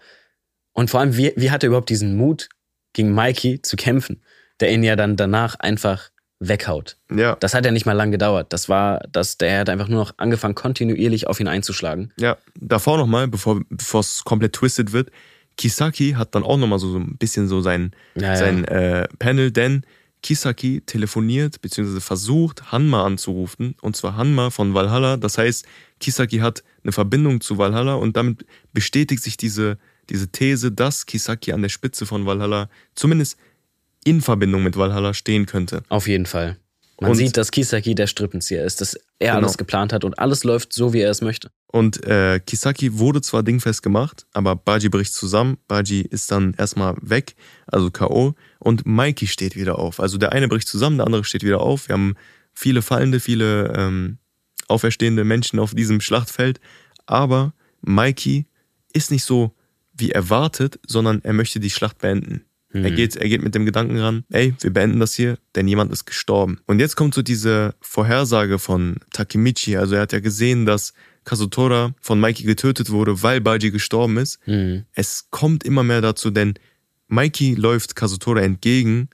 Und 0.72 0.90
vor 0.90 1.00
allem, 1.00 1.16
wie, 1.16 1.32
wie 1.36 1.50
hat 1.50 1.62
er 1.62 1.68
überhaupt 1.68 1.88
diesen 1.88 2.16
Mut, 2.16 2.48
gegen 2.92 3.14
Mikey 3.14 3.62
zu 3.62 3.76
kämpfen, 3.76 4.22
der 4.60 4.72
ihn 4.72 4.82
ja 4.82 4.96
dann 4.96 5.16
danach 5.16 5.54
einfach 5.54 6.10
weghaut. 6.40 6.96
ja, 7.14 7.36
Das 7.40 7.54
hat 7.54 7.64
ja 7.64 7.70
nicht 7.72 7.86
mal 7.86 7.92
lang 7.94 8.10
gedauert. 8.12 8.52
Das 8.52 8.68
war, 8.68 9.00
dass 9.10 9.38
der 9.38 9.60
hat 9.60 9.68
einfach 9.68 9.88
nur 9.88 9.98
noch 9.98 10.14
angefangen, 10.18 10.54
kontinuierlich 10.54 11.26
auf 11.26 11.40
ihn 11.40 11.48
einzuschlagen. 11.48 12.12
Ja, 12.18 12.36
davor 12.54 12.96
nochmal, 12.98 13.26
bevor 13.28 13.60
bevor 13.68 14.00
es 14.00 14.22
komplett 14.24 14.52
twisted 14.52 14.92
wird, 14.92 15.10
Kisaki 15.56 16.12
hat 16.12 16.34
dann 16.34 16.44
auch 16.44 16.56
nochmal 16.56 16.78
so, 16.78 16.90
so 16.92 16.98
ein 16.98 17.16
bisschen 17.18 17.48
so 17.48 17.60
sein, 17.60 17.92
Ja, 18.14 18.28
ja. 18.28 18.36
sein 18.36 18.64
äh, 18.66 19.08
Panel, 19.18 19.50
denn 19.50 19.84
Kisaki 20.22 20.82
telefoniert 20.86 21.60
bzw. 21.60 22.00
versucht, 22.00 22.72
Hanma 22.72 23.04
anzurufen, 23.04 23.74
und 23.80 23.96
zwar 23.96 24.16
Hanma 24.16 24.50
von 24.50 24.74
Valhalla. 24.74 25.16
Das 25.16 25.38
heißt, 25.38 25.66
Kisaki 26.00 26.38
hat 26.38 26.62
eine 26.82 26.92
Verbindung 26.92 27.40
zu 27.40 27.58
Valhalla 27.58 27.94
und 27.94 28.16
damit 28.16 28.44
bestätigt 28.72 29.22
sich 29.22 29.36
diese, 29.36 29.78
diese 30.10 30.28
These, 30.28 30.70
dass 30.72 31.06
Kisaki 31.06 31.52
an 31.52 31.62
der 31.62 31.68
Spitze 31.68 32.06
von 32.06 32.26
Valhalla 32.26 32.68
zumindest 32.94 33.38
in 34.08 34.20
Verbindung 34.20 34.62
mit 34.62 34.76
Valhalla 34.76 35.14
stehen 35.14 35.46
könnte. 35.46 35.82
Auf 35.88 36.08
jeden 36.08 36.26
Fall. 36.26 36.56
Man 37.00 37.12
Und- 37.12 37.16
sieht, 37.16 37.36
dass 37.36 37.50
Kisaki 37.52 37.94
der 37.94 38.08
Strippenzieher 38.08 38.64
ist, 38.64 38.80
dass 38.80 38.94
er 39.20 39.34
Genau. 39.34 39.38
alles 39.46 39.56
geplant 39.56 39.92
hat 39.92 40.02
und 40.04 40.18
alles 40.18 40.42
läuft 40.42 40.72
so, 40.72 40.92
wie 40.92 41.00
er 41.00 41.10
es 41.10 41.20
möchte. 41.20 41.50
Und 41.68 42.02
äh, 42.04 42.40
Kisaki 42.44 42.98
wurde 42.98 43.20
zwar 43.20 43.42
dingfest 43.44 43.82
gemacht, 43.82 44.26
aber 44.32 44.56
Baji 44.56 44.88
bricht 44.88 45.12
zusammen. 45.12 45.58
Baji 45.68 46.00
ist 46.00 46.30
dann 46.32 46.54
erstmal 46.54 46.94
weg, 47.00 47.36
also 47.66 47.90
K.O. 47.90 48.34
Und 48.58 48.84
Mikey 48.86 49.26
steht 49.28 49.54
wieder 49.54 49.78
auf. 49.78 50.00
Also 50.00 50.18
der 50.18 50.32
eine 50.32 50.48
bricht 50.48 50.66
zusammen, 50.66 50.96
der 50.96 51.06
andere 51.06 51.24
steht 51.24 51.44
wieder 51.44 51.60
auf. 51.60 51.88
Wir 51.88 51.92
haben 51.92 52.16
viele 52.52 52.82
fallende, 52.82 53.20
viele 53.20 53.72
ähm, 53.76 54.18
auferstehende 54.66 55.22
Menschen 55.24 55.58
auf 55.60 55.74
diesem 55.74 56.00
Schlachtfeld. 56.00 56.58
Aber 57.06 57.52
Mikey 57.82 58.46
ist 58.92 59.10
nicht 59.12 59.24
so 59.24 59.54
wie 59.94 60.10
erwartet, 60.10 60.80
sondern 60.86 61.20
er 61.22 61.32
möchte 61.32 61.60
die 61.60 61.70
Schlacht 61.70 61.98
beenden. 61.98 62.44
Er, 62.70 62.90
geht, 62.90 63.16
er 63.16 63.28
geht 63.28 63.42
mit 63.42 63.54
dem 63.54 63.64
Gedanken 63.64 63.98
ran, 63.98 64.24
ey, 64.30 64.54
wir 64.60 64.72
beenden 64.72 65.00
das 65.00 65.14
hier, 65.14 65.38
denn 65.54 65.66
jemand 65.66 65.90
ist 65.90 66.04
gestorben. 66.04 66.60
Und 66.66 66.80
jetzt 66.80 66.96
kommt 66.96 67.14
so 67.14 67.22
diese 67.22 67.74
Vorhersage 67.80 68.58
von 68.58 68.96
Takemichi. 69.12 69.78
Also 69.78 69.94
er 69.94 70.02
hat 70.02 70.12
ja 70.12 70.20
gesehen, 70.20 70.66
dass 70.66 70.92
Kazutora 71.24 71.94
von 72.00 72.20
Mikey 72.20 72.42
getötet 72.44 72.90
wurde, 72.90 73.22
weil 73.22 73.40
Baji 73.40 73.70
gestorben 73.70 74.18
ist. 74.18 74.38
Mhm. 74.46 74.84
Es 74.92 75.28
kommt 75.30 75.64
immer 75.64 75.82
mehr 75.82 76.02
dazu, 76.02 76.30
denn 76.30 76.54
Mikey 77.08 77.54
läuft 77.54 77.96
Kazutora 77.96 78.40
entgegen 78.42 79.08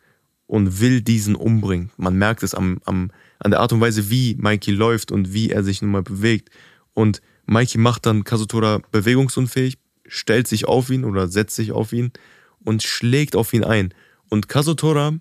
und 0.47 0.81
will 0.81 1.01
diesen 1.01 1.37
umbringen. 1.37 1.91
Man 1.97 2.17
merkt 2.17 2.43
es 2.43 2.55
am, 2.55 2.81
am, 2.85 3.13
an 3.39 3.53
der 3.53 3.61
Art 3.61 3.73
und 3.73 3.81
Weise, 3.81 4.11
wie 4.11 4.37
Mikey 4.37 4.73
läuft 4.73 5.13
und 5.13 5.33
wie 5.33 5.51
er 5.51 5.63
sich 5.63 5.81
nun 5.81 5.93
mal 5.93 6.03
bewegt. 6.03 6.51
Und 6.93 7.23
Mikey 7.47 7.79
macht 7.79 8.07
dann 8.07 8.25
Kazutora 8.25 8.81
bewegungsunfähig, 8.91 9.79
stellt 10.07 10.49
sich 10.49 10.67
auf 10.67 10.91
ihn 10.91 11.05
oder 11.05 11.29
setzt 11.29 11.57
sich 11.57 11.73
auf 11.73 11.93
ihn 11.93 12.13
und 12.65 12.83
schlägt 12.83 13.37
auf 13.37 13.53
ihn 13.53 13.65
ein. 13.65 13.95
Und 14.29 14.49
Kazutora 14.49 15.15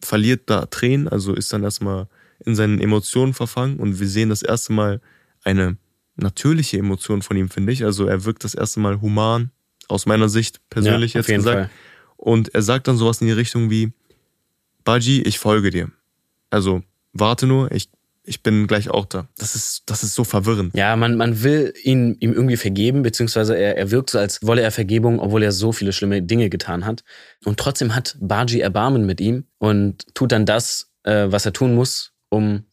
verliert 0.00 0.42
da 0.46 0.66
Tränen, 0.66 1.08
also 1.08 1.34
ist 1.34 1.52
dann 1.52 1.62
erstmal 1.62 2.08
in 2.44 2.54
seinen 2.54 2.80
Emotionen 2.80 3.34
verfangen 3.34 3.78
und 3.78 4.00
wir 4.00 4.08
sehen 4.08 4.30
das 4.30 4.42
erste 4.42 4.72
Mal 4.72 5.00
eine 5.44 5.76
natürliche 6.16 6.78
Emotion 6.78 7.22
von 7.22 7.36
ihm, 7.36 7.48
finde 7.48 7.72
ich. 7.72 7.84
Also 7.84 8.06
er 8.06 8.24
wirkt 8.24 8.44
das 8.44 8.54
erste 8.54 8.80
Mal 8.80 9.00
human, 9.00 9.50
aus 9.88 10.06
meiner 10.06 10.28
Sicht 10.28 10.60
persönlich 10.70 11.14
ja, 11.14 11.20
jetzt 11.20 11.28
gesagt. 11.28 11.70
Fall. 11.70 11.70
Und 12.16 12.54
er 12.54 12.62
sagt 12.62 12.88
dann 12.88 12.96
sowas 12.96 13.20
in 13.20 13.26
die 13.26 13.32
Richtung 13.32 13.70
wie, 13.70 13.92
Baji, 14.84 15.22
ich 15.22 15.38
folge 15.38 15.70
dir. 15.70 15.90
Also 16.50 16.82
warte 17.12 17.46
nur, 17.46 17.72
ich, 17.72 17.88
ich 18.30 18.44
bin 18.44 18.68
gleich 18.68 18.88
auch 18.88 19.06
da. 19.06 19.28
Das 19.36 19.56
ist, 19.56 19.82
das 19.86 20.04
ist 20.04 20.14
so 20.14 20.22
verwirrend. 20.22 20.72
Ja, 20.76 20.94
man, 20.94 21.16
man 21.16 21.42
will 21.42 21.74
ihn, 21.82 22.16
ihm 22.20 22.32
irgendwie 22.32 22.56
vergeben, 22.56 23.02
beziehungsweise 23.02 23.58
er, 23.58 23.76
er 23.76 23.90
wirkt 23.90 24.10
so, 24.10 24.20
als 24.20 24.46
wolle 24.46 24.62
er 24.62 24.70
Vergebung, 24.70 25.18
obwohl 25.18 25.42
er 25.42 25.50
so 25.50 25.72
viele 25.72 25.92
schlimme 25.92 26.22
Dinge 26.22 26.48
getan 26.48 26.86
hat. 26.86 27.02
Und 27.44 27.58
trotzdem 27.58 27.92
hat 27.94 28.16
Baji 28.20 28.60
Erbarmen 28.60 29.04
mit 29.04 29.20
ihm 29.20 29.46
und 29.58 30.14
tut 30.14 30.30
dann 30.30 30.46
das, 30.46 30.92
äh, 31.02 31.26
was 31.28 31.44
er 31.44 31.52
tun 31.52 31.74
muss, 31.74 32.12
um 32.28 32.66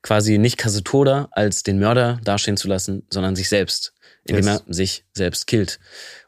quasi 0.00 0.38
nicht 0.38 0.56
Kazutoda 0.56 1.28
als 1.30 1.62
den 1.62 1.78
Mörder 1.78 2.18
dastehen 2.24 2.56
zu 2.56 2.66
lassen, 2.66 3.06
sondern 3.10 3.36
sich 3.36 3.50
selbst, 3.50 3.92
indem 4.24 4.46
yes. 4.46 4.64
er 4.66 4.74
sich 4.74 5.04
selbst 5.12 5.46
killt. 5.46 5.78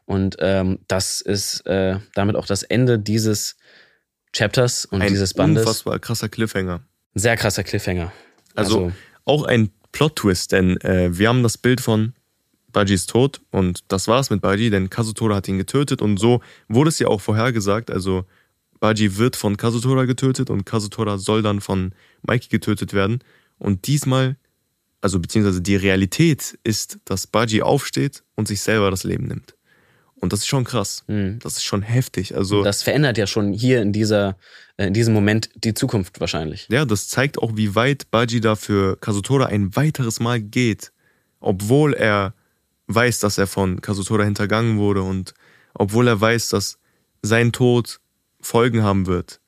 Und 0.05 0.37
ähm, 0.39 0.77
das 0.87 1.21
ist 1.21 1.65
äh, 1.65 1.97
damit 2.13 2.35
auch 2.35 2.45
das 2.45 2.61
Ende 2.61 2.99
dieses 2.99 3.55
Chapters 4.31 4.85
und 4.85 5.01
ein 5.01 5.07
dieses 5.07 5.33
Bandes. 5.33 5.63
Ein 5.63 5.67
unfassbar 5.67 5.97
krasser 5.97 6.29
Cliffhanger. 6.29 6.83
Sehr 7.15 7.35
krasser 7.35 7.63
Cliffhanger. 7.63 8.13
Also, 8.55 8.85
also 8.85 8.95
auch 9.25 9.43
ein 9.43 9.69
Plot-Twist, 9.91 10.51
denn 10.51 10.77
äh, 10.81 11.17
wir 11.17 11.29
haben 11.29 11.43
das 11.43 11.57
Bild 11.57 11.81
von 11.81 12.13
Bajis 12.75 13.05
Tod 13.05 13.41
und 13.51 13.79
das 13.87 14.09
war's 14.09 14.29
mit 14.29 14.41
Baji, 14.41 14.69
denn 14.69 14.89
Kazutora 14.89 15.35
hat 15.35 15.47
ihn 15.47 15.57
getötet 15.57 16.01
und 16.01 16.17
so 16.17 16.41
wurde 16.67 16.89
es 16.89 16.99
ja 16.99 17.07
auch 17.07 17.21
vorhergesagt. 17.21 17.89
Also 17.89 18.25
Baji 18.81 19.17
wird 19.17 19.37
von 19.37 19.55
Kazutora 19.55 20.03
getötet 20.03 20.49
und 20.49 20.65
Kazutora 20.65 21.17
soll 21.17 21.41
dann 21.41 21.61
von 21.61 21.93
Mikey 22.27 22.49
getötet 22.49 22.93
werden. 22.93 23.19
Und 23.57 23.87
diesmal, 23.87 24.35
also 24.99 25.19
beziehungsweise 25.19 25.61
die 25.61 25.77
Realität 25.77 26.59
ist, 26.65 26.99
dass 27.05 27.27
Baji 27.27 27.61
aufsteht 27.61 28.23
und 28.35 28.49
sich 28.49 28.59
selber 28.61 28.91
das 28.91 29.05
Leben 29.05 29.27
nimmt. 29.27 29.54
Und 30.25 30.33
das 30.33 30.39
ist 30.39 30.47
schon 30.47 30.63
krass. 30.63 31.03
Mhm. 31.07 31.39
Das 31.39 31.53
ist 31.53 31.63
schon 31.63 31.81
heftig. 31.81 32.35
Also 32.35 32.63
das 32.63 32.81
verändert 32.81 33.17
ja 33.17 33.27
schon 33.27 33.53
hier 33.53 33.81
in 33.81 33.93
dieser 33.93 34.37
äh, 34.77 34.87
in 34.87 34.93
diesem 34.93 35.13
Moment 35.13 35.49
die 35.55 35.73
Zukunft 35.73 36.19
wahrscheinlich. 36.19 36.67
Ja, 36.69 36.85
das 36.85 37.07
zeigt 37.07 37.37
auch, 37.37 37.55
wie 37.55 37.75
weit 37.75 38.09
Baji 38.09 38.41
da 38.41 38.55
für 38.55 38.97
Kazutora 38.97 39.45
ein 39.45 39.75
weiteres 39.75 40.19
Mal 40.19 40.41
geht, 40.41 40.91
obwohl 41.39 41.93
er 41.93 42.33
weiß, 42.87 43.19
dass 43.19 43.37
er 43.37 43.47
von 43.47 43.81
Kazutora 43.81 44.23
hintergangen 44.23 44.79
wurde 44.79 45.03
und 45.03 45.35
obwohl 45.75 46.07
er 46.07 46.19
weiß, 46.19 46.49
dass 46.49 46.79
sein 47.21 47.51
Tod 47.51 47.99
Folgen 48.41 48.83
haben 48.83 49.05
wird. 49.05 49.39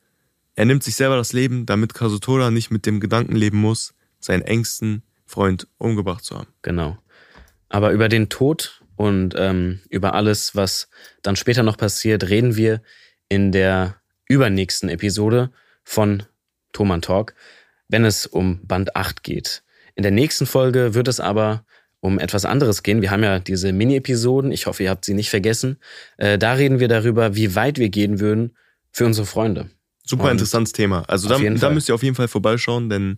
Er 0.56 0.66
nimmt 0.66 0.84
sich 0.84 0.96
selber 0.96 1.18
das 1.18 1.34
Leben, 1.34 1.66
damit 1.66 1.94
Kazutora 1.94 2.52
nicht 2.52 2.72
mit 2.72 2.86
dem 2.86 3.00
Gedanken 3.00 3.36
leben 3.36 3.60
muss, 3.60 3.94
seinen 4.20 4.42
engsten 4.42 5.04
Freund 5.26 5.68
umgebracht 5.78 6.24
zu 6.24 6.38
haben. 6.38 6.48
Genau. 6.62 6.98
Aber 7.70 7.92
über 7.92 8.10
den 8.10 8.30
Tod 8.30 8.82
und 8.98 9.36
ähm, 9.38 9.80
über 9.90 10.14
alles, 10.16 10.56
was 10.56 10.90
dann 11.22 11.36
später 11.36 11.64
noch 11.64 11.78
passiert, 11.78 12.30
reden 12.30 12.58
wir 12.58 12.82
in 13.30 13.52
der 13.52 13.96
übernächsten 14.28 14.90
Episode 14.90 15.52
von 15.84 16.24
Thoman 16.74 17.02
Talk, 17.02 17.34
wenn 17.88 18.04
es 18.04 18.26
um 18.26 18.66
Band 18.68 18.96
8 18.96 19.24
geht. 19.24 19.64
In 19.96 20.04
der 20.04 20.12
nächsten 20.12 20.46
Folge 20.46 20.94
wird 20.94 21.08
es 21.08 21.20
aber 21.20 21.64
um 22.00 22.20
etwas 22.20 22.46
anderes 22.46 22.84
gehen. 22.84 23.02
Wir 23.02 23.12
haben 23.12 23.24
ja 23.24 23.40
diese 23.40 23.72
Mini-Episoden, 23.72 24.52
ich 24.52 24.66
hoffe, 24.66 24.84
ihr 24.84 24.90
habt 24.90 25.06
sie 25.06 25.14
nicht 25.14 25.30
vergessen. 25.30 25.78
Äh, 26.18 26.38
da 26.38 26.54
reden 26.54 26.80
wir 26.80 26.88
darüber, 26.88 27.36
wie 27.36 27.56
weit 27.56 27.78
wir 27.78 27.90
gehen 27.90 28.20
würden 28.20 28.56
für 28.92 29.06
unsere 29.06 29.26
Freunde. 29.28 29.70
Super 30.06 30.26
Und 30.26 30.32
interessantes 30.32 30.74
Thema. 30.74 31.04
Also 31.08 31.30
da, 31.30 31.38
da 31.38 31.70
müsst 31.70 31.90
ihr 31.90 31.96
auf 31.96 32.04
jeden 32.04 32.16
Fall 32.16 32.28
vorbeischauen, 32.28 32.90
denn 32.90 33.18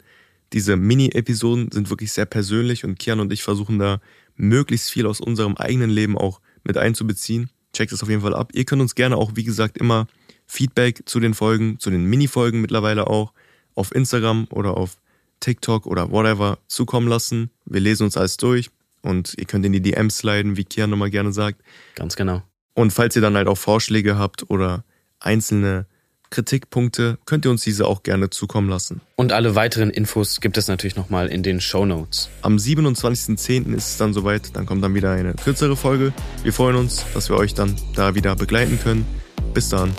diese 0.52 0.76
Mini-Episoden 0.76 1.72
sind 1.72 1.90
wirklich 1.90 2.12
sehr 2.12 2.26
persönlich 2.26 2.84
und 2.84 2.98
Kian 2.98 3.20
und 3.20 3.32
ich 3.32 3.44
versuchen 3.44 3.80
da 3.80 4.02
möglichst 4.40 4.90
viel 4.90 5.06
aus 5.06 5.20
unserem 5.22 5.56
eigenen 5.58 5.90
Leben 5.90 6.18
auch 6.18 6.40
mit 6.64 6.78
einzubeziehen. 6.78 7.50
Checkt 7.74 7.92
es 7.92 8.02
auf 8.02 8.10
jeden 8.10 8.22
Fall 8.22 8.34
ab. 8.34 8.52
Ihr 8.54 8.66
könnt 8.66 8.82
uns 8.82 8.96
gerne 8.96 9.18
auch, 9.18 9.32
wie 9.36 9.44
gesagt, 9.44 9.78
immer 9.78 10.08
Feedback 10.48 11.04
zu 11.06 11.20
den 11.20 11.34
Folgen, 11.34 11.78
zu 11.80 11.92
den 11.92 12.06
Mini-Folgen 12.06 12.62
mittlerweile 12.62 13.08
auch 13.08 13.34
auf 13.76 13.94
Instagram 13.94 14.48
oder 14.50 14.76
auf 14.76 14.98
TikTok 15.40 15.86
oder 15.86 16.12
whatever 16.12 16.58
zukommen 16.68 17.08
lassen. 17.08 17.52
Wir 17.66 17.82
lesen 17.82 18.04
uns 18.04 18.18
alles 18.18 18.38
durch 18.38 18.72
und 19.04 19.36
ihr 19.38 19.46
könnt 19.46 19.66
in 19.66 19.74
die 19.74 19.82
DMs 19.82 20.18
sliden, 20.18 20.58
wie 20.58 20.64
Kian 20.64 20.90
nochmal 20.90 21.12
gerne 21.12 21.32
sagt. 21.32 21.62
Ganz 21.96 22.16
genau. 22.16 22.42
Und 22.74 22.92
falls 22.92 23.16
ihr 23.16 23.22
dann 23.22 23.36
halt 23.36 23.48
auch 23.48 23.58
Vorschläge 23.58 24.18
habt 24.18 24.50
oder 24.50 24.84
einzelne 25.20 25.86
Kritikpunkte, 26.30 27.18
könnt 27.26 27.46
ihr 27.46 27.52
uns 27.52 27.64
diese 27.64 27.88
auch 27.88 28.04
gerne 28.04 28.30
zukommen 28.30 28.70
lassen. 28.70 29.02
Und 29.16 29.32
alle 29.34 29.56
weiteren 29.56 29.90
Infos 29.90 30.42
gibt 30.42 30.58
es 30.58 30.68
natürlich 30.68 30.96
nochmal 30.96 31.28
in 31.28 31.44
den 31.44 31.62
Show 31.62 31.86
Notes. 31.86 32.30
Am 32.42 32.58
27.10. 32.58 33.74
ist 33.76 33.88
es 33.90 33.98
dann 33.98 34.14
soweit, 34.14 34.56
dann 34.56 34.66
kommt 34.66 34.84
dann 34.84 34.94
wieder 34.94 35.12
eine 35.12 35.34
kürzere 35.34 35.76
Folge. 35.76 36.14
Wir 36.44 36.54
freuen 36.54 36.76
uns, 36.76 37.06
dass 37.14 37.30
wir 37.30 37.38
euch 37.38 37.54
dann 37.54 37.76
da 37.96 38.16
wieder 38.16 38.36
begleiten 38.36 38.80
können. 38.82 39.06
Bis 39.54 39.70
dann. 39.70 39.92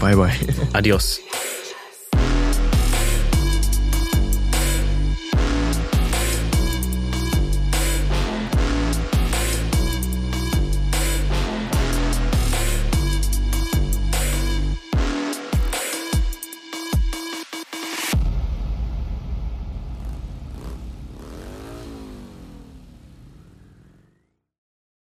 Bye 0.00 0.16
bye. 0.16 0.32
Adios. 0.72 1.20